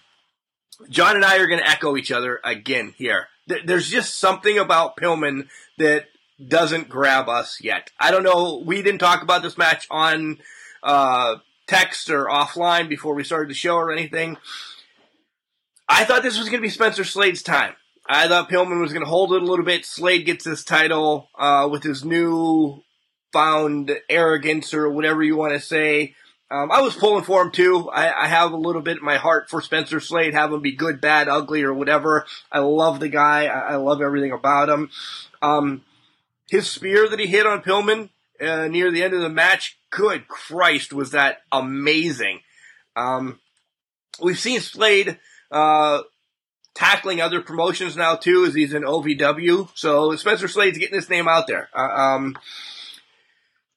John 0.90 1.16
and 1.16 1.24
I 1.24 1.38
are 1.38 1.48
going 1.48 1.60
to 1.60 1.70
echo 1.70 1.96
each 1.96 2.12
other 2.12 2.40
again 2.44 2.94
here. 2.98 3.28
Th- 3.48 3.64
There's 3.66 3.88
just 3.90 4.20
something 4.20 4.58
about 4.58 4.98
Pillman 4.98 5.48
that 5.78 6.06
doesn't 6.46 6.90
grab 6.90 7.30
us 7.30 7.60
yet. 7.62 7.92
I 8.00 8.12
don't 8.12 8.24
know. 8.24 8.62
We 8.66 8.82
didn't 8.82 9.00
talk 9.00 9.22
about 9.22 9.42
this 9.44 9.58
match 9.58 9.88
on 9.90 10.40
uh, 10.84 11.36
text 11.68 12.10
or 12.10 12.26
offline 12.26 12.90
before 12.90 13.14
we 13.14 13.24
started 13.24 13.50
the 13.50 13.54
show 13.54 13.76
or 13.76 13.92
anything. 13.92 14.38
I 15.88 16.04
thought 16.04 16.24
this 16.24 16.38
was 16.38 16.50
going 16.50 16.62
to 16.62 16.68
be 16.68 16.72
Spencer 16.72 17.04
Slade's 17.04 17.44
time. 17.44 17.76
I 18.08 18.28
thought 18.28 18.50
Pillman 18.50 18.82
was 18.82 18.94
going 18.94 19.04
to 19.04 19.10
hold 19.10 19.34
it 19.34 19.42
a 19.42 19.46
little 19.46 19.66
bit. 19.66 19.86
Slade 19.86 20.26
gets 20.26 20.46
this 20.46 20.64
title 20.64 21.30
uh, 21.38 21.68
with 21.72 21.84
his 21.84 22.06
new 22.06 22.84
found 23.34 23.92
arrogance 24.10 24.74
or 24.74 24.90
whatever 24.90 25.24
you 25.24 25.36
want 25.36 25.54
to 25.54 25.60
say. 25.60 26.16
Um, 26.52 26.72
I 26.72 26.82
was 26.82 26.96
pulling 26.96 27.24
for 27.24 27.42
him 27.42 27.52
too. 27.52 27.90
I, 27.90 28.26
I 28.26 28.28
have 28.28 28.52
a 28.52 28.58
little 28.58 28.82
bit 28.82 28.98
in 28.98 29.04
my 29.04 29.18
heart 29.18 29.50
for 29.50 29.62
Spencer 29.62 30.00
Slade, 30.00 30.36
have 30.36 30.54
him 30.54 30.62
be 30.62 30.76
good, 30.76 31.02
bad, 31.02 31.28
ugly, 31.28 31.64
or 31.64 31.74
whatever. 31.74 32.26
I 32.52 32.60
love 32.60 33.00
the 33.00 33.10
guy. 33.10 33.48
I, 33.48 33.74
I 33.74 33.76
love 33.78 34.02
everything 34.02 34.32
about 34.32 34.70
him. 34.70 34.92
Um, 35.42 35.84
his 36.48 36.70
spear 36.70 37.10
that 37.10 37.20
he 37.20 37.26
hit 37.26 37.48
on 37.48 37.64
Pillman 37.64 38.10
uh, 38.40 38.68
near 38.68 38.92
the 38.92 39.04
end 39.04 39.16
of 39.16 39.22
the 39.22 39.30
match, 39.30 39.80
good 39.90 40.28
Christ, 40.28 40.94
was 40.94 41.12
that 41.12 41.40
amazing. 41.52 42.42
Um, 42.96 43.40
we've 44.22 44.40
seen 44.40 44.60
Slade 44.60 45.20
uh, 45.52 46.02
tackling 46.76 47.22
other 47.22 47.42
promotions 47.42 47.96
now 47.98 48.16
too, 48.16 48.46
as 48.46 48.54
he's 48.54 48.74
in 48.74 48.84
OVW. 48.84 49.70
So 49.76 50.16
Spencer 50.16 50.48
Slade's 50.48 50.78
getting 50.78 50.96
his 50.96 51.10
name 51.10 51.28
out 51.28 51.48
there. 51.48 51.70
Uh, 51.74 51.80
um, 51.82 52.38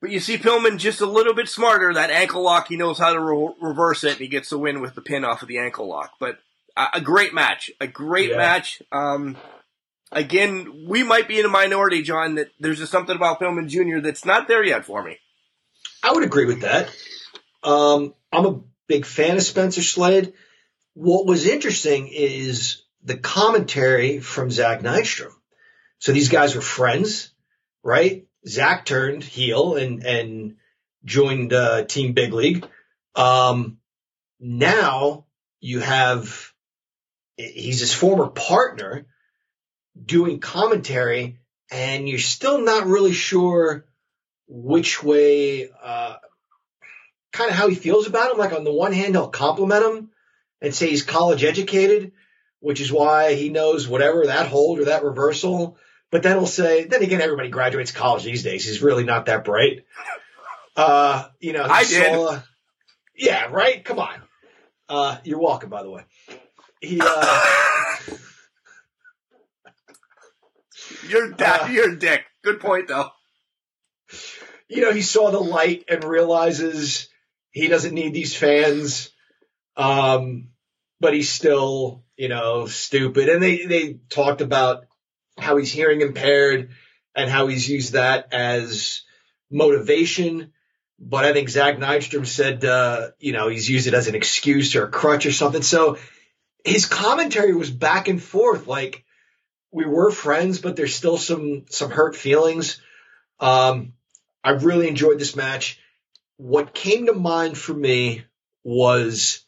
but 0.00 0.10
you 0.10 0.20
see 0.20 0.36
Pillman 0.36 0.78
just 0.78 1.00
a 1.00 1.06
little 1.06 1.34
bit 1.34 1.48
smarter. 1.48 1.94
That 1.94 2.10
ankle 2.10 2.42
lock, 2.42 2.68
he 2.68 2.76
knows 2.76 2.98
how 2.98 3.12
to 3.12 3.20
re- 3.20 3.54
reverse 3.60 4.04
it, 4.04 4.12
and 4.12 4.20
he 4.20 4.28
gets 4.28 4.50
the 4.50 4.58
win 4.58 4.80
with 4.80 4.94
the 4.94 5.00
pin 5.00 5.24
off 5.24 5.42
of 5.42 5.48
the 5.48 5.58
ankle 5.58 5.88
lock. 5.88 6.12
But 6.20 6.38
a, 6.76 6.86
a 6.94 7.00
great 7.00 7.32
match, 7.34 7.70
a 7.80 7.86
great 7.86 8.30
Yeah. 8.30 8.36
match. 8.36 8.82
Um, 8.92 9.36
again, 10.12 10.84
we 10.88 11.02
might 11.02 11.26
be 11.28 11.40
in 11.40 11.46
a 11.46 11.48
minority, 11.48 12.02
John. 12.02 12.36
That 12.36 12.50
there's 12.60 12.78
just 12.78 12.92
something 12.92 13.16
about 13.16 13.40
Pillman 13.40 13.68
Jr. 13.68 14.00
that's 14.00 14.24
not 14.24 14.46
there 14.46 14.62
yet 14.64 14.84
for 14.84 15.02
me. 15.02 15.18
I 16.02 16.12
would 16.12 16.22
agree 16.24 16.46
with 16.46 16.60
that. 16.60 16.88
Um, 17.64 18.14
I'm 18.32 18.46
a 18.46 18.60
big 18.86 19.04
fan 19.04 19.36
of 19.36 19.42
Spencer 19.42 19.82
Slade. 19.82 20.32
What 20.94 21.26
was 21.26 21.46
interesting 21.46 22.08
is 22.08 22.82
the 23.02 23.16
commentary 23.16 24.20
from 24.20 24.50
Zach 24.50 24.80
Nystrom. 24.80 25.32
So 25.98 26.12
these 26.12 26.28
guys 26.28 26.54
were 26.54 26.60
friends, 26.60 27.32
right? 27.82 28.26
Zach 28.46 28.84
turned 28.84 29.24
heel 29.24 29.76
and 29.76 30.04
and 30.04 30.56
joined 31.04 31.52
uh, 31.52 31.84
Team 31.84 32.12
Big 32.12 32.32
League. 32.32 32.66
Um, 33.14 33.78
now 34.40 35.26
you 35.60 35.80
have 35.80 36.52
he's 37.36 37.80
his 37.80 37.92
former 37.94 38.28
partner 38.28 39.06
doing 40.02 40.40
commentary, 40.40 41.38
and 41.70 42.08
you're 42.08 42.18
still 42.18 42.62
not 42.62 42.86
really 42.86 43.12
sure 43.12 43.86
which 44.46 45.02
way, 45.02 45.70
uh, 45.82 46.16
kind 47.32 47.50
of 47.50 47.56
how 47.56 47.68
he 47.68 47.74
feels 47.74 48.06
about 48.06 48.32
him. 48.32 48.38
Like 48.38 48.52
on 48.52 48.64
the 48.64 48.72
one 48.72 48.92
hand, 48.92 49.14
he'll 49.14 49.28
compliment 49.28 49.84
him 49.84 50.10
and 50.60 50.74
say 50.74 50.88
he's 50.88 51.02
college 51.02 51.44
educated, 51.44 52.12
which 52.60 52.80
is 52.80 52.90
why 52.92 53.34
he 53.34 53.48
knows 53.48 53.86
whatever 53.88 54.26
that 54.26 54.46
hold 54.48 54.78
or 54.80 54.86
that 54.86 55.04
reversal. 55.04 55.76
But 56.10 56.22
then 56.22 56.36
he'll 56.38 56.46
say, 56.46 56.84
then 56.84 57.02
again, 57.02 57.20
everybody 57.20 57.50
graduates 57.50 57.92
college 57.92 58.24
these 58.24 58.42
days. 58.42 58.64
He's 58.64 58.82
really 58.82 59.04
not 59.04 59.26
that 59.26 59.44
bright. 59.44 59.84
Uh, 60.76 61.28
you 61.40 61.52
know, 61.52 61.64
I 61.64 61.84
did. 61.84 62.12
saw- 62.12 62.40
yeah, 63.16 63.46
right. 63.50 63.84
Come 63.84 63.98
on. 63.98 64.22
Uh, 64.88 65.18
you're 65.24 65.40
welcome, 65.40 65.68
by 65.70 65.82
the 65.82 65.90
way. 65.90 66.04
He, 66.80 67.00
uh, 67.02 67.44
You're 71.08 71.32
da- 71.32 71.64
Uh, 71.64 71.68
you're 71.68 71.92
a 71.92 71.98
dick. 71.98 72.24
Good 72.42 72.60
point 72.60 72.88
though. 72.88 73.10
you 74.68 74.82
know, 74.82 74.92
he 74.92 75.02
saw 75.02 75.30
the 75.30 75.40
light 75.40 75.84
and 75.88 76.04
realizes 76.04 77.08
he 77.50 77.68
doesn't 77.68 77.94
need 77.94 78.14
these 78.14 78.34
fans. 78.36 79.10
Um, 79.76 80.48
but 81.00 81.14
he's 81.14 81.30
still, 81.30 82.04
you 82.18 82.28
know, 82.28 82.66
stupid. 82.66 83.28
And 83.28 83.42
they, 83.42 83.64
they 83.64 84.00
talked 84.10 84.42
about 84.42 84.84
how 85.38 85.56
he's 85.56 85.72
hearing 85.72 86.00
impaired 86.00 86.70
and 87.14 87.30
how 87.30 87.46
he's 87.46 87.66
used 87.66 87.92
that 87.92 88.34
as 88.34 89.02
motivation. 89.50 90.52
But 90.98 91.24
I 91.24 91.32
think 91.32 91.48
Zach 91.48 91.78
Nystrom 91.78 92.26
said, 92.26 92.64
uh, 92.64 93.10
you 93.20 93.32
know, 93.32 93.48
he's 93.48 93.70
used 93.70 93.86
it 93.86 93.94
as 93.94 94.08
an 94.08 94.16
excuse 94.16 94.74
or 94.74 94.84
a 94.84 94.90
crutch 94.90 95.26
or 95.26 95.32
something. 95.32 95.62
So 95.62 95.96
his 96.64 96.86
commentary 96.86 97.54
was 97.54 97.70
back 97.70 98.08
and 98.08 98.20
forth. 98.20 98.66
Like 98.66 99.04
we 99.70 99.86
were 99.86 100.10
friends, 100.10 100.60
but 100.60 100.74
there's 100.74 100.96
still 100.96 101.18
some, 101.18 101.66
some 101.70 101.90
hurt 101.92 102.16
feelings. 102.16 102.82
Um, 103.38 103.92
I 104.42 104.50
really 104.50 104.88
enjoyed 104.88 105.20
this 105.20 105.36
match. 105.36 105.80
What 106.36 106.74
came 106.74 107.06
to 107.06 107.14
mind 107.14 107.56
for 107.56 107.74
me 107.74 108.24
was 108.64 109.44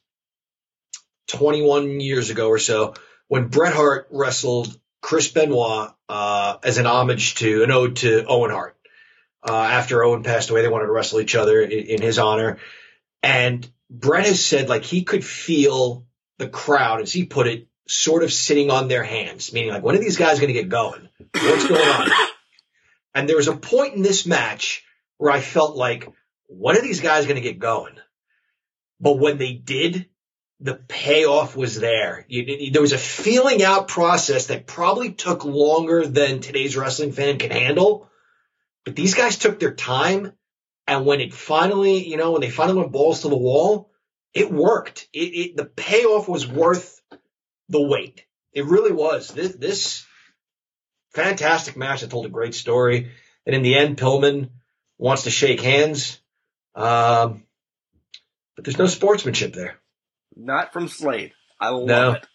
21 1.30 2.00
years 2.00 2.30
ago 2.30 2.48
or 2.48 2.58
so 2.58 2.94
when 3.28 3.48
Bret 3.48 3.72
Hart 3.72 4.08
wrestled 4.10 4.76
Chris 5.00 5.28
Benoit 5.28 5.90
uh, 6.08 6.56
as 6.62 6.78
an 6.78 6.86
homage 6.86 7.36
to 7.36 7.62
an 7.62 7.70
ode 7.70 7.96
to 7.96 8.24
Owen 8.26 8.50
Hart. 8.50 8.76
Uh, 9.42 9.54
after 9.54 10.04
Owen 10.04 10.22
passed 10.22 10.50
away, 10.50 10.62
they 10.62 10.68
wanted 10.68 10.86
to 10.86 10.92
wrestle 10.92 11.20
each 11.20 11.34
other 11.34 11.62
in, 11.62 11.70
in 11.70 12.02
his 12.02 12.18
honor. 12.18 12.58
And 13.22 13.68
Bret 13.88 14.26
has 14.26 14.44
said 14.44 14.68
like 14.68 14.84
he 14.84 15.04
could 15.04 15.24
feel 15.24 16.06
the 16.38 16.48
crowd, 16.48 17.00
as 17.00 17.12
he 17.12 17.24
put 17.24 17.46
it, 17.46 17.68
sort 17.88 18.22
of 18.22 18.32
sitting 18.32 18.70
on 18.70 18.88
their 18.88 19.02
hands, 19.02 19.52
meaning 19.52 19.70
like 19.70 19.82
when 19.82 19.96
are 19.96 20.00
these 20.00 20.16
guys 20.16 20.38
going 20.38 20.52
to 20.52 20.60
get 20.60 20.68
going? 20.68 21.08
What's 21.32 21.66
going 21.66 21.88
on? 21.88 22.08
And 23.14 23.28
there 23.28 23.36
was 23.36 23.48
a 23.48 23.56
point 23.56 23.94
in 23.94 24.02
this 24.02 24.26
match 24.26 24.84
where 25.18 25.32
I 25.32 25.40
felt 25.40 25.76
like, 25.76 26.06
when 26.46 26.76
are 26.76 26.82
these 26.82 27.00
guys 27.00 27.24
going 27.24 27.36
to 27.36 27.42
get 27.42 27.58
going? 27.58 27.94
But 29.00 29.18
when 29.18 29.38
they 29.38 29.52
did, 29.52 30.09
the 30.60 30.74
payoff 30.74 31.56
was 31.56 31.80
there. 31.80 32.26
You, 32.28 32.70
there 32.70 32.82
was 32.82 32.92
a 32.92 32.98
feeling 32.98 33.62
out 33.62 33.88
process 33.88 34.48
that 34.48 34.66
probably 34.66 35.12
took 35.12 35.44
longer 35.44 36.06
than 36.06 36.40
today's 36.40 36.76
wrestling 36.76 37.12
fan 37.12 37.38
can 37.38 37.50
handle. 37.50 38.10
But 38.84 38.94
these 38.94 39.14
guys 39.14 39.38
took 39.38 39.58
their 39.58 39.74
time. 39.74 40.32
And 40.86 41.06
when 41.06 41.20
it 41.20 41.32
finally, 41.32 42.06
you 42.06 42.16
know, 42.16 42.32
when 42.32 42.42
they 42.42 42.50
finally 42.50 42.78
went 42.78 42.92
balls 42.92 43.22
to 43.22 43.28
the 43.28 43.36
wall, 43.36 43.90
it 44.34 44.52
worked. 44.52 45.08
It, 45.12 45.18
it 45.18 45.56
the 45.56 45.64
payoff 45.64 46.28
was 46.28 46.46
worth 46.46 47.00
the 47.68 47.80
wait. 47.80 48.24
It 48.52 48.66
really 48.66 48.92
was. 48.92 49.28
This, 49.28 49.54
this 49.54 50.04
fantastic 51.14 51.76
match 51.76 52.02
that 52.02 52.10
told 52.10 52.26
a 52.26 52.30
great 52.30 52.54
story. 52.54 53.12
And 53.46 53.54
in 53.54 53.62
the 53.62 53.76
end, 53.76 53.96
Pillman 53.96 54.50
wants 54.98 55.22
to 55.22 55.30
shake 55.30 55.60
hands. 55.60 56.20
Um, 56.74 57.44
but 58.56 58.64
there's 58.64 58.78
no 58.78 58.86
sportsmanship 58.86 59.54
there. 59.54 59.79
Not 60.36 60.72
from 60.72 60.88
Slade. 60.88 61.32
I 61.60 61.68
love 61.70 61.86
No. 61.86 62.12
it. 62.12 62.26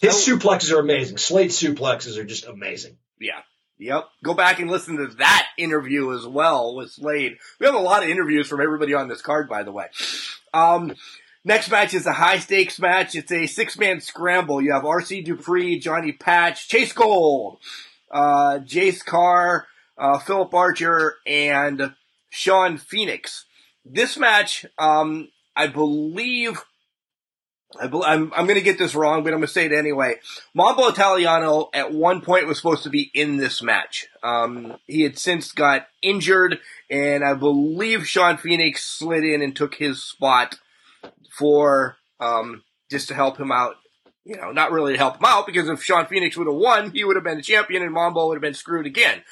His 0.00 0.14
suplexes 0.14 0.72
are 0.72 0.80
amazing. 0.80 1.18
Slade's 1.18 1.56
suplexes 1.60 2.16
are 2.18 2.24
just 2.24 2.44
amazing. 2.46 2.96
Yeah. 3.20 3.40
Yep. 3.78 4.08
Go 4.24 4.34
back 4.34 4.58
and 4.60 4.70
listen 4.70 4.96
to 4.96 5.06
that 5.16 5.48
interview 5.56 6.12
as 6.16 6.26
well 6.26 6.74
with 6.76 6.90
Slade. 6.90 7.38
We 7.60 7.66
have 7.66 7.74
a 7.74 7.78
lot 7.78 8.02
of 8.02 8.08
interviews 8.08 8.48
from 8.48 8.60
everybody 8.60 8.94
on 8.94 9.08
this 9.08 9.22
card, 9.22 9.48
by 9.48 9.62
the 9.62 9.72
way. 9.72 9.86
Um, 10.52 10.94
next 11.44 11.70
match 11.70 11.94
is 11.94 12.06
a 12.06 12.12
high 12.12 12.38
stakes 12.38 12.78
match. 12.80 13.14
It's 13.14 13.30
a 13.32 13.46
six 13.46 13.78
man 13.78 14.00
scramble. 14.00 14.60
You 14.60 14.72
have 14.74 14.82
RC 14.84 15.24
Dupree, 15.24 15.78
Johnny 15.78 16.12
Patch, 16.12 16.68
Chase 16.68 16.92
Gold, 16.92 17.58
uh, 18.10 18.58
Jace 18.64 19.04
Carr, 19.04 19.66
uh, 19.98 20.18
Philip 20.18 20.52
Archer, 20.54 21.16
and 21.26 21.94
Sean 22.30 22.76
Phoenix. 22.78 23.44
This 23.84 24.16
match, 24.16 24.64
um, 24.78 25.28
I 25.56 25.66
believe, 25.66 26.60
I 27.80 27.86
bel 27.86 28.04
I'm, 28.04 28.32
I'm 28.34 28.46
going 28.46 28.58
to 28.58 28.64
get 28.64 28.78
this 28.78 28.94
wrong, 28.94 29.22
but 29.22 29.32
I'm 29.32 29.38
going 29.38 29.46
to 29.46 29.52
say 29.52 29.66
it 29.66 29.72
anyway. 29.72 30.16
Mambo 30.54 30.88
Italiano 30.88 31.70
at 31.72 31.92
one 31.92 32.20
point 32.20 32.46
was 32.46 32.58
supposed 32.58 32.82
to 32.84 32.90
be 32.90 33.10
in 33.14 33.36
this 33.36 33.62
match. 33.62 34.06
Um, 34.22 34.76
he 34.86 35.02
had 35.02 35.18
since 35.18 35.52
got 35.52 35.86
injured, 36.02 36.58
and 36.90 37.24
I 37.24 37.34
believe 37.34 38.06
Sean 38.06 38.36
Phoenix 38.36 38.84
slid 38.84 39.24
in 39.24 39.42
and 39.42 39.56
took 39.56 39.74
his 39.74 40.02
spot 40.02 40.58
for 41.36 41.96
um, 42.20 42.62
just 42.90 43.08
to 43.08 43.14
help 43.14 43.38
him 43.38 43.52
out. 43.52 43.76
You 44.24 44.36
know, 44.36 44.52
not 44.52 44.70
really 44.70 44.92
to 44.92 44.98
help 44.98 45.16
him 45.16 45.24
out 45.26 45.46
because 45.46 45.68
if 45.68 45.82
Sean 45.82 46.06
Phoenix 46.06 46.36
would 46.36 46.46
have 46.46 46.54
won, 46.54 46.92
he 46.92 47.02
would 47.02 47.16
have 47.16 47.24
been 47.24 47.38
the 47.38 47.42
champion, 47.42 47.82
and 47.82 47.92
Mambo 47.92 48.28
would 48.28 48.36
have 48.36 48.42
been 48.42 48.54
screwed 48.54 48.86
again. 48.86 49.22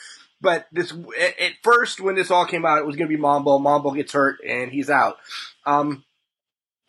But 0.40 0.66
this, 0.72 0.92
at 0.92 1.52
first, 1.62 2.00
when 2.00 2.14
this 2.14 2.30
all 2.30 2.46
came 2.46 2.64
out, 2.64 2.78
it 2.78 2.86
was 2.86 2.96
going 2.96 3.08
to 3.08 3.14
be 3.14 3.20
Mambo. 3.20 3.58
Mambo 3.58 3.90
gets 3.90 4.12
hurt, 4.12 4.38
and 4.46 4.72
he's 4.72 4.90
out. 4.90 5.18
Um, 5.66 6.04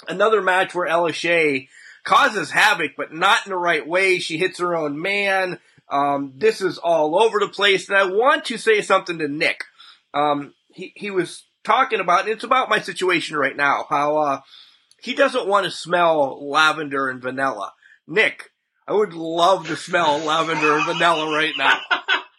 another 0.08 0.41
match 0.41 0.74
where 0.74 0.88
Ella 0.88 1.14
Shea 1.14 1.70
causes 2.04 2.52
havoc, 2.52 2.91
but 2.97 3.14
not 3.14 3.45
in 3.45 3.52
the 3.52 3.58
right 3.58 3.88
way. 3.88 4.20
She 4.20 4.38
hits 4.38 4.60
her 4.60 4.76
own 4.76 5.02
man. 5.02 5.60
Um, 5.89 6.34
this 6.38 6.62
is 6.62 6.78
all 6.78 7.22
over 7.22 7.39
the 7.39 7.49
place, 7.49 7.89
and 7.89 7.97
I 7.97 8.06
want 8.06 8.45
to 8.45 8.58
say 8.58 8.82
something 8.82 9.20
to 9.20 9.28
Nick. 9.28 9.66
Um, 10.14 10.54
he 10.74 10.93
he 10.95 11.12
was 11.12 11.43
talking 11.64 11.99
about, 11.99 12.22
and 12.22 12.30
it's 12.30 12.43
about 12.43 12.70
my 12.70 12.80
situation 12.80 13.36
right 13.36 13.56
now. 13.56 13.86
How 13.89 14.18
uh, 14.18 14.41
he 15.02 15.14
doesn't 15.14 15.47
want 15.47 15.66
to 15.66 15.72
smell 15.72 16.49
lavender 16.49 17.10
and 17.10 17.22
vanilla. 17.22 17.74
Nick, 18.08 18.52
I 18.88 18.93
would 18.93 19.14
love 19.14 19.68
to 19.68 19.76
smell 19.76 20.20
lavender 20.20 20.78
and 20.78 20.86
vanilla 20.86 21.36
right 21.36 21.54
now. 21.58 21.80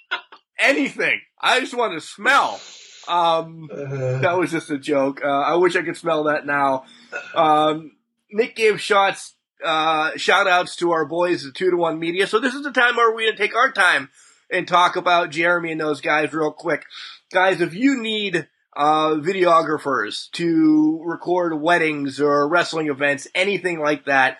Anything. 0.58 1.20
I 1.40 1.60
just 1.60 1.74
want 1.74 1.92
to 1.92 2.00
smell. 2.00 2.60
Um, 3.08 3.68
that 3.72 4.38
was 4.38 4.50
just 4.50 4.70
a 4.70 4.78
joke. 4.78 5.20
Uh, 5.24 5.28
I 5.28 5.56
wish 5.56 5.76
I 5.76 5.82
could 5.82 5.96
smell 5.96 6.24
that 6.24 6.46
now. 6.46 6.84
Um, 7.34 7.92
Nick 8.30 8.56
gave 8.56 8.80
shots, 8.80 9.34
uh, 9.64 10.16
shout 10.16 10.46
outs 10.46 10.76
to 10.76 10.92
our 10.92 11.04
boys 11.04 11.46
at 11.46 11.54
two 11.54 11.70
to 11.70 11.76
one 11.76 11.98
media. 11.98 12.26
So 12.26 12.38
this 12.38 12.54
is 12.54 12.62
the 12.62 12.70
time 12.70 12.96
where 12.96 13.10
we're 13.10 13.22
going 13.22 13.36
to 13.36 13.42
take 13.42 13.56
our 13.56 13.72
time 13.72 14.08
and 14.50 14.68
talk 14.68 14.96
about 14.96 15.30
Jeremy 15.30 15.72
and 15.72 15.80
those 15.80 16.00
guys 16.00 16.32
real 16.32 16.52
quick. 16.52 16.84
Guys, 17.32 17.60
if 17.60 17.74
you 17.74 18.00
need, 18.00 18.46
uh, 18.74 19.10
videographers 19.16 20.30
to 20.32 21.02
record 21.04 21.60
weddings 21.60 22.20
or 22.20 22.48
wrestling 22.48 22.88
events, 22.88 23.28
anything 23.34 23.80
like 23.80 24.06
that, 24.06 24.38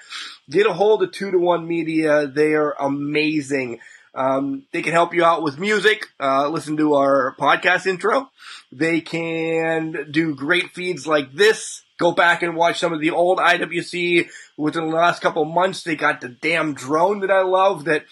get 0.49 0.67
a 0.67 0.73
hold 0.73 1.03
of 1.03 1.13
two 1.13 1.31
to 1.31 1.39
one 1.39 1.67
media. 1.67 2.27
They 2.27 2.55
are 2.55 2.75
amazing. 2.81 3.81
Um, 4.15 4.65
they 4.73 4.83
can 4.83 4.93
help 4.93 5.15
you 5.15 5.25
out 5.25 5.43
with 5.43 5.59
music. 5.59 6.07
Uh, 6.21 6.49
listen 6.49 6.77
to 6.77 6.95
our 6.95 7.35
podcast 7.39 7.87
intro. 7.87 8.31
They 8.71 9.01
can 9.01 10.09
do 10.11 10.35
great 10.35 10.71
feeds 10.73 11.07
like 11.07 11.33
this. 11.33 11.83
Go 11.99 12.13
back 12.13 12.43
and 12.43 12.57
watch 12.57 12.79
some 12.79 12.93
of 12.93 13.01
the 13.01 13.11
old 13.11 13.39
IWC 13.39 14.29
within 14.57 14.91
the 14.91 14.97
last 14.97 15.23
couple 15.23 15.45
months. 15.45 15.83
They 15.83 15.97
got 15.97 16.21
the 16.21 16.29
damn 16.29 16.75
drone 16.75 17.21
that 17.21 17.31
I 17.31 17.43
love 17.43 17.85
that 17.85 18.05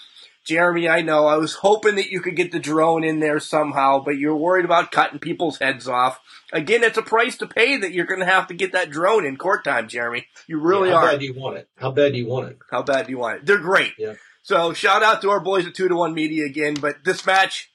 Jeremy, 0.44 0.88
I 0.88 1.02
know. 1.02 1.26
I 1.26 1.36
was 1.36 1.54
hoping 1.54 1.96
that 1.96 2.10
you 2.10 2.20
could 2.20 2.34
get 2.34 2.50
the 2.50 2.58
drone 2.58 3.04
in 3.04 3.20
there 3.20 3.38
somehow, 3.40 4.02
but 4.02 4.16
you're 4.16 4.36
worried 4.36 4.64
about 4.64 4.90
cutting 4.90 5.18
people's 5.18 5.58
heads 5.58 5.86
off. 5.86 6.18
Again, 6.52 6.82
it's 6.82 6.98
a 6.98 7.02
price 7.02 7.36
to 7.38 7.46
pay 7.46 7.76
that 7.76 7.92
you're 7.92 8.06
going 8.06 8.20
to 8.20 8.26
have 8.26 8.46
to 8.48 8.54
get 8.54 8.72
that 8.72 8.90
drone 8.90 9.26
in 9.26 9.36
court 9.36 9.64
time, 9.64 9.86
Jeremy. 9.86 10.26
You 10.46 10.58
really 10.58 10.88
Yeah, 10.88 10.96
how 10.96 11.02
are. 11.06 11.10
bad 11.12 11.20
do 11.20 11.26
you 11.26 11.34
want 11.34 11.58
it? 11.58 11.68
How 11.76 11.90
bad 11.92 12.12
do 12.12 12.18
you 12.18 12.26
want 12.26 12.48
it? 12.48 12.58
How 12.70 12.82
bad 12.82 13.06
do 13.06 13.12
you 13.12 13.18
want 13.18 13.36
it? 13.36 13.46
They're 13.46 13.58
great. 13.58 13.92
Yeah. 13.98 14.14
So 14.42 14.72
shout 14.72 15.02
out 15.02 15.22
to 15.22 15.30
our 15.30 15.40
boys 15.40 15.66
at 15.66 15.74
two 15.74 15.88
to 15.88 15.94
one 15.94 16.14
media 16.14 16.46
again. 16.46 16.74
But 16.74 17.04
this 17.04 17.26
match, 17.26 17.70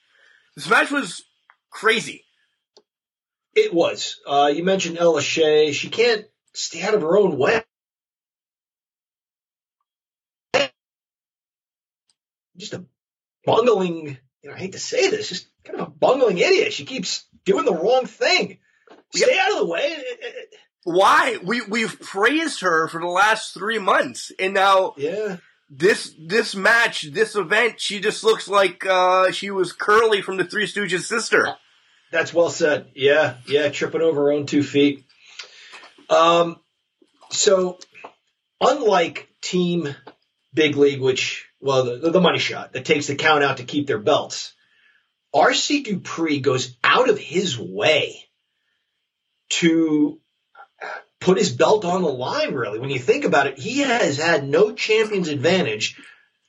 this 0.55 0.69
match 0.69 0.91
was 0.91 1.23
crazy. 1.69 2.23
It 3.53 3.73
was. 3.73 4.19
Uh, 4.27 4.51
you 4.53 4.63
mentioned 4.63 4.97
Ella 4.97 5.21
Shea. 5.21 5.71
She 5.71 5.89
can't 5.89 6.25
stay 6.53 6.81
out 6.81 6.93
of 6.93 7.01
her 7.01 7.17
own 7.17 7.37
way. 7.37 7.63
Just 12.57 12.73
a 12.73 12.85
bungling, 13.45 14.17
you 14.41 14.49
know, 14.49 14.55
I 14.55 14.59
hate 14.59 14.73
to 14.73 14.79
say 14.79 15.09
this, 15.09 15.29
just 15.29 15.47
kind 15.63 15.79
of 15.79 15.87
a 15.87 15.91
bungling 15.91 16.37
idiot. 16.37 16.71
She 16.73 16.85
keeps 16.85 17.25
doing 17.43 17.65
the 17.65 17.73
wrong 17.73 18.05
thing. 18.05 18.59
Stay 19.13 19.37
out 19.37 19.51
of 19.51 19.57
the 19.59 19.65
way. 19.65 20.03
Why? 20.83 21.37
We 21.43 21.61
we've 21.61 21.99
praised 21.99 22.61
her 22.61 22.87
for 22.87 23.01
the 23.01 23.07
last 23.07 23.53
three 23.53 23.79
months, 23.79 24.31
and 24.39 24.53
now 24.53 24.93
Yeah. 24.97 25.37
This 25.69 26.13
this 26.19 26.55
match, 26.55 27.03
this 27.13 27.35
event, 27.35 27.79
she 27.79 27.99
just 27.99 28.23
looks 28.23 28.47
like 28.47 28.85
uh, 28.85 29.31
she 29.31 29.51
was 29.51 29.73
Curly 29.73 30.21
from 30.21 30.37
the 30.37 30.45
Three 30.45 30.67
Stooges' 30.67 31.01
sister. 31.01 31.55
That's 32.11 32.33
well 32.33 32.49
said. 32.49 32.91
Yeah, 32.95 33.37
yeah, 33.47 33.69
tripping 33.69 34.01
over 34.01 34.25
her 34.25 34.31
own 34.31 34.45
two 34.45 34.63
feet. 34.63 35.05
Um, 36.09 36.57
so 37.31 37.79
unlike 38.61 39.27
Team 39.41 39.95
Big 40.53 40.75
League, 40.75 41.01
which 41.01 41.47
well, 41.59 41.83
the, 41.83 42.11
the 42.11 42.21
money 42.21 42.39
shot 42.39 42.73
that 42.73 42.85
takes 42.85 43.07
the 43.07 43.15
count 43.15 43.43
out 43.43 43.57
to 43.57 43.63
keep 43.63 43.87
their 43.87 43.99
belts, 43.99 44.53
RC 45.33 45.83
Dupree 45.83 46.39
goes 46.39 46.77
out 46.83 47.09
of 47.09 47.17
his 47.17 47.57
way 47.57 48.23
to 49.49 50.19
put 51.25 51.37
his 51.39 51.51
belt 51.51 51.83
on 51.83 52.03
the 52.03 52.07
line. 52.07 52.53
Really, 52.53 52.79
when 52.79 52.91
you 52.91 52.99
think 52.99 53.25
about 53.25 53.47
it, 53.47 53.57
he 53.57 53.79
has 53.79 54.17
had 54.17 54.47
no 54.47 54.73
champion's 54.73 55.27
advantage 55.27 55.99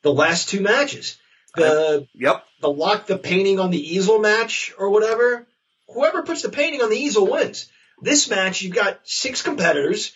the 0.03 0.13
last 0.13 0.51
two 0.51 0.61
matches. 0.61 1.19
The 1.57 2.07
Yep. 2.15 2.45
the 2.61 2.71
lock 2.71 3.07
the 3.07 3.17
painting 3.17 3.59
on 3.59 3.71
the 3.71 3.95
easel 3.95 4.19
match 4.19 4.75
or 4.79 4.91
whatever, 4.91 5.47
whoever 5.89 6.23
puts 6.23 6.43
the 6.43 6.51
painting 6.51 6.83
on 6.83 6.91
the 6.91 6.99
easel 6.99 7.27
wins. 7.27 7.69
This 8.03 8.29
match, 8.29 8.61
you've 8.61 8.75
got 8.75 9.01
six 9.05 9.41
competitors. 9.41 10.13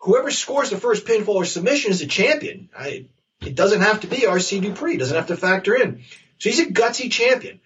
Whoever 0.00 0.30
scores 0.30 0.68
the 0.68 0.76
first 0.76 1.06
pinfall 1.06 1.36
or 1.36 1.46
submission 1.46 1.90
is 1.90 2.02
a 2.02 2.06
champion. 2.06 2.68
I, 2.78 3.06
it 3.40 3.54
doesn't 3.54 3.80
have 3.80 4.00
to 4.02 4.06
be 4.06 4.18
RC 4.18 4.60
Dupree. 4.60 4.94
It 4.94 4.98
doesn't 4.98 5.16
have 5.16 5.28
to 5.28 5.36
factor 5.36 5.74
in. 5.74 6.02
So 6.38 6.50
he's 6.50 6.60
a 6.60 6.66
gutsy 6.66 7.10
champion. 7.10 7.60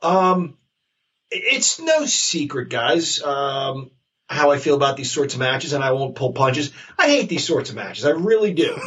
Um, 0.00 0.56
it's 1.30 1.78
no 1.78 2.06
secret, 2.06 2.70
guys, 2.70 3.22
um, 3.22 3.90
how 4.28 4.50
I 4.50 4.58
feel 4.58 4.74
about 4.74 4.96
these 4.96 5.10
sorts 5.10 5.34
of 5.34 5.40
matches, 5.40 5.72
and 5.72 5.82
I 5.82 5.92
won't 5.92 6.16
pull 6.16 6.32
punches. 6.32 6.70
I 6.98 7.08
hate 7.08 7.28
these 7.28 7.46
sorts 7.46 7.70
of 7.70 7.76
matches. 7.76 8.04
I 8.04 8.10
really 8.10 8.52
do. 8.52 8.78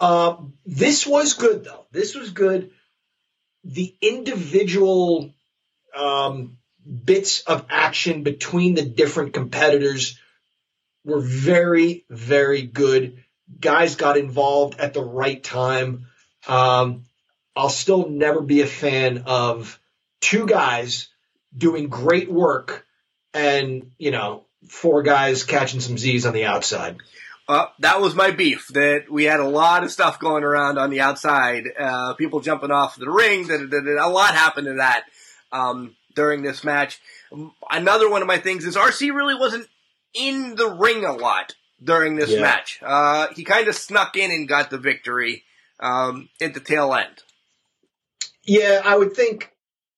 Um, 0.00 0.54
this 0.66 1.06
was 1.06 1.34
good, 1.34 1.64
though. 1.64 1.86
This 1.90 2.14
was 2.14 2.30
good 2.30 2.70
the 3.64 3.94
individual 4.00 5.34
um, 5.94 6.56
bits 7.04 7.42
of 7.42 7.66
action 7.68 8.22
between 8.22 8.74
the 8.74 8.84
different 8.84 9.34
competitors 9.34 10.18
were 11.04 11.20
very, 11.20 12.04
very 12.08 12.62
good. 12.62 13.22
Guys 13.60 13.96
got 13.96 14.16
involved 14.16 14.78
at 14.78 14.94
the 14.94 15.02
right 15.02 15.42
time. 15.42 16.06
Um, 16.46 17.04
I'll 17.56 17.68
still 17.68 18.08
never 18.08 18.40
be 18.40 18.62
a 18.62 18.66
fan 18.66 19.24
of 19.26 19.78
two 20.20 20.46
guys 20.46 21.08
doing 21.56 21.88
great 21.88 22.30
work 22.30 22.86
and, 23.34 23.90
you 23.98 24.10
know, 24.10 24.44
four 24.68 25.02
guys 25.02 25.44
catching 25.44 25.80
some 25.80 25.98
Z's 25.98 26.26
on 26.26 26.32
the 26.34 26.44
outside. 26.44 26.96
Uh, 27.48 27.66
that 27.78 28.00
was 28.00 28.14
my 28.14 28.30
beef. 28.30 28.68
That 28.68 29.06
we 29.10 29.24
had 29.24 29.40
a 29.40 29.48
lot 29.48 29.82
of 29.82 29.90
stuff 29.90 30.18
going 30.20 30.44
around 30.44 30.78
on 30.78 30.90
the 30.90 31.00
outside. 31.00 31.64
Uh, 31.78 32.14
people 32.14 32.40
jumping 32.40 32.70
off 32.70 32.96
the 32.96 33.10
ring. 33.10 33.46
That, 33.48 33.58
that, 33.70 33.82
that- 33.84 34.04
a 34.04 34.08
lot 34.08 34.34
happened 34.34 34.66
to 34.66 34.74
that. 34.74 35.04
Um, 35.50 35.94
during 36.14 36.42
this 36.42 36.64
match. 36.64 37.00
Another 37.70 38.10
one 38.10 38.22
of 38.22 38.26
my 38.28 38.38
things 38.38 38.64
is 38.64 38.74
RC 38.76 39.14
really 39.14 39.36
wasn't 39.36 39.68
in 40.14 40.56
the 40.56 40.68
ring 40.68 41.04
a 41.04 41.12
lot 41.12 41.54
during 41.82 42.16
this 42.16 42.30
Yeah. 42.30 42.40
match. 42.40 42.80
Uh, 42.82 43.28
he 43.36 43.44
kind 43.44 43.68
of 43.68 43.76
snuck 43.76 44.16
in 44.16 44.32
and 44.32 44.48
got 44.48 44.68
the 44.68 44.78
victory 44.78 45.44
um, 45.78 46.28
at 46.42 46.54
the 46.54 46.60
tail 46.60 46.92
end. 46.92 47.22
Yeah, 48.44 48.82
I 48.84 48.96
would 48.96 49.14
think 49.14 49.52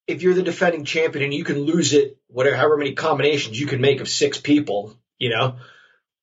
if 0.06 0.22
you're 0.22 0.34
the 0.34 0.42
defending 0.42 0.84
champion 0.84 1.24
and 1.24 1.32
you 1.32 1.42
can 1.44 1.60
lose 1.60 1.94
it, 1.94 2.18
whatever, 2.32 2.56
however 2.56 2.76
many 2.76 2.92
combinations 2.92 3.58
you 3.58 3.66
can 3.66 3.80
make 3.80 4.00
of 4.00 4.08
six 4.08 4.38
people, 4.38 4.96
you 5.18 5.30
know, 5.30 5.56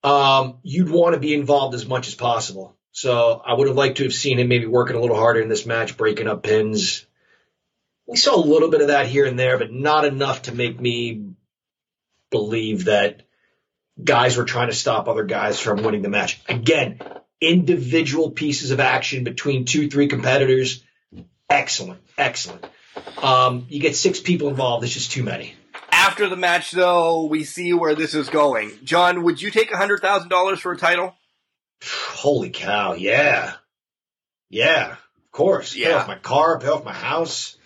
um, 0.02 0.58
you'd 0.62 0.90
want 0.90 1.14
to 1.14 1.20
be 1.20 1.34
involved 1.34 1.74
as 1.74 1.86
much 1.86 2.08
as 2.08 2.14
possible. 2.14 2.76
So 2.92 3.40
I 3.44 3.54
would 3.54 3.68
have 3.68 3.76
liked 3.76 3.98
to 3.98 4.04
have 4.04 4.14
seen 4.14 4.38
him 4.38 4.48
maybe 4.48 4.66
working 4.66 4.96
a 4.96 5.00
little 5.00 5.16
harder 5.16 5.40
in 5.40 5.48
this 5.48 5.66
match, 5.66 5.96
breaking 5.96 6.28
up 6.28 6.42
pins. 6.42 7.06
We 8.06 8.16
saw 8.16 8.36
a 8.36 8.40
little 8.40 8.70
bit 8.70 8.80
of 8.80 8.88
that 8.88 9.06
here 9.06 9.26
and 9.26 9.38
there, 9.38 9.58
but 9.58 9.72
not 9.72 10.04
enough 10.04 10.42
to 10.42 10.54
make 10.54 10.80
me 10.80 11.34
believe 12.30 12.86
that 12.86 13.22
guys 14.02 14.36
were 14.36 14.44
trying 14.44 14.68
to 14.68 14.74
stop 14.74 15.08
other 15.08 15.24
guys 15.24 15.60
from 15.60 15.82
winning 15.82 16.02
the 16.02 16.08
match. 16.08 16.40
Again, 16.48 17.00
individual 17.40 18.30
pieces 18.30 18.70
of 18.70 18.80
action 18.80 19.24
between 19.24 19.64
two, 19.64 19.88
three 19.88 20.08
competitors. 20.08 20.82
Excellent, 21.50 22.00
excellent. 22.16 22.66
Um, 23.22 23.66
you 23.68 23.80
get 23.80 23.96
six 23.96 24.20
people 24.20 24.48
involved. 24.48 24.84
It's 24.84 24.94
just 24.94 25.12
too 25.12 25.22
many. 25.22 25.54
After 26.08 26.26
the 26.26 26.36
match, 26.36 26.70
though, 26.70 27.26
we 27.26 27.44
see 27.44 27.74
where 27.74 27.94
this 27.94 28.14
is 28.14 28.30
going. 28.30 28.70
John, 28.82 29.24
would 29.24 29.42
you 29.42 29.50
take 29.50 29.70
hundred 29.70 30.00
thousand 30.00 30.30
dollars 30.30 30.58
for 30.58 30.72
a 30.72 30.76
title? 30.78 31.14
Holy 31.84 32.48
cow! 32.48 32.94
Yeah, 32.94 33.52
yeah, 34.48 34.92
of 34.92 35.32
course. 35.32 35.74
Pay 35.74 35.82
Yeah. 35.82 35.96
off 35.96 36.08
my 36.08 36.16
car, 36.16 36.58
pay 36.58 36.68
off 36.68 36.82
my 36.82 36.94
house, 36.94 37.58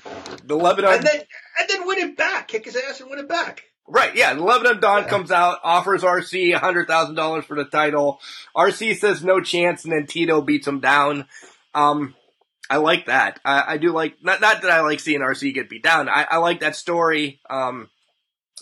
The 0.45 0.57
Lebanon, 0.57 0.93
and 0.95 1.03
then 1.07 1.21
and 1.61 1.69
then 1.69 1.87
win 1.87 1.99
it 2.01 2.17
back. 2.17 2.49
Kick 2.49 2.65
his 2.65 2.75
ass 2.75 3.01
and 3.01 3.09
win 3.11 3.21
it 3.21 3.29
back. 3.29 3.63
right? 3.87 4.13
Yeah, 4.17 4.35
the 4.35 4.43
Lebanon 4.43 4.81
Don 4.81 5.05
Yeah. 5.05 5.09
comes 5.09 5.31
out, 5.31 5.61
offers 5.63 6.03
RC 6.03 6.53
hundred 6.53 6.89
thousand 6.89 7.15
dollars 7.15 7.45
for 7.45 7.55
the 7.57 7.65
title. 7.65 8.21
RC 8.57 8.95
says 8.99 9.23
no 9.23 9.41
chance, 9.41 9.85
and 9.85 9.93
then 9.93 10.07
Tito 10.09 10.41
beats 10.41 10.67
him 10.67 10.81
down. 10.81 11.29
Um, 11.75 12.17
I 12.69 12.79
like 12.79 13.07
that. 13.07 13.39
I, 13.45 13.75
I 13.75 13.77
do 13.79 13.93
like 13.93 14.17
not 14.21 14.41
not 14.41 14.63
that 14.63 14.71
I 14.73 14.81
like 14.81 14.99
seeing 14.99 15.21
RC 15.21 15.55
get 15.55 15.71
beat 15.71 15.85
down. 15.85 16.09
I, 16.09 16.27
I 16.29 16.37
like 16.39 16.59
that 16.61 16.75
story. 16.75 17.41
Um, 17.49 17.89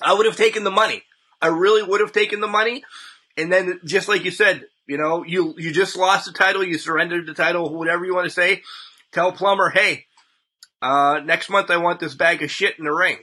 I 0.02 0.14
would 0.14 0.26
have 0.26 0.36
taken 0.36 0.64
the 0.64 0.70
money. 0.70 1.02
I 1.40 1.48
really 1.48 1.82
would 1.82 2.00
have 2.00 2.12
taken 2.12 2.40
the 2.40 2.46
money. 2.46 2.84
And 3.36 3.52
then, 3.52 3.80
just 3.84 4.08
like 4.08 4.24
you 4.24 4.30
said, 4.30 4.64
you 4.86 4.98
know, 4.98 5.24
you 5.24 5.54
you 5.56 5.72
just 5.72 5.96
lost 5.96 6.26
the 6.26 6.32
title, 6.32 6.64
you 6.64 6.78
surrendered 6.78 7.26
the 7.26 7.34
title, 7.34 7.72
whatever 7.74 8.04
you 8.04 8.14
want 8.14 8.26
to 8.26 8.30
say. 8.30 8.62
Tell 9.12 9.32
Plummer, 9.32 9.70
hey, 9.70 10.06
uh, 10.82 11.20
next 11.24 11.50
month 11.50 11.70
I 11.70 11.78
want 11.78 12.00
this 12.00 12.14
bag 12.14 12.42
of 12.42 12.50
shit 12.50 12.78
in 12.78 12.84
the 12.84 12.92
ring. 12.92 13.18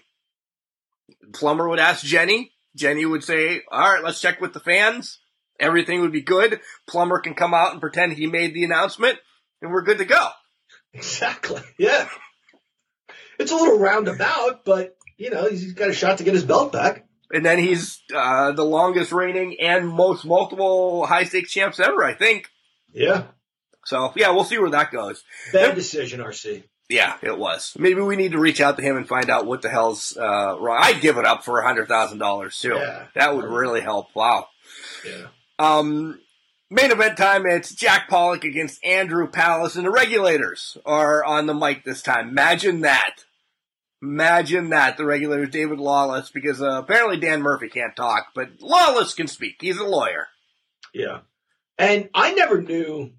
Plummer 1.33 1.67
would 1.67 1.79
ask 1.79 2.03
Jenny. 2.03 2.51
Jenny 2.75 3.05
would 3.05 3.23
say, 3.23 3.61
all 3.71 3.79
right, 3.79 4.03
let's 4.03 4.21
check 4.21 4.39
with 4.39 4.53
the 4.53 4.59
fans. 4.59 5.19
Everything 5.59 6.01
would 6.01 6.11
be 6.11 6.21
good. 6.21 6.59
Plummer 6.87 7.19
can 7.19 7.33
come 7.33 7.53
out 7.53 7.71
and 7.71 7.81
pretend 7.81 8.13
he 8.13 8.27
made 8.27 8.53
the 8.53 8.63
announcement, 8.63 9.17
and 9.61 9.71
we're 9.71 9.83
good 9.83 9.97
to 9.97 10.05
go. 10.05 10.29
Exactly. 10.93 11.61
Yeah. 11.79 12.07
It's 13.39 13.51
a 13.51 13.55
little 13.55 13.79
roundabout, 13.79 14.65
but 14.65 14.96
you 15.17 15.29
know 15.29 15.47
he's 15.49 15.73
got 15.73 15.89
a 15.89 15.93
shot 15.93 16.19
to 16.19 16.23
get 16.23 16.33
his 16.33 16.45
belt 16.45 16.71
back. 16.71 17.05
And 17.29 17.45
then 17.45 17.57
he's 17.57 18.01
uh, 18.15 18.53
the 18.53 18.63
longest 18.63 19.11
reigning 19.11 19.57
and 19.59 19.89
most 19.89 20.23
multiple 20.23 21.05
high 21.05 21.25
stakes 21.25 21.51
champs 21.51 21.79
ever, 21.79 22.01
I 22.03 22.13
think. 22.13 22.49
Yeah. 22.93 23.23
So 23.85 24.13
yeah, 24.15 24.29
we'll 24.31 24.45
see 24.45 24.57
where 24.57 24.69
that 24.71 24.91
goes. 24.91 25.23
Bad 25.51 25.75
decision, 25.75 26.21
RC. 26.21 26.63
Yeah, 26.89 27.17
it 27.21 27.37
was. 27.37 27.75
Maybe 27.77 27.99
we 27.99 28.15
need 28.15 28.31
to 28.31 28.39
reach 28.39 28.61
out 28.61 28.77
to 28.77 28.83
him 28.83 28.95
and 28.95 29.07
find 29.07 29.29
out 29.29 29.45
what 29.45 29.61
the 29.61 29.69
hell's 29.69 30.15
uh, 30.15 30.57
wrong. 30.57 30.79
I'd 30.81 31.01
give 31.01 31.17
it 31.17 31.25
up 31.25 31.43
for 31.43 31.59
a 31.59 31.65
hundred 31.65 31.89
thousand 31.89 32.19
dollars 32.19 32.57
too. 32.59 32.75
Yeah. 32.75 33.07
That 33.13 33.35
would 33.35 33.45
really 33.45 33.81
help. 33.81 34.15
Wow. 34.15 34.47
Yeah. 35.05 35.27
Um, 35.59 36.19
main 36.69 36.91
event 36.91 37.17
time. 37.17 37.45
It's 37.45 37.73
Jack 37.75 38.07
Pollock 38.09 38.45
against 38.45 38.83
Andrew 38.85 39.27
Palace, 39.27 39.75
and 39.75 39.85
the 39.85 39.91
regulators 39.91 40.77
are 40.85 41.25
on 41.25 41.45
the 41.45 41.53
mic 41.53 41.83
this 41.83 42.01
time. 42.01 42.29
Imagine 42.29 42.81
that. 42.81 43.25
Imagine 44.01 44.69
that 44.69 44.97
the 44.97 45.05
regulators, 45.05 45.49
David 45.49 45.79
Lawless, 45.79 46.29
because 46.29 46.61
uh, 46.61 46.81
apparently 46.83 47.19
Dan 47.19 47.41
Murphy 47.41 47.67
can't 47.67 47.95
talk, 47.95 48.27
but 48.35 48.49
Lawless 48.61 49.13
can 49.13 49.27
speak. 49.27 49.55
He's 49.59 49.77
a 49.77 49.83
lawyer. 49.83 50.27
Yeah. 50.93 51.21
And 51.79 52.09
I 52.13 52.33
never 52.33 52.61
knew 52.61 53.13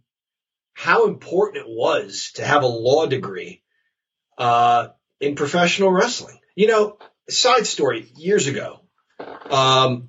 how 0.74 1.06
important 1.06 1.66
it 1.66 1.68
was 1.68 2.32
to 2.36 2.44
have 2.44 2.62
a 2.62 2.68
law 2.68 3.06
degree 3.06 3.62
uh, 4.36 4.88
in 5.20 5.34
professional 5.34 5.90
wrestling. 5.90 6.38
You 6.54 6.68
know, 6.68 6.98
side 7.28 7.66
story, 7.66 8.06
years 8.16 8.46
ago, 8.46 8.80
um, 9.50 10.08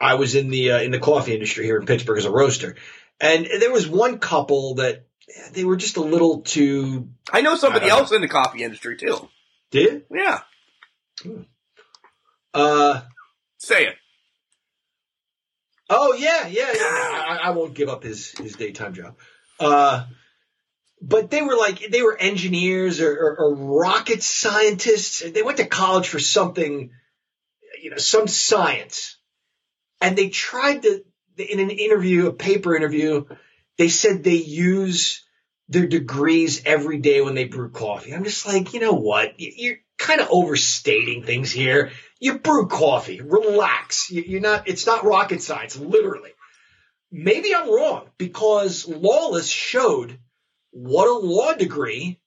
I 0.00 0.14
was 0.14 0.34
in 0.34 0.50
the 0.50 0.72
uh, 0.72 0.80
in 0.80 0.90
the 0.90 0.98
coffee 0.98 1.32
industry 1.32 1.64
here 1.64 1.78
in 1.78 1.86
Pittsburgh 1.86 2.18
as 2.18 2.26
a 2.26 2.30
roaster, 2.30 2.76
and 3.20 3.46
there 3.60 3.72
was 3.72 3.88
one 3.88 4.18
couple 4.18 4.74
that 4.76 5.06
they 5.52 5.64
were 5.64 5.76
just 5.76 5.96
a 5.96 6.02
little 6.02 6.42
too. 6.42 7.08
I 7.32 7.40
know 7.40 7.56
somebody 7.56 7.86
I 7.86 7.90
else 7.90 8.12
in 8.12 8.20
the 8.20 8.28
coffee 8.28 8.62
industry 8.62 8.96
too. 8.96 9.28
Did 9.70 10.04
Yeah, 10.10 10.40
uh 12.52 13.02
say 13.58 13.86
it. 13.86 13.96
Oh 15.90 16.14
yeah, 16.14 16.46
yeah, 16.46 16.72
yeah. 16.72 16.80
I, 16.82 17.40
I 17.44 17.50
won't 17.50 17.74
give 17.74 17.88
up 17.88 18.02
his 18.02 18.30
his 18.32 18.54
daytime 18.54 18.94
job. 18.94 19.16
Uh, 19.60 20.06
but 21.00 21.30
they 21.30 21.42
were 21.42 21.56
like 21.56 21.90
they 21.90 22.02
were 22.02 22.16
engineers 22.16 23.00
or, 23.00 23.12
or, 23.12 23.36
or 23.38 23.54
rocket 23.54 24.22
scientists. 24.22 25.20
They 25.20 25.42
went 25.42 25.58
to 25.58 25.66
college 25.66 26.08
for 26.08 26.18
something, 26.18 26.90
you 27.82 27.90
know, 27.90 27.96
some 27.96 28.26
science, 28.26 29.18
and 30.00 30.16
they 30.16 30.30
tried 30.30 30.82
to 30.82 31.04
in 31.36 31.60
an 31.60 31.70
interview, 31.70 32.26
a 32.26 32.32
paper 32.32 32.74
interview, 32.76 33.24
they 33.76 33.88
said 33.88 34.22
they 34.22 34.34
use 34.34 35.23
their 35.68 35.86
degrees 35.86 36.62
every 36.66 36.98
day 36.98 37.20
when 37.20 37.34
they 37.34 37.44
brew 37.44 37.70
coffee. 37.70 38.12
I'm 38.12 38.24
just 38.24 38.46
like, 38.46 38.74
you 38.74 38.80
know 38.80 38.92
what? 38.94 39.40
You- 39.40 39.52
You're 39.56 39.76
kind 39.98 40.20
of 40.20 40.28
overstating 40.30 41.22
things 41.24 41.50
here. 41.50 41.90
You 42.20 42.38
brew 42.38 42.66
coffee. 42.68 43.20
Relax. 43.20 44.10
You- 44.10 44.24
You're 44.26 44.40
not. 44.40 44.68
It's 44.68 44.86
not 44.86 45.04
rocket 45.04 45.42
science. 45.42 45.76
Literally. 45.76 46.30
Maybe 47.10 47.54
I'm 47.54 47.70
wrong 47.70 48.10
because 48.18 48.88
Lawless 48.88 49.48
showed 49.48 50.18
what 50.72 51.06
a 51.08 51.12
law 51.14 51.54
degree 51.54 52.20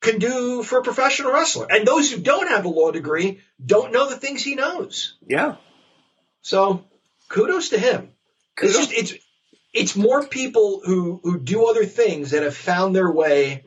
can 0.00 0.18
do 0.18 0.62
for 0.62 0.78
a 0.78 0.82
professional 0.82 1.32
wrestler, 1.32 1.66
and 1.70 1.86
those 1.86 2.10
who 2.10 2.20
don't 2.20 2.48
have 2.48 2.64
a 2.64 2.68
law 2.68 2.90
degree 2.90 3.40
don't 3.64 3.92
know 3.92 4.08
the 4.08 4.16
things 4.16 4.42
he 4.42 4.54
knows. 4.54 5.16
Yeah. 5.26 5.56
So 6.42 6.84
kudos 7.28 7.70
to 7.70 7.78
him. 7.78 8.12
It's 8.60 8.76
just 8.76 8.92
it's 8.92 9.14
it's 9.72 9.96
more 9.96 10.26
people 10.26 10.82
who 10.84 11.20
who 11.22 11.38
do 11.40 11.66
other 11.66 11.84
things 11.86 12.30
that 12.32 12.42
have 12.42 12.56
found 12.56 12.94
their 12.94 13.10
way 13.10 13.64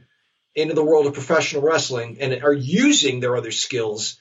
into 0.53 0.73
the 0.73 0.83
world 0.83 1.05
of 1.07 1.13
professional 1.13 1.61
wrestling 1.61 2.17
and 2.21 2.43
are 2.43 2.53
using 2.53 3.19
their 3.19 3.35
other 3.35 3.51
skills 3.51 4.17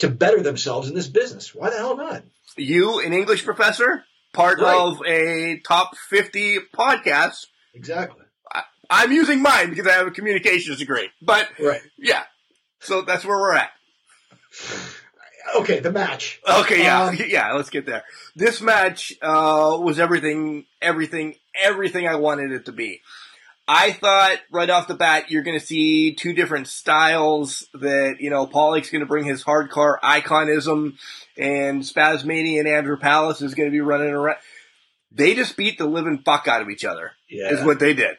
to 0.00 0.08
better 0.08 0.42
themselves 0.42 0.88
in 0.88 0.94
this 0.94 1.06
business. 1.06 1.54
Why 1.54 1.70
the 1.70 1.76
hell 1.76 1.96
not? 1.96 2.22
You, 2.58 3.00
an 3.00 3.12
English 3.14 3.44
professor, 3.44 4.04
part 4.34 4.60
Right. 4.60 4.76
of 4.78 5.00
a 5.06 5.60
top 5.66 5.96
50 5.96 6.58
podcast. 6.74 7.46
Exactly. 7.74 8.22
I'm 8.90 9.10
using 9.12 9.40
mine 9.42 9.70
because 9.70 9.86
I 9.86 9.92
have 9.92 10.06
a 10.06 10.10
communications 10.12 10.78
degree. 10.78 11.08
But 11.22 11.48
Right. 11.58 11.80
yeah, 11.98 12.24
so 12.80 13.02
that's 13.02 13.24
where 13.24 13.36
we're 13.38 13.54
at. 13.54 13.70
Okay, 15.54 15.80
the 15.80 15.92
match. 15.92 16.40
Okay, 16.48 16.82
yeah, 16.82 17.04
Um, 17.04 17.16
yeah, 17.28 17.52
let's 17.52 17.70
get 17.70 17.86
there. 17.86 18.04
This 18.34 18.60
match 18.60 19.12
uh, 19.22 19.78
was 19.80 19.98
everything, 19.98 20.66
everything, 20.82 21.36
everything 21.60 22.08
I 22.08 22.16
wanted 22.16 22.52
it 22.52 22.66
to 22.66 22.72
be. 22.72 23.00
I 23.68 23.92
thought 23.92 24.38
right 24.52 24.70
off 24.70 24.86
the 24.86 24.94
bat 24.94 25.30
you're 25.30 25.42
going 25.42 25.58
to 25.58 25.64
see 25.64 26.14
two 26.14 26.32
different 26.32 26.68
styles. 26.68 27.66
That 27.74 28.16
you 28.20 28.30
know, 28.30 28.46
Pollock's 28.46 28.90
going 28.90 29.00
to 29.00 29.06
bring 29.06 29.24
his 29.24 29.42
hardcore 29.42 29.98
iconism, 30.00 30.96
and 31.36 31.82
Spasmania 31.82 32.60
and 32.60 32.68
Andrew 32.68 32.96
Palace 32.96 33.42
is 33.42 33.54
going 33.54 33.68
to 33.68 33.72
be 33.72 33.80
running 33.80 34.10
around. 34.10 34.38
They 35.10 35.34
just 35.34 35.56
beat 35.56 35.78
the 35.78 35.86
living 35.86 36.22
fuck 36.24 36.46
out 36.46 36.62
of 36.62 36.68
each 36.68 36.84
other. 36.84 37.12
Yeah. 37.28 37.52
Is 37.52 37.64
what 37.64 37.80
they 37.80 37.94
did. 37.94 38.16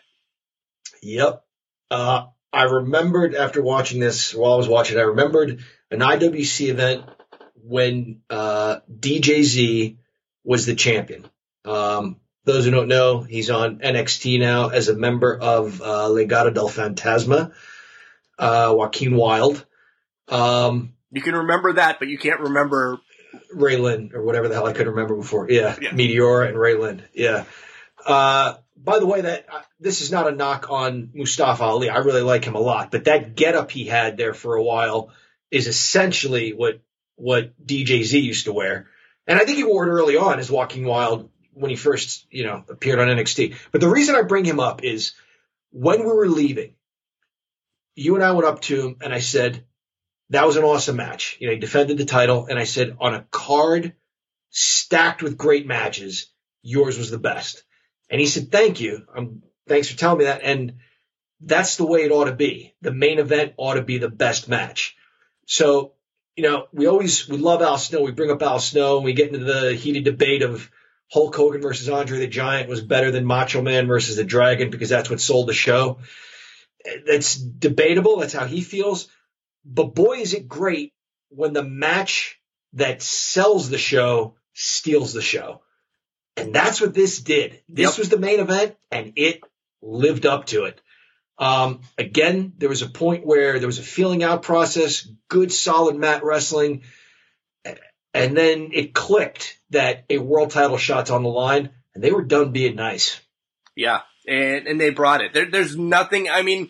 Yep. 1.01 1.43
Uh, 1.91 2.25
I 2.51 2.63
remembered 2.63 3.35
after 3.35 3.61
watching 3.61 3.99
this, 3.99 4.33
while 4.33 4.53
I 4.53 4.57
was 4.57 4.67
watching, 4.67 4.97
I 4.97 5.03
remembered 5.03 5.63
an 5.91 5.99
IWC 5.99 6.69
event 6.69 7.05
when 7.63 8.21
uh, 8.29 8.77
DJZ 8.91 9.97
was 10.43 10.65
the 10.65 10.75
champion. 10.75 11.25
Um, 11.65 12.17
those 12.45 12.65
who 12.65 12.71
don't 12.71 12.87
know, 12.87 13.21
he's 13.21 13.49
on 13.49 13.79
NXT 13.79 14.39
now 14.39 14.69
as 14.69 14.87
a 14.87 14.95
member 14.95 15.37
of 15.37 15.81
uh, 15.81 16.07
Legado 16.07 16.53
del 16.53 16.69
Fantasma, 16.69 17.51
uh, 18.39 18.73
Joaquin 18.73 19.15
Wild, 19.15 19.65
um, 20.27 20.93
You 21.11 21.21
can 21.21 21.35
remember 21.35 21.73
that, 21.73 21.99
but 21.99 22.07
you 22.07 22.17
can't 22.17 22.41
remember. 22.41 22.99
Raylan, 23.55 24.13
or 24.13 24.23
whatever 24.23 24.47
the 24.47 24.55
hell 24.55 24.65
I 24.65 24.73
couldn't 24.73 24.93
remember 24.93 25.15
before. 25.15 25.49
Yeah, 25.49 25.75
Yeah. 25.81 25.91
Meteora 25.91 26.49
and 26.49 26.57
Raylan. 26.57 27.01
Yeah. 27.13 27.45
Uh, 28.05 28.55
by 28.75 28.99
the 28.99 29.05
way, 29.05 29.21
that 29.21 29.45
uh, 29.51 29.61
this 29.79 30.01
is 30.01 30.11
not 30.11 30.27
a 30.27 30.31
knock 30.31 30.67
on 30.69 31.11
Mustafa 31.13 31.63
Ali. 31.63 31.89
I 31.89 31.97
really 31.97 32.21
like 32.21 32.45
him 32.45 32.55
a 32.55 32.59
lot, 32.59 32.91
but 32.91 33.05
that 33.05 33.35
getup 33.35 33.71
he 33.71 33.85
had 33.85 34.17
there 34.17 34.33
for 34.33 34.55
a 34.55 34.63
while 34.63 35.11
is 35.51 35.67
essentially 35.67 36.53
what 36.53 36.81
what 37.17 37.53
DJZ 37.65 38.23
used 38.23 38.45
to 38.45 38.53
wear. 38.53 38.87
And 39.27 39.37
I 39.37 39.43
think 39.43 39.57
he 39.57 39.63
wore 39.63 39.85
it 39.85 39.91
early 39.91 40.15
on 40.15 40.39
as 40.39 40.49
Joaquin 40.49 40.85
Wild 40.85 41.29
when 41.53 41.69
he 41.69 41.75
first, 41.75 42.25
you 42.31 42.45
know, 42.45 42.63
appeared 42.69 42.99
on 42.99 43.07
NXT. 43.07 43.55
But 43.71 43.81
the 43.81 43.89
reason 43.89 44.15
I 44.15 44.21
bring 44.21 44.45
him 44.45 44.59
up 44.59 44.83
is 44.83 45.13
when 45.71 45.99
we 45.99 46.05
were 46.05 46.29
leaving, 46.29 46.75
you 47.95 48.15
and 48.15 48.23
I 48.23 48.31
went 48.31 48.47
up 48.47 48.61
to 48.61 48.81
him 48.81 48.97
and 49.01 49.13
I 49.13 49.19
said, 49.19 49.65
that 50.29 50.45
was 50.45 50.55
an 50.55 50.63
awesome 50.63 50.95
match. 50.95 51.37
You 51.39 51.47
know, 51.47 51.53
he 51.53 51.59
defended 51.59 51.97
the 51.97 52.05
title 52.05 52.45
and 52.45 52.59
I 52.59 52.63
said, 52.63 52.95
on 52.99 53.15
a 53.15 53.25
card 53.31 53.93
stacked 54.51 55.23
with 55.23 55.37
great 55.37 55.65
matches, 55.65 56.27
yours 56.61 56.97
was 56.97 57.09
the 57.09 57.17
best. 57.17 57.63
And 58.09 58.21
he 58.21 58.27
said, 58.27 58.51
thank 58.51 58.79
you. 58.79 59.05
Um, 59.15 59.43
thanks 59.67 59.89
for 59.89 59.97
telling 59.97 60.19
me 60.19 60.25
that. 60.25 60.41
And 60.43 60.77
that's 61.41 61.77
the 61.77 61.85
way 61.85 62.03
it 62.03 62.11
ought 62.11 62.25
to 62.25 62.35
be. 62.35 62.75
The 62.81 62.93
main 62.93 63.19
event 63.19 63.53
ought 63.57 63.75
to 63.75 63.81
be 63.81 63.97
the 63.97 64.09
best 64.09 64.47
match. 64.47 64.95
So, 65.45 65.93
you 66.37 66.43
know, 66.43 66.67
we 66.71 66.87
always, 66.87 67.27
we 67.27 67.37
love 67.37 67.61
Al 67.61 67.77
Snow. 67.77 68.01
We 68.03 68.11
bring 68.11 68.31
up 68.31 68.41
Al 68.41 68.59
Snow 68.59 68.97
and 68.97 69.05
we 69.05 69.13
get 69.13 69.33
into 69.33 69.43
the 69.43 69.73
heated 69.73 70.05
debate 70.05 70.43
of 70.43 70.69
Hulk 71.11 71.35
Hogan 71.35 71.61
versus 71.61 71.89
Andre 71.89 72.19
the 72.19 72.27
Giant 72.27 72.69
was 72.69 72.81
better 72.81 73.11
than 73.11 73.25
Macho 73.25 73.61
Man 73.61 73.87
versus 73.87 74.15
the 74.15 74.23
Dragon 74.23 74.69
because 74.69 74.89
that's 74.89 75.09
what 75.09 75.19
sold 75.19 75.47
the 75.47 75.53
show. 75.53 75.99
That's 77.05 77.35
debatable. 77.35 78.17
That's 78.17 78.33
how 78.33 78.45
he 78.45 78.61
feels. 78.61 79.07
But 79.65 79.95
boy, 79.95 80.17
is 80.19 80.33
it 80.33 80.47
great 80.47 80.93
when 81.29 81.53
the 81.53 81.63
match 81.63 82.39
that 82.73 83.01
sells 83.01 83.69
the 83.69 83.77
show 83.77 84.35
steals 84.53 85.13
the 85.13 85.21
show. 85.21 85.61
And 86.35 86.53
that's 86.53 86.79
what 86.79 86.93
this 86.93 87.19
did. 87.19 87.61
This 87.67 87.91
Yep. 87.91 87.97
was 87.97 88.09
the 88.09 88.19
main 88.19 88.39
event 88.39 88.75
and 88.91 89.13
it 89.15 89.41
lived 89.81 90.25
up 90.25 90.45
to 90.47 90.65
it. 90.65 90.81
Um, 91.39 91.81
again, 91.97 92.53
there 92.57 92.69
was 92.69 92.81
a 92.81 92.89
point 92.89 93.25
where 93.25 93.59
there 93.59 93.67
was 93.67 93.79
a 93.79 93.83
feeling 93.83 94.23
out 94.23 94.41
process, 94.41 95.07
good 95.27 95.51
solid 95.51 95.95
mat 95.95 96.23
wrestling. 96.23 96.83
And 98.13 98.35
then 98.35 98.71
it 98.73 98.93
clicked 98.93 99.59
that 99.69 100.05
a 100.09 100.17
world 100.17 100.49
title 100.49 100.77
shot's 100.77 101.11
on 101.11 101.21
the 101.21 101.29
line 101.29 101.69
and 101.97 102.03
they 102.03 102.11
were 102.11 102.23
done 102.23 102.51
being 102.51 102.75
nice. 102.75 103.19
Yeah, 103.75 104.01
and 104.27 104.67
and 104.67 104.79
they 104.79 104.91
brought 104.91 105.21
it. 105.21 105.33
There, 105.33 105.49
there's 105.49 105.75
nothing. 105.75 106.29
I 106.29 106.43
mean, 106.43 106.69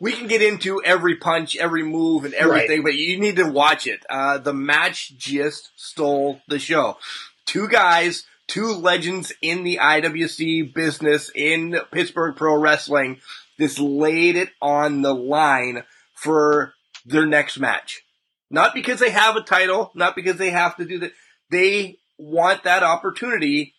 we 0.00 0.12
can 0.12 0.26
get 0.26 0.42
into 0.42 0.82
every 0.82 1.14
punch, 1.14 1.56
every 1.56 1.84
move, 1.84 2.24
and 2.24 2.34
everything, 2.34 2.82
but 2.82 2.94
you 2.94 3.20
need 3.20 3.36
to 3.36 3.48
watch 3.48 3.86
it. 3.86 4.04
Uh, 4.10 4.38
the 4.38 4.52
match 4.52 5.16
just 5.16 5.70
stole 5.76 6.40
the 6.48 6.58
show. 6.58 6.98
Two 7.46 7.68
guys, 7.68 8.24
two 8.48 8.72
legends 8.72 9.32
in 9.40 9.62
the 9.62 9.78
IWC 9.80 10.74
business 10.74 11.30
in 11.34 11.76
Pittsburgh 11.92 12.34
Pro 12.34 12.56
Wrestling, 12.56 13.20
just 13.58 13.78
laid 13.78 14.36
it 14.36 14.50
on 14.60 15.02
the 15.02 15.14
line 15.14 15.84
for 16.14 16.74
their 17.04 17.26
next 17.26 17.58
match. 17.58 18.02
Not 18.50 18.74
because 18.74 19.00
they 19.00 19.10
have 19.10 19.36
a 19.36 19.42
title, 19.42 19.90
not 19.94 20.14
because 20.14 20.36
they 20.36 20.50
have 20.50 20.76
to 20.76 20.84
do 20.84 20.98
that. 21.00 21.12
They 21.50 21.98
want 22.18 22.64
that 22.64 22.82
opportunity 22.82 23.74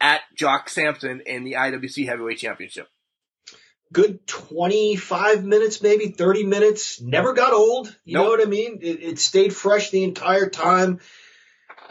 at 0.00 0.20
Jock 0.36 0.68
Sampson 0.68 1.22
in 1.26 1.44
the 1.44 1.52
IWC 1.52 2.06
Heavyweight 2.06 2.38
Championship. 2.38 2.88
Good 3.92 4.26
25 4.26 5.44
minutes, 5.44 5.80
maybe 5.80 6.08
30 6.08 6.44
minutes. 6.44 7.00
Never 7.00 7.34
got 7.34 7.52
old. 7.52 7.94
You 8.04 8.14
know 8.14 8.24
what 8.24 8.40
I 8.40 8.46
mean? 8.46 8.80
It, 8.82 9.02
it 9.02 9.18
stayed 9.18 9.54
fresh 9.54 9.90
the 9.90 10.02
entire 10.02 10.50
time. 10.50 11.00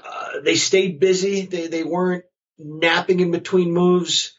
Uh, 0.05 0.41
they 0.43 0.55
stayed 0.55 0.99
busy. 0.99 1.45
They, 1.45 1.67
they 1.67 1.83
weren't 1.83 2.25
napping 2.59 3.21
in 3.21 3.31
between 3.31 3.71
moves. 3.71 4.33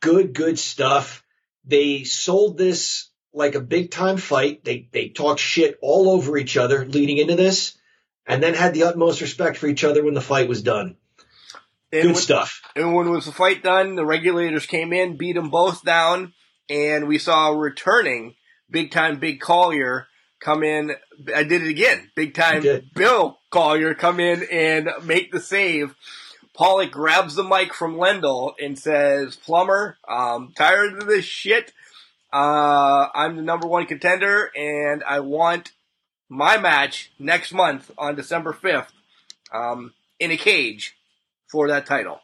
Good, 0.00 0.32
good 0.32 0.58
stuff. 0.58 1.22
They 1.66 2.04
sold 2.04 2.56
this 2.56 3.10
like 3.32 3.54
a 3.54 3.60
big 3.60 3.90
time 3.90 4.16
fight. 4.16 4.64
They, 4.64 4.88
they 4.92 5.08
talked 5.08 5.40
shit 5.40 5.78
all 5.82 6.10
over 6.10 6.38
each 6.38 6.56
other 6.56 6.84
leading 6.86 7.18
into 7.18 7.36
this 7.36 7.76
and 8.26 8.42
then 8.42 8.54
had 8.54 8.74
the 8.74 8.84
utmost 8.84 9.20
respect 9.20 9.56
for 9.56 9.66
each 9.66 9.84
other 9.84 10.04
when 10.04 10.14
the 10.14 10.20
fight 10.20 10.48
was 10.48 10.62
done. 10.62 10.96
And 11.92 12.02
Good 12.02 12.06
when, 12.06 12.14
stuff. 12.14 12.62
And 12.74 12.94
when 12.94 13.10
was 13.10 13.26
the 13.26 13.32
fight 13.32 13.62
done, 13.62 13.94
the 13.94 14.04
regulators 14.04 14.66
came 14.66 14.92
in, 14.92 15.16
beat 15.16 15.34
them 15.34 15.50
both 15.50 15.84
down, 15.84 16.32
and 16.68 17.06
we 17.06 17.18
saw 17.18 17.50
returning 17.50 18.34
big 18.70 18.90
time 18.90 19.18
Big 19.18 19.40
Collier 19.40 20.08
come 20.40 20.62
in. 20.62 20.92
I 21.34 21.44
did 21.44 21.62
it 21.62 21.68
again. 21.68 22.10
Big 22.14 22.34
time 22.34 22.64
Bill 22.94 23.38
Collier 23.50 23.94
come 23.94 24.20
in 24.20 24.46
and 24.50 24.88
make 25.04 25.30
the 25.30 25.40
save. 25.40 25.94
Pollock 26.56 26.90
grabs 26.90 27.34
the 27.34 27.44
mic 27.44 27.74
from 27.74 27.96
Lendl 27.96 28.54
and 28.58 28.78
says, 28.78 29.36
Plummer, 29.36 29.98
I'm 30.08 30.52
tired 30.52 30.94
of 30.94 31.06
this 31.06 31.24
shit. 31.24 31.72
Uh, 32.32 33.08
I'm 33.14 33.36
the 33.36 33.42
number 33.42 33.66
one 33.66 33.86
contender 33.86 34.50
and 34.56 35.04
I 35.04 35.20
want 35.20 35.72
my 36.28 36.56
match 36.56 37.12
next 37.18 37.52
month 37.52 37.90
on 37.98 38.16
December 38.16 38.52
5th, 38.52 38.88
um, 39.52 39.92
in 40.18 40.30
a 40.30 40.36
cage 40.36 40.96
for 41.50 41.68
that 41.68 41.86
title. 41.86 42.20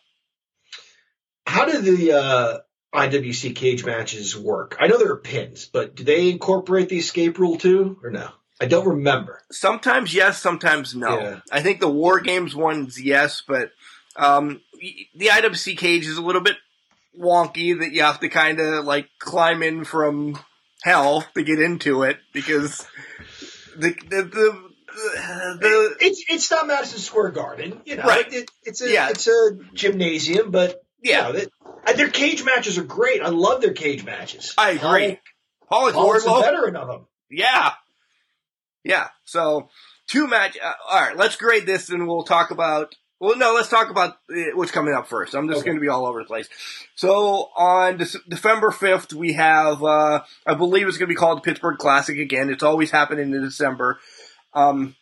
How 1.47 1.67
do 1.67 1.79
the 1.79 2.13
uh, 2.13 2.59
IWC 2.95 3.55
cage 3.55 3.85
matches 3.85 4.37
work? 4.37 4.77
I 4.81 4.87
know 4.87 4.97
there 4.97 5.13
are 5.13 5.19
pins, 5.19 5.67
but 5.67 5.95
do 5.95 6.05
they 6.05 6.31
incorporate 6.31 6.89
the 6.89 6.99
escape 6.99 7.39
rule 7.39 7.59
too, 7.59 7.99
or 8.03 8.11
no? 8.11 8.31
I 8.61 8.67
don't 8.67 8.89
remember. 8.89 9.43
Sometimes 9.51 10.15
yes, 10.15 10.41
sometimes 10.41 10.95
no. 10.95 11.19
Yeah. 11.19 11.41
I 11.51 11.63
think 11.63 11.81
the 11.81 11.89
War 11.89 12.21
Games 12.21 12.55
one's 12.55 13.01
yes, 13.01 13.43
but 13.47 13.73
um, 14.17 14.61
the 15.15 15.27
IWC 15.27 15.77
cage 15.79 16.07
is 16.07 16.17
a 16.19 16.23
little 16.23 16.41
bit 16.43 16.57
wonky 17.19 17.79
that 17.79 17.93
you 17.93 18.03
have 18.03 18.21
to 18.21 18.29
kind 18.29 18.59
of 18.61 18.85
like 18.85 19.09
climb 19.19 19.63
in 19.63 19.85
from 19.85 20.39
hell 20.83 21.25
to 21.35 21.43
get 21.43 21.61
into 21.61 22.03
it 22.03 22.19
because 22.33 22.87
the 23.77 23.91
the 24.09 24.23
the, 24.23 24.69
the 25.61 25.97
It's 26.01 26.25
it's 26.29 26.51
not 26.51 26.67
Madison 26.67 26.99
Square 26.99 27.31
Garden, 27.31 27.81
you 27.85 27.97
know. 27.97 28.05
Right. 28.05 28.31
It, 28.33 28.51
it's 28.65 28.81
a 28.83 28.91
Yeah. 28.91 29.11
it's 29.11 29.27
a 29.29 29.59
gymnasium, 29.75 30.51
but 30.51 30.83
yeah, 31.03 31.29
you 31.29 31.33
know, 31.35 31.39
it- 31.41 31.53
their 31.97 32.09
cage 32.11 32.45
matches 32.45 32.79
are 32.79 32.85
great. 32.85 33.23
I 33.23 33.29
love 33.31 33.61
their 33.61 33.73
cage 33.73 34.05
matches. 34.05 34.55
I 34.57 34.71
agree. 34.73 35.19
Pollock 35.69 35.95
Pollock's 35.95 36.25
a 36.27 36.41
veteran 36.41 36.77
of 36.77 36.87
them. 36.87 37.07
yeah, 37.31 37.73
yeah. 38.85 39.09
So 39.25 39.69
two 40.07 40.27
match. 40.29 40.57
Uh, 40.63 40.73
all 40.89 41.01
right, 41.01 41.17
let's 41.17 41.37
grade 41.37 41.67
this 41.67 41.89
and 41.91 42.07
we'll 42.07 42.23
talk 42.25 42.51
about. 42.53 42.95
Well, 43.23 43.39
no, 43.39 43.55
let's 43.55 43.69
talk 43.69 43.89
about 43.89 44.17
uh, 44.35 44.41
what's 44.55 44.73
coming 44.73 44.95
up 44.95 45.07
first. 45.07 45.33
I'm 45.37 45.47
just 45.47 45.61
Okay. 45.61 45.67
going 45.67 45.77
to 45.77 45.81
be 45.81 45.87
all 45.87 46.07
over 46.07 46.19
the 46.19 46.27
place. 46.27 46.49
So 46.97 47.51
on 47.57 47.99
Dec- 47.99 48.29
December 48.29 48.71
5th, 48.71 49.13
we 49.15 49.35
have, 49.35 49.81
uh, 49.85 50.25
I 50.45 50.55
believe 50.55 50.89
it's 50.89 50.99
going 50.99 51.07
to 51.07 51.15
be 51.15 51.17
called 51.17 51.39
the 51.39 51.43
Pittsburgh 51.43 51.79
Classic 51.79 52.19
again. 52.19 52.51
It's 52.51 52.65
always 52.65 52.91
happening 52.91 53.33
in 53.33 53.41
December. 53.41 54.01
Um, 54.55 54.97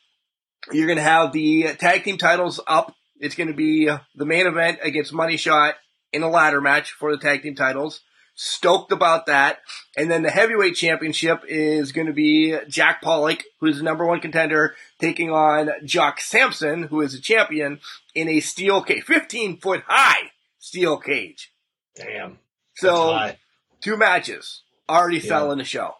you're 0.70 0.86
going 0.86 0.98
to 0.98 1.02
have 1.02 1.32
the 1.32 1.72
tag 1.78 2.04
team 2.04 2.18
titles 2.18 2.60
up. 2.66 2.94
It's 3.20 3.36
going 3.36 3.48
to 3.48 3.54
be 3.54 3.86
the 3.86 4.26
main 4.26 4.46
event 4.46 4.80
against 4.82 5.14
Money 5.14 5.38
Shot 5.38 5.76
in 6.12 6.22
a 6.22 6.28
ladder 6.28 6.60
match 6.60 6.92
for 6.92 7.16
the 7.16 7.22
tag 7.22 7.40
team 7.42 7.54
titles. 7.54 8.02
Stoked 8.34 8.92
about 8.92 9.26
that. 9.26 9.60
And 9.96 10.10
then 10.10 10.22
the 10.22 10.30
heavyweight 10.30 10.74
championship 10.74 11.44
is 11.48 11.92
going 11.92 12.06
to 12.06 12.12
be 12.12 12.54
Jack 12.68 13.00
Pollock, 13.00 13.44
who 13.60 13.66
is 13.68 13.78
the 13.78 13.82
number 13.82 14.04
one 14.04 14.20
contender, 14.20 14.74
taking 15.00 15.30
on 15.30 15.70
Jock 15.84 16.20
Sampson, 16.20 16.84
who 16.84 17.00
is 17.00 17.14
a 17.14 17.20
champion, 17.20 17.80
in 18.14 18.28
a 18.28 18.40
steel 18.40 18.82
cage, 18.82 19.02
15 19.04 19.58
foot 19.58 19.82
high 19.86 20.30
steel 20.58 20.98
cage. 20.98 21.52
Damn. 21.96 22.38
So 22.76 23.32
two 23.80 23.96
matches 23.96 24.62
already 24.88 25.18
Yeah. 25.18 25.28
selling 25.28 25.58
the 25.58 25.64
show. 25.64 25.94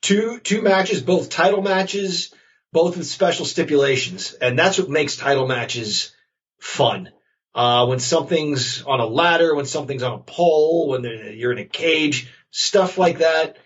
two 0.00 0.38
two 0.40 0.62
matches, 0.62 1.02
both 1.02 1.28
title 1.28 1.62
matches, 1.62 2.32
both 2.72 2.96
with 2.96 3.06
special 3.06 3.44
stipulations, 3.44 4.32
and 4.34 4.58
that's 4.58 4.78
what 4.78 4.88
makes 4.88 5.16
title 5.16 5.46
matches 5.46 6.14
fun. 6.60 7.10
Uh, 7.54 7.86
when 7.86 7.98
something's 7.98 8.82
on 8.82 9.00
a 9.00 9.06
ladder, 9.06 9.54
when 9.54 9.66
something's 9.66 10.02
on 10.04 10.12
a 10.12 10.18
pole, 10.18 10.88
when 10.88 11.02
you're 11.36 11.50
in 11.52 11.58
a 11.58 11.64
cage, 11.64 12.32
stuff 12.50 12.96
like 12.98 13.18
that, 13.18 13.56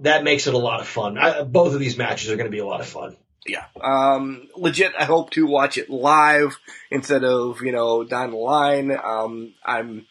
that 0.00 0.22
makes 0.24 0.46
it 0.46 0.54
a 0.54 0.58
lot 0.58 0.80
of 0.80 0.86
fun. 0.86 1.18
I, 1.18 1.42
both 1.42 1.74
of 1.74 1.80
these 1.80 1.96
matches 1.98 2.30
are 2.30 2.36
going 2.36 2.46
to 2.46 2.50
be 2.52 2.58
a 2.60 2.66
lot 2.66 2.80
of 2.80 2.86
fun. 2.86 3.16
Yeah. 3.46 3.64
Um, 3.80 4.48
legit, 4.56 4.92
I 4.98 5.04
hope 5.04 5.30
to 5.30 5.46
watch 5.46 5.76
it 5.76 5.90
live 5.90 6.58
instead 6.90 7.24
of, 7.24 7.60
you 7.62 7.72
know, 7.72 8.04
down 8.04 8.30
the 8.30 8.36
line. 8.38 8.90
Um, 8.92 9.54
I'm, 9.64 10.06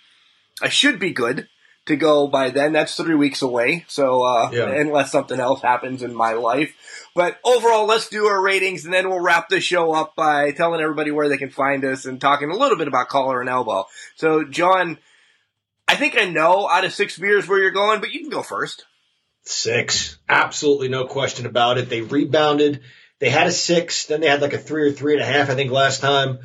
I 0.61 0.69
should 0.69 0.99
be 0.99 1.11
good 1.13 1.47
to 1.87 1.95
go 1.95 2.27
by 2.27 2.49
then. 2.51 2.73
That's 2.73 2.95
three 2.95 3.15
weeks 3.15 3.41
away. 3.41 3.85
So, 3.87 4.23
uh, 4.23 4.49
Yeah. 4.51 4.69
unless 4.69 5.11
something 5.11 5.39
else 5.39 5.61
happens 5.61 6.03
in 6.03 6.13
my 6.13 6.33
life. 6.33 6.73
But 7.15 7.39
overall, 7.43 7.85
let's 7.85 8.07
do 8.07 8.27
our 8.27 8.41
ratings 8.41 8.85
and 8.85 8.93
then 8.93 9.09
we'll 9.09 9.19
wrap 9.19 9.49
the 9.49 9.59
show 9.59 9.93
up 9.93 10.15
by 10.15 10.51
telling 10.51 10.81
everybody 10.81 11.11
where 11.11 11.27
they 11.27 11.37
can 11.37 11.49
find 11.49 11.83
us 11.83 12.05
and 12.05 12.21
talking 12.21 12.51
a 12.51 12.55
little 12.55 12.77
bit 12.77 12.87
about 12.87 13.09
collar 13.09 13.41
and 13.41 13.49
elbow. 13.49 13.85
So, 14.15 14.45
John, 14.45 14.97
I 15.87 15.95
think 15.95 16.17
I 16.17 16.25
know 16.25 16.69
out 16.69 16.85
of 16.85 16.93
six 16.93 17.17
beers 17.17 17.47
where 17.47 17.59
you're 17.59 17.71
going, 17.71 17.99
but 17.99 18.11
you 18.11 18.19
can 18.21 18.29
go 18.29 18.43
first. 18.43 18.85
Six, 19.45 20.17
absolutely 20.29 20.87
no 20.87 21.05
question 21.05 21.45
about 21.45 21.77
it. 21.77 21.89
They 21.89 22.01
rebounded. 22.01 22.81
They 23.23 23.29
had 23.29 23.47
a 23.47 23.53
six, 23.53 24.07
then 24.07 24.19
they 24.19 24.27
had 24.27 24.41
like 24.41 24.51
a 24.51 24.57
three 24.57 24.89
or 24.89 24.91
three 24.91 25.13
and 25.13 25.21
a 25.21 25.25
half, 25.25 25.49
I 25.49 25.55
think, 25.55 25.71
last 25.71 26.01
time. 26.01 26.39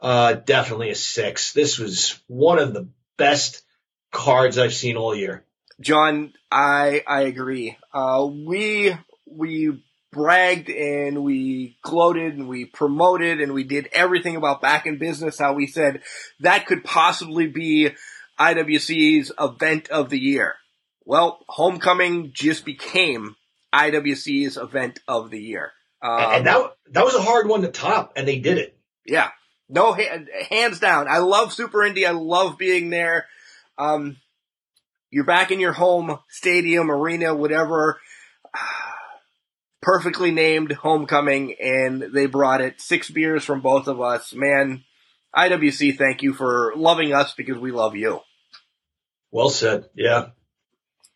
Uh, 0.00 0.32
definitely 0.32 0.88
a 0.88 0.94
six. 0.94 1.52
This 1.52 1.78
was 1.78 2.18
one 2.26 2.58
of 2.58 2.72
the 2.72 2.88
best 3.18 3.62
cards 4.12 4.56
I've 4.56 4.72
seen 4.72 4.96
all 4.96 5.14
year. 5.14 5.44
John, 5.78 6.32
I 6.50 7.02
I 7.06 7.24
agree. 7.24 7.76
Uh, 7.92 8.26
we 8.30 8.96
we 9.26 9.84
bragged 10.10 10.70
and 10.70 11.22
we 11.22 11.76
gloated 11.82 12.38
and 12.38 12.48
we 12.48 12.64
promoted 12.64 13.42
and 13.42 13.52
we 13.52 13.64
did 13.64 13.90
everything 13.92 14.36
about 14.36 14.62
back 14.62 14.86
in 14.86 14.96
business. 14.96 15.38
How 15.38 15.52
we 15.52 15.66
said 15.66 16.00
that 16.40 16.64
could 16.64 16.82
possibly 16.82 17.46
be 17.46 17.90
IWC's 18.40 19.32
event 19.38 19.90
of 19.90 20.08
the 20.08 20.18
year. 20.18 20.54
Well, 21.04 21.40
Homecoming 21.46 22.30
just 22.32 22.64
became 22.64 23.36
IWC's 23.74 24.56
event 24.56 24.98
of 25.06 25.30
the 25.30 25.38
year. 25.38 25.72
Um, 26.02 26.20
and 26.20 26.46
that 26.46 26.76
that 26.90 27.04
was 27.04 27.14
a 27.14 27.22
hard 27.22 27.48
one 27.48 27.62
to 27.62 27.68
top, 27.68 28.14
and 28.16 28.26
they 28.26 28.38
did 28.40 28.58
it. 28.58 28.76
Yeah, 29.06 29.30
no, 29.68 29.96
hands 30.50 30.80
down. 30.80 31.06
I 31.08 31.18
love 31.18 31.52
Super 31.52 31.84
Indy. 31.84 32.04
I 32.06 32.10
love 32.10 32.58
being 32.58 32.90
there. 32.90 33.26
Um, 33.78 34.16
you're 35.10 35.24
back 35.24 35.50
in 35.50 35.60
your 35.60 35.72
home 35.72 36.18
stadium, 36.28 36.90
arena, 36.90 37.34
whatever. 37.34 38.00
Perfectly 39.82 40.30
named 40.30 40.72
homecoming, 40.72 41.56
and 41.60 42.02
they 42.14 42.26
brought 42.26 42.60
it. 42.60 42.80
Six 42.80 43.10
beers 43.10 43.44
from 43.44 43.60
both 43.62 43.88
of 43.88 44.00
us. 44.00 44.32
Man, 44.32 44.84
IWC, 45.34 45.98
thank 45.98 46.22
you 46.22 46.34
for 46.34 46.72
loving 46.76 47.12
us 47.12 47.34
because 47.34 47.58
we 47.58 47.72
love 47.72 47.96
you. 47.96 48.20
Well 49.32 49.50
said. 49.50 49.86
Yeah. 49.94 50.26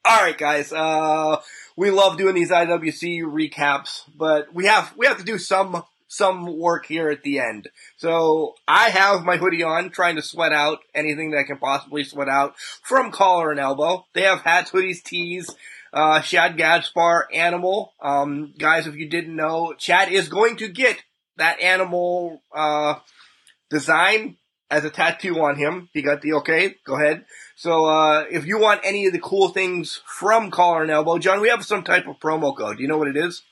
All 0.04 0.22
right, 0.22 0.36
guys. 0.36 0.72
Uh, 0.72 1.40
we 1.76 1.90
love 1.90 2.16
doing 2.16 2.34
these 2.34 2.50
IWC 2.50 3.22
recaps, 3.22 4.00
but 4.16 4.52
we 4.54 4.66
have 4.66 4.94
we 4.96 5.06
have 5.06 5.18
to 5.18 5.24
do 5.24 5.38
some 5.38 5.84
some 6.08 6.58
work 6.58 6.86
here 6.86 7.10
at 7.10 7.22
the 7.22 7.38
end. 7.38 7.68
So 7.96 8.54
I 8.66 8.90
have 8.90 9.24
my 9.24 9.36
hoodie 9.36 9.62
on, 9.62 9.90
trying 9.90 10.16
to 10.16 10.22
sweat 10.22 10.52
out 10.52 10.78
anything 10.94 11.30
that 11.30 11.38
I 11.38 11.44
can 11.44 11.58
possibly 11.58 12.04
sweat 12.04 12.28
out 12.28 12.56
from 12.82 13.10
collar 13.10 13.50
and 13.50 13.60
elbow. 13.60 14.06
They 14.14 14.22
have 14.22 14.42
hats, 14.42 14.70
hoodies, 14.70 15.02
tees. 15.02 15.54
Uh, 15.92 16.20
Shad 16.20 16.58
Gaspard 16.58 17.26
animal. 17.32 17.94
Um, 18.02 18.52
guys, 18.58 18.86
if 18.86 18.96
you 18.96 19.08
didn't 19.08 19.34
know, 19.34 19.72
Chad 19.78 20.10
is 20.12 20.28
going 20.28 20.56
to 20.56 20.68
get 20.68 21.02
that 21.36 21.60
animal 21.60 22.42
uh, 22.54 22.96
design 23.70 24.36
as 24.70 24.84
a 24.84 24.90
tattoo 24.90 25.40
on 25.40 25.56
him. 25.56 25.88
He 25.92 26.02
got 26.02 26.22
the 26.22 26.34
okay. 26.34 26.76
Go 26.84 26.96
ahead. 26.96 27.24
So 27.54 27.84
uh, 27.84 28.24
if 28.30 28.46
you 28.46 28.58
want 28.58 28.80
any 28.84 29.06
of 29.06 29.12
the 29.12 29.18
cool 29.18 29.48
things 29.48 30.00
from 30.06 30.50
Collar 30.50 30.82
and 30.82 30.90
Elbow, 30.90 31.18
John, 31.18 31.40
we 31.40 31.48
have 31.48 31.64
some 31.64 31.84
type 31.84 32.06
of 32.06 32.18
promo 32.18 32.56
code. 32.56 32.76
Do 32.76 32.82
you 32.82 32.88
know 32.88 32.98
what 32.98 33.08
it 33.08 33.16
is? 33.16 33.42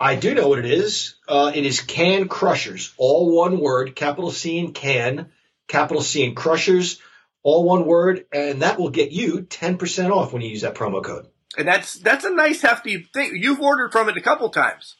I 0.00 0.16
do 0.16 0.34
know 0.34 0.48
what 0.48 0.58
it 0.58 0.64
is. 0.64 1.14
Uh, 1.28 1.52
it 1.54 1.64
is 1.64 1.80
Can 1.80 2.28
Crushers, 2.28 2.92
all 2.96 3.36
one 3.36 3.60
word, 3.60 3.94
capital 3.94 4.32
C 4.32 4.58
and 4.58 4.74
Can, 4.74 5.30
capital 5.68 6.02
C 6.02 6.24
and 6.24 6.34
Crushers, 6.34 7.00
all 7.42 7.64
one 7.64 7.86
word, 7.86 8.26
and 8.32 8.62
that 8.62 8.78
will 8.78 8.90
get 8.90 9.12
you 9.12 9.42
10% 9.42 10.10
off 10.10 10.32
when 10.32 10.42
you 10.42 10.48
use 10.48 10.62
that 10.62 10.74
promo 10.74 11.04
code. 11.04 11.26
And 11.56 11.68
that's 11.68 11.94
that's 11.94 12.24
a 12.24 12.34
nice 12.34 12.62
hefty 12.62 13.08
thing. 13.12 13.32
You've 13.34 13.60
ordered 13.60 13.92
from 13.92 14.08
it 14.08 14.16
a 14.16 14.22
couple 14.22 14.48
times. 14.48 14.96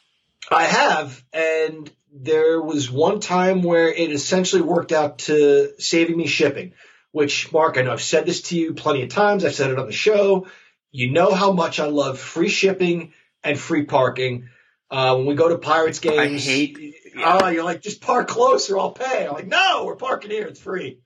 I 0.50 0.64
have, 0.64 1.24
and 1.32 1.90
there 2.12 2.60
was 2.60 2.90
one 2.90 3.20
time 3.20 3.62
where 3.62 3.88
it 3.88 4.12
essentially 4.12 4.62
worked 4.62 4.92
out 4.92 5.18
to 5.20 5.72
saving 5.78 6.16
me 6.16 6.26
shipping. 6.26 6.74
Which, 7.10 7.52
Mark, 7.52 7.76
I 7.76 7.82
know 7.82 7.92
I've 7.92 8.02
said 8.02 8.24
this 8.24 8.42
to 8.42 8.56
you 8.56 8.72
plenty 8.72 9.02
of 9.02 9.10
times. 9.10 9.44
I've 9.44 9.54
said 9.54 9.70
it 9.70 9.78
on 9.78 9.86
the 9.86 9.92
show. 9.92 10.46
You 10.90 11.10
know 11.10 11.32
how 11.32 11.52
much 11.52 11.78
I 11.78 11.86
love 11.86 12.18
free 12.18 12.48
shipping 12.48 13.12
and 13.44 13.58
free 13.58 13.84
parking. 13.84 14.48
Uh, 14.90 15.16
when 15.16 15.26
we 15.26 15.34
go 15.34 15.48
to 15.48 15.58
Pirates 15.58 15.98
games, 15.98 16.18
I 16.18 16.50
hate. 16.50 16.78
Yeah. 17.14 17.38
Oh, 17.42 17.48
you're 17.48 17.64
like, 17.64 17.82
just 17.82 18.00
park 18.00 18.28
closer, 18.28 18.78
I'll 18.78 18.92
pay. 18.92 19.26
I'm 19.26 19.34
like, 19.34 19.46
no, 19.46 19.84
we're 19.84 19.96
parking 19.96 20.30
here, 20.30 20.46
it's 20.46 20.60
free. 20.60 21.00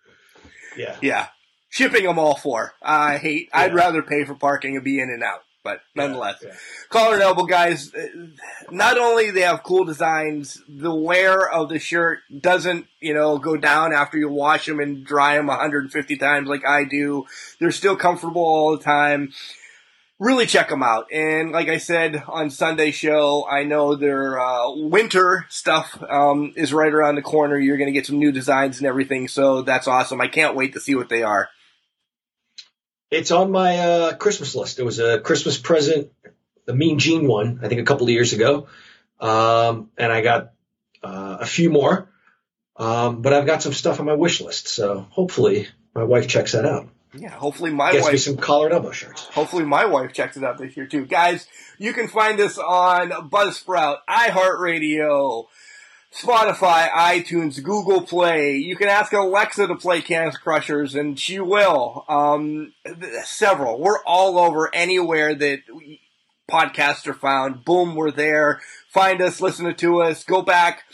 Yeah. 0.76 0.96
Yeah. 1.00 1.26
Shipping 1.70 2.06
I'm 2.06 2.18
all 2.18 2.36
for. 2.36 2.72
I 2.82 3.18
hate, 3.18 3.48
yeah. 3.52 3.60
I'd 3.60 3.74
rather 3.74 4.02
pay 4.02 4.24
for 4.24 4.34
parking 4.34 4.76
and 4.76 4.84
be 4.84 5.00
in 5.00 5.10
and 5.10 5.22
out. 5.22 5.40
But 5.66 5.80
nonetheless, 5.96 6.36
yeah, 6.44 6.54
collar 6.90 7.14
and 7.14 7.22
elbow 7.22 7.44
guys, 7.44 7.92
uh, 7.92 8.06
not 8.70 8.98
only 8.98 9.32
they 9.32 9.40
have 9.40 9.64
cool 9.64 9.84
designs, 9.84 10.62
the 10.68 10.94
wear 10.94 11.50
of 11.50 11.68
the 11.68 11.80
shirt 11.80 12.20
doesn't, 12.40 12.86
you 13.00 13.14
know, 13.14 13.38
go 13.38 13.56
down 13.56 13.92
after 13.92 14.16
you 14.16 14.28
wash 14.28 14.66
them 14.66 14.78
and 14.78 15.04
dry 15.04 15.34
them 15.34 15.48
150 15.48 16.16
times 16.18 16.48
like 16.48 16.64
I 16.64 16.84
do. 16.84 17.26
They're 17.58 17.72
still 17.72 17.96
comfortable 17.96 18.42
all 18.42 18.76
the 18.76 18.84
time 18.84 19.32
really 20.18 20.46
check 20.46 20.68
them 20.68 20.82
out. 20.82 21.06
And 21.12 21.52
like 21.52 21.68
I 21.68 21.78
said 21.78 22.22
on 22.28 22.50
Sunday 22.50 22.90
show, 22.90 23.46
I 23.48 23.64
know 23.64 23.96
their 23.96 24.40
uh, 24.40 24.70
winter 24.74 25.46
stuff 25.48 26.02
um, 26.08 26.52
is 26.56 26.72
right 26.72 26.92
around 26.92 27.16
the 27.16 27.22
corner. 27.22 27.58
You're 27.58 27.76
going 27.76 27.92
to 27.92 27.92
get 27.92 28.06
some 28.06 28.18
new 28.18 28.32
designs 28.32 28.78
and 28.78 28.86
everything, 28.86 29.28
so 29.28 29.62
that's 29.62 29.88
awesome. 29.88 30.20
I 30.20 30.28
can't 30.28 30.56
wait 30.56 30.72
to 30.74 30.80
see 30.80 30.94
what 30.94 31.08
they 31.08 31.22
are. 31.22 31.48
It's 33.10 33.30
on 33.30 33.50
my 33.52 33.78
uh, 33.78 34.16
Christmas 34.16 34.54
list. 34.54 34.78
It 34.78 34.84
was 34.84 34.98
a 34.98 35.20
Christmas 35.20 35.58
present, 35.58 36.10
the 36.64 36.74
Mean 36.74 36.98
Gene 36.98 37.28
one, 37.28 37.60
I 37.62 37.68
think 37.68 37.80
a 37.80 37.84
couple 37.84 38.06
of 38.06 38.10
years 38.10 38.32
ago, 38.32 38.66
um, 39.20 39.90
and 39.96 40.12
I 40.12 40.20
got 40.22 40.52
uh, 41.02 41.38
a 41.40 41.46
few 41.46 41.70
more. 41.70 42.08
Um, 42.78 43.22
but 43.22 43.32
I've 43.32 43.46
got 43.46 43.62
some 43.62 43.72
stuff 43.72 44.00
on 44.00 44.06
my 44.06 44.14
wish 44.14 44.40
list, 44.40 44.68
so 44.68 45.06
hopefully 45.10 45.68
my 45.94 46.04
wife 46.04 46.28
checks 46.28 46.52
that 46.52 46.66
out. 46.66 46.88
Yeah, 47.14 47.30
hopefully 47.30 47.70
my 47.72 47.92
Gets 47.92 48.04
wife. 48.04 48.12
me 48.12 48.18
some 48.18 48.36
collar 48.36 48.66
and 48.66 48.74
elbow 48.74 48.90
shirts. 48.90 49.22
Hopefully 49.28 49.64
my 49.64 49.86
wife 49.86 50.12
checks 50.12 50.36
it 50.36 50.44
out 50.44 50.58
this 50.58 50.76
year 50.76 50.86
too. 50.86 51.06
Guys, 51.06 51.46
you 51.78 51.94
can 51.94 52.08
find 52.08 52.38
us 52.40 52.58
on 52.58 53.10
Buzzsprout, 53.30 53.98
iHeartRadio, 54.10 55.46
Spotify, 56.20 56.88
iTunes, 56.90 57.62
Google 57.62 58.02
Play. 58.02 58.56
You 58.56 58.74
can 58.74 58.88
ask 58.88 59.12
Alexa 59.12 59.66
to 59.66 59.76
play 59.76 60.00
Can 60.00 60.30
Crushers, 60.32 60.94
and 60.94 61.18
she 61.18 61.40
will. 61.40 62.04
Um, 62.08 62.72
several. 63.24 63.78
We're 63.78 64.02
all 64.04 64.38
over 64.38 64.74
anywhere 64.74 65.34
that 65.34 65.60
podcasts 66.50 67.06
are 67.06 67.14
found. 67.14 67.64
Boom, 67.64 67.94
we're 67.94 68.10
there. 68.10 68.60
Find 68.88 69.20
us, 69.20 69.40
listen 69.40 69.74
to 69.74 70.02
us, 70.02 70.24
go 70.24 70.40
back 70.40 70.84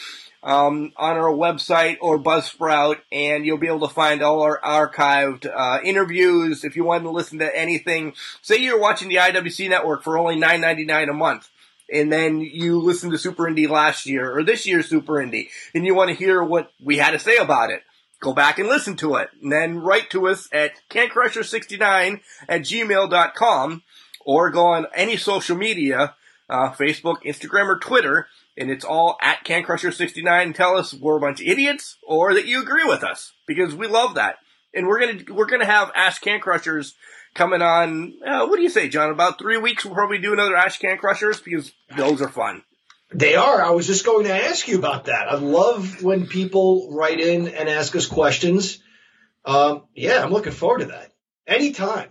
um, 0.42 0.92
on 0.96 1.16
our 1.16 1.32
website 1.32 1.98
or 2.00 2.18
Buzzsprout, 2.18 2.96
and 3.12 3.46
you'll 3.46 3.58
be 3.58 3.68
able 3.68 3.86
to 3.86 3.94
find 3.94 4.22
all 4.22 4.42
our 4.42 4.60
archived 4.60 5.46
uh, 5.46 5.80
interviews. 5.84 6.64
If 6.64 6.74
you 6.74 6.84
want 6.84 7.04
to 7.04 7.10
listen 7.10 7.38
to 7.38 7.56
anything, 7.56 8.14
say 8.40 8.56
you're 8.56 8.80
watching 8.80 9.08
the 9.08 9.16
IWC 9.16 9.68
network 9.68 10.02
for 10.02 10.18
only 10.18 10.36
nine 10.36 10.60
ninety 10.60 10.84
nine 10.84 11.08
a 11.08 11.14
month, 11.14 11.48
and 11.92 12.10
then 12.10 12.40
you 12.40 12.80
listen 12.80 13.10
to 13.10 13.18
Super 13.18 13.46
Indy 13.46 13.66
last 13.66 14.06
year 14.06 14.36
or 14.36 14.42
this 14.42 14.66
year's 14.66 14.88
Super 14.88 15.20
Indy, 15.20 15.50
and 15.74 15.84
you 15.84 15.94
want 15.94 16.08
to 16.08 16.16
hear 16.16 16.42
what 16.42 16.72
we 16.82 16.96
had 16.96 17.10
to 17.10 17.18
say 17.18 17.36
about 17.36 17.70
it. 17.70 17.82
Go 18.20 18.32
back 18.32 18.58
and 18.58 18.68
listen 18.68 18.96
to 18.96 19.16
it, 19.16 19.28
and 19.42 19.52
then 19.52 19.78
write 19.78 20.10
to 20.10 20.28
us 20.28 20.48
at 20.52 20.72
cancrusher69 20.90 22.20
at 22.48 22.60
gmail.com, 22.62 23.82
or 24.24 24.50
go 24.50 24.66
on 24.66 24.86
any 24.94 25.16
social 25.16 25.56
media, 25.56 26.14
uh, 26.48 26.70
Facebook, 26.70 27.24
Instagram, 27.24 27.66
or 27.66 27.78
Twitter, 27.78 28.28
and 28.56 28.70
it's 28.70 28.84
all 28.84 29.18
at 29.20 29.44
cancrusher69. 29.44 30.54
tell 30.54 30.76
us 30.76 30.94
we're 30.94 31.16
a 31.16 31.20
bunch 31.20 31.40
of 31.40 31.46
idiots 31.46 31.96
or 32.06 32.34
that 32.34 32.46
you 32.46 32.62
agree 32.62 32.84
with 32.84 33.02
us 33.02 33.32
because 33.46 33.74
we 33.74 33.86
love 33.86 34.14
that. 34.14 34.36
And 34.74 34.86
we're 34.86 35.00
gonna 35.00 35.34
we're 35.34 35.46
gonna 35.46 35.66
have 35.66 35.90
Ask 35.94 36.22
Can 36.22 36.40
Crushers 36.40 36.94
coming 37.34 37.62
on. 37.62 38.14
Uh, 38.24 38.46
what 38.46 38.56
do 38.56 38.62
you 38.62 38.68
say, 38.70 38.88
John? 38.88 39.10
About 39.10 39.38
three 39.38 39.58
weeks, 39.58 39.84
we'll 39.84 39.94
probably 39.94 40.18
do 40.18 40.32
another 40.32 40.56
Ask 40.56 40.80
Can 40.80 40.98
Crushers 40.98 41.40
because 41.40 41.72
those 41.96 42.22
are 42.22 42.28
fun. 42.28 42.62
They 43.14 43.34
are. 43.34 43.62
I 43.62 43.70
was 43.70 43.86
just 43.86 44.06
going 44.06 44.24
to 44.24 44.34
ask 44.34 44.66
you 44.68 44.78
about 44.78 45.04
that. 45.04 45.28
I 45.30 45.34
love 45.34 46.02
when 46.02 46.26
people 46.26 46.88
write 46.92 47.20
in 47.20 47.48
and 47.48 47.68
ask 47.68 47.94
us 47.94 48.06
questions. 48.06 48.78
Um, 49.44 49.82
yeah, 49.94 50.22
I'm 50.22 50.32
looking 50.32 50.52
forward 50.52 50.80
to 50.80 50.86
that. 50.86 51.12
Anytime. 51.46 52.08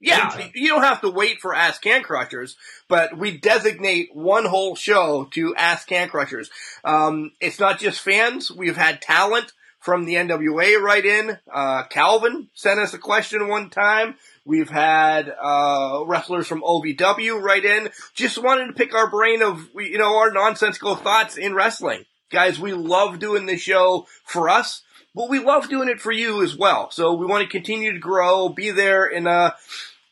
Yeah, 0.00 0.48
you 0.54 0.68
don't 0.68 0.82
have 0.82 1.00
to 1.00 1.08
wait 1.08 1.40
for 1.40 1.54
Ask 1.54 1.80
Can 1.80 2.02
Crushers, 2.02 2.56
but 2.88 3.16
we 3.16 3.38
designate 3.38 4.10
one 4.12 4.44
whole 4.44 4.76
show 4.76 5.28
to 5.32 5.54
Ask 5.56 5.88
Can 5.88 6.10
Crushers. 6.10 6.50
Um, 6.84 7.32
it's 7.40 7.58
not 7.58 7.78
just 7.78 8.02
fans. 8.02 8.50
We've 8.50 8.76
had 8.76 9.00
talent 9.00 9.52
from 9.80 10.04
the 10.04 10.14
NWA 10.14 10.78
write 10.78 11.06
in. 11.06 11.38
Uh, 11.52 11.84
Calvin 11.84 12.48
sent 12.52 12.80
us 12.80 12.92
a 12.92 12.98
question 12.98 13.48
one 13.48 13.70
time. 13.70 14.16
We've 14.46 14.68
had 14.68 15.28
uh, 15.30 16.04
wrestlers 16.06 16.46
from 16.46 16.62
OVW 16.62 17.40
write 17.40 17.64
in. 17.64 17.88
Just 18.14 18.42
wanted 18.42 18.66
to 18.66 18.72
pick 18.74 18.94
our 18.94 19.08
brain 19.10 19.42
of 19.42 19.68
you 19.74 19.98
know 19.98 20.18
our 20.18 20.30
nonsensical 20.30 20.96
thoughts 20.96 21.36
in 21.36 21.54
wrestling, 21.54 22.04
guys. 22.30 22.60
We 22.60 22.72
love 22.72 23.18
doing 23.18 23.46
this 23.46 23.62
show 23.62 24.06
for 24.24 24.50
us, 24.50 24.82
but 25.14 25.30
we 25.30 25.38
love 25.38 25.68
doing 25.68 25.88
it 25.88 26.00
for 26.00 26.12
you 26.12 26.42
as 26.42 26.56
well. 26.56 26.90
So 26.90 27.14
we 27.14 27.26
want 27.26 27.42
to 27.44 27.50
continue 27.50 27.92
to 27.92 27.98
grow, 27.98 28.50
be 28.50 28.70
there, 28.70 29.06
and 29.06 29.26
uh, 29.26 29.52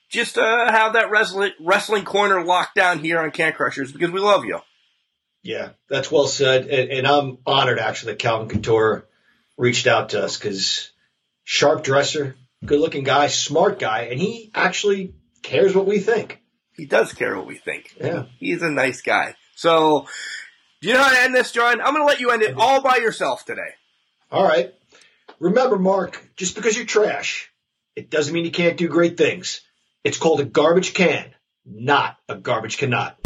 just 0.08 0.38
uh, 0.38 0.70
have 0.70 0.92
that 0.92 1.10
wrestling, 1.10 1.52
wrestling 1.60 2.04
corner 2.04 2.44
locked 2.44 2.74
down 2.74 3.00
here 3.00 3.18
on 3.18 3.32
Can 3.32 3.52
Crushers 3.52 3.92
because 3.92 4.10
we 4.10 4.20
love 4.20 4.44
you. 4.44 4.60
Yeah, 5.42 5.70
that's 5.88 6.10
well 6.10 6.26
said. 6.26 6.66
And, 6.66 6.90
and 6.90 7.06
I'm 7.06 7.38
honored 7.44 7.78
actually 7.78 8.12
that 8.12 8.20
Calvin 8.20 8.48
Couture 8.48 9.06
reached 9.58 9.86
out 9.86 10.10
to 10.10 10.22
us 10.22 10.38
because 10.38 10.90
sharp 11.44 11.82
dresser, 11.82 12.36
good 12.64 12.80
looking 12.80 13.04
guy, 13.04 13.26
smart 13.28 13.78
guy, 13.78 14.08
and 14.10 14.20
he 14.20 14.50
actually 14.54 15.14
cares 15.42 15.74
what 15.74 15.86
we 15.86 15.98
think. 15.98 16.40
He 16.76 16.86
does 16.86 17.12
care 17.12 17.36
what 17.36 17.46
we 17.46 17.56
think. 17.56 17.94
Yeah. 18.00 18.24
He's 18.38 18.62
a 18.62 18.70
nice 18.70 19.02
guy. 19.02 19.34
So, 19.54 20.06
do 20.80 20.88
you 20.88 20.94
know 20.94 21.02
how 21.02 21.10
to 21.10 21.20
end 21.20 21.34
this, 21.34 21.52
John? 21.52 21.80
I'm 21.80 21.94
going 21.94 22.02
to 22.02 22.06
let 22.06 22.20
you 22.20 22.30
end 22.30 22.42
it 22.42 22.56
all 22.56 22.80
by 22.80 22.96
yourself 22.96 23.44
today. 23.44 23.60
All 24.30 24.44
right. 24.44 24.72
Remember, 25.38 25.78
Mark, 25.78 26.30
just 26.36 26.54
because 26.54 26.76
you're 26.76 26.86
trash, 26.86 27.50
it 27.94 28.10
doesn't 28.10 28.32
mean 28.32 28.44
you 28.44 28.50
can't 28.50 28.78
do 28.78 28.88
great 28.88 29.18
things. 29.18 29.60
It's 30.04 30.18
called 30.18 30.40
a 30.40 30.44
garbage 30.44 30.94
can, 30.94 31.34
not 31.64 32.16
a 32.28 32.36
garbage 32.36 32.78
cannot. 32.78 33.21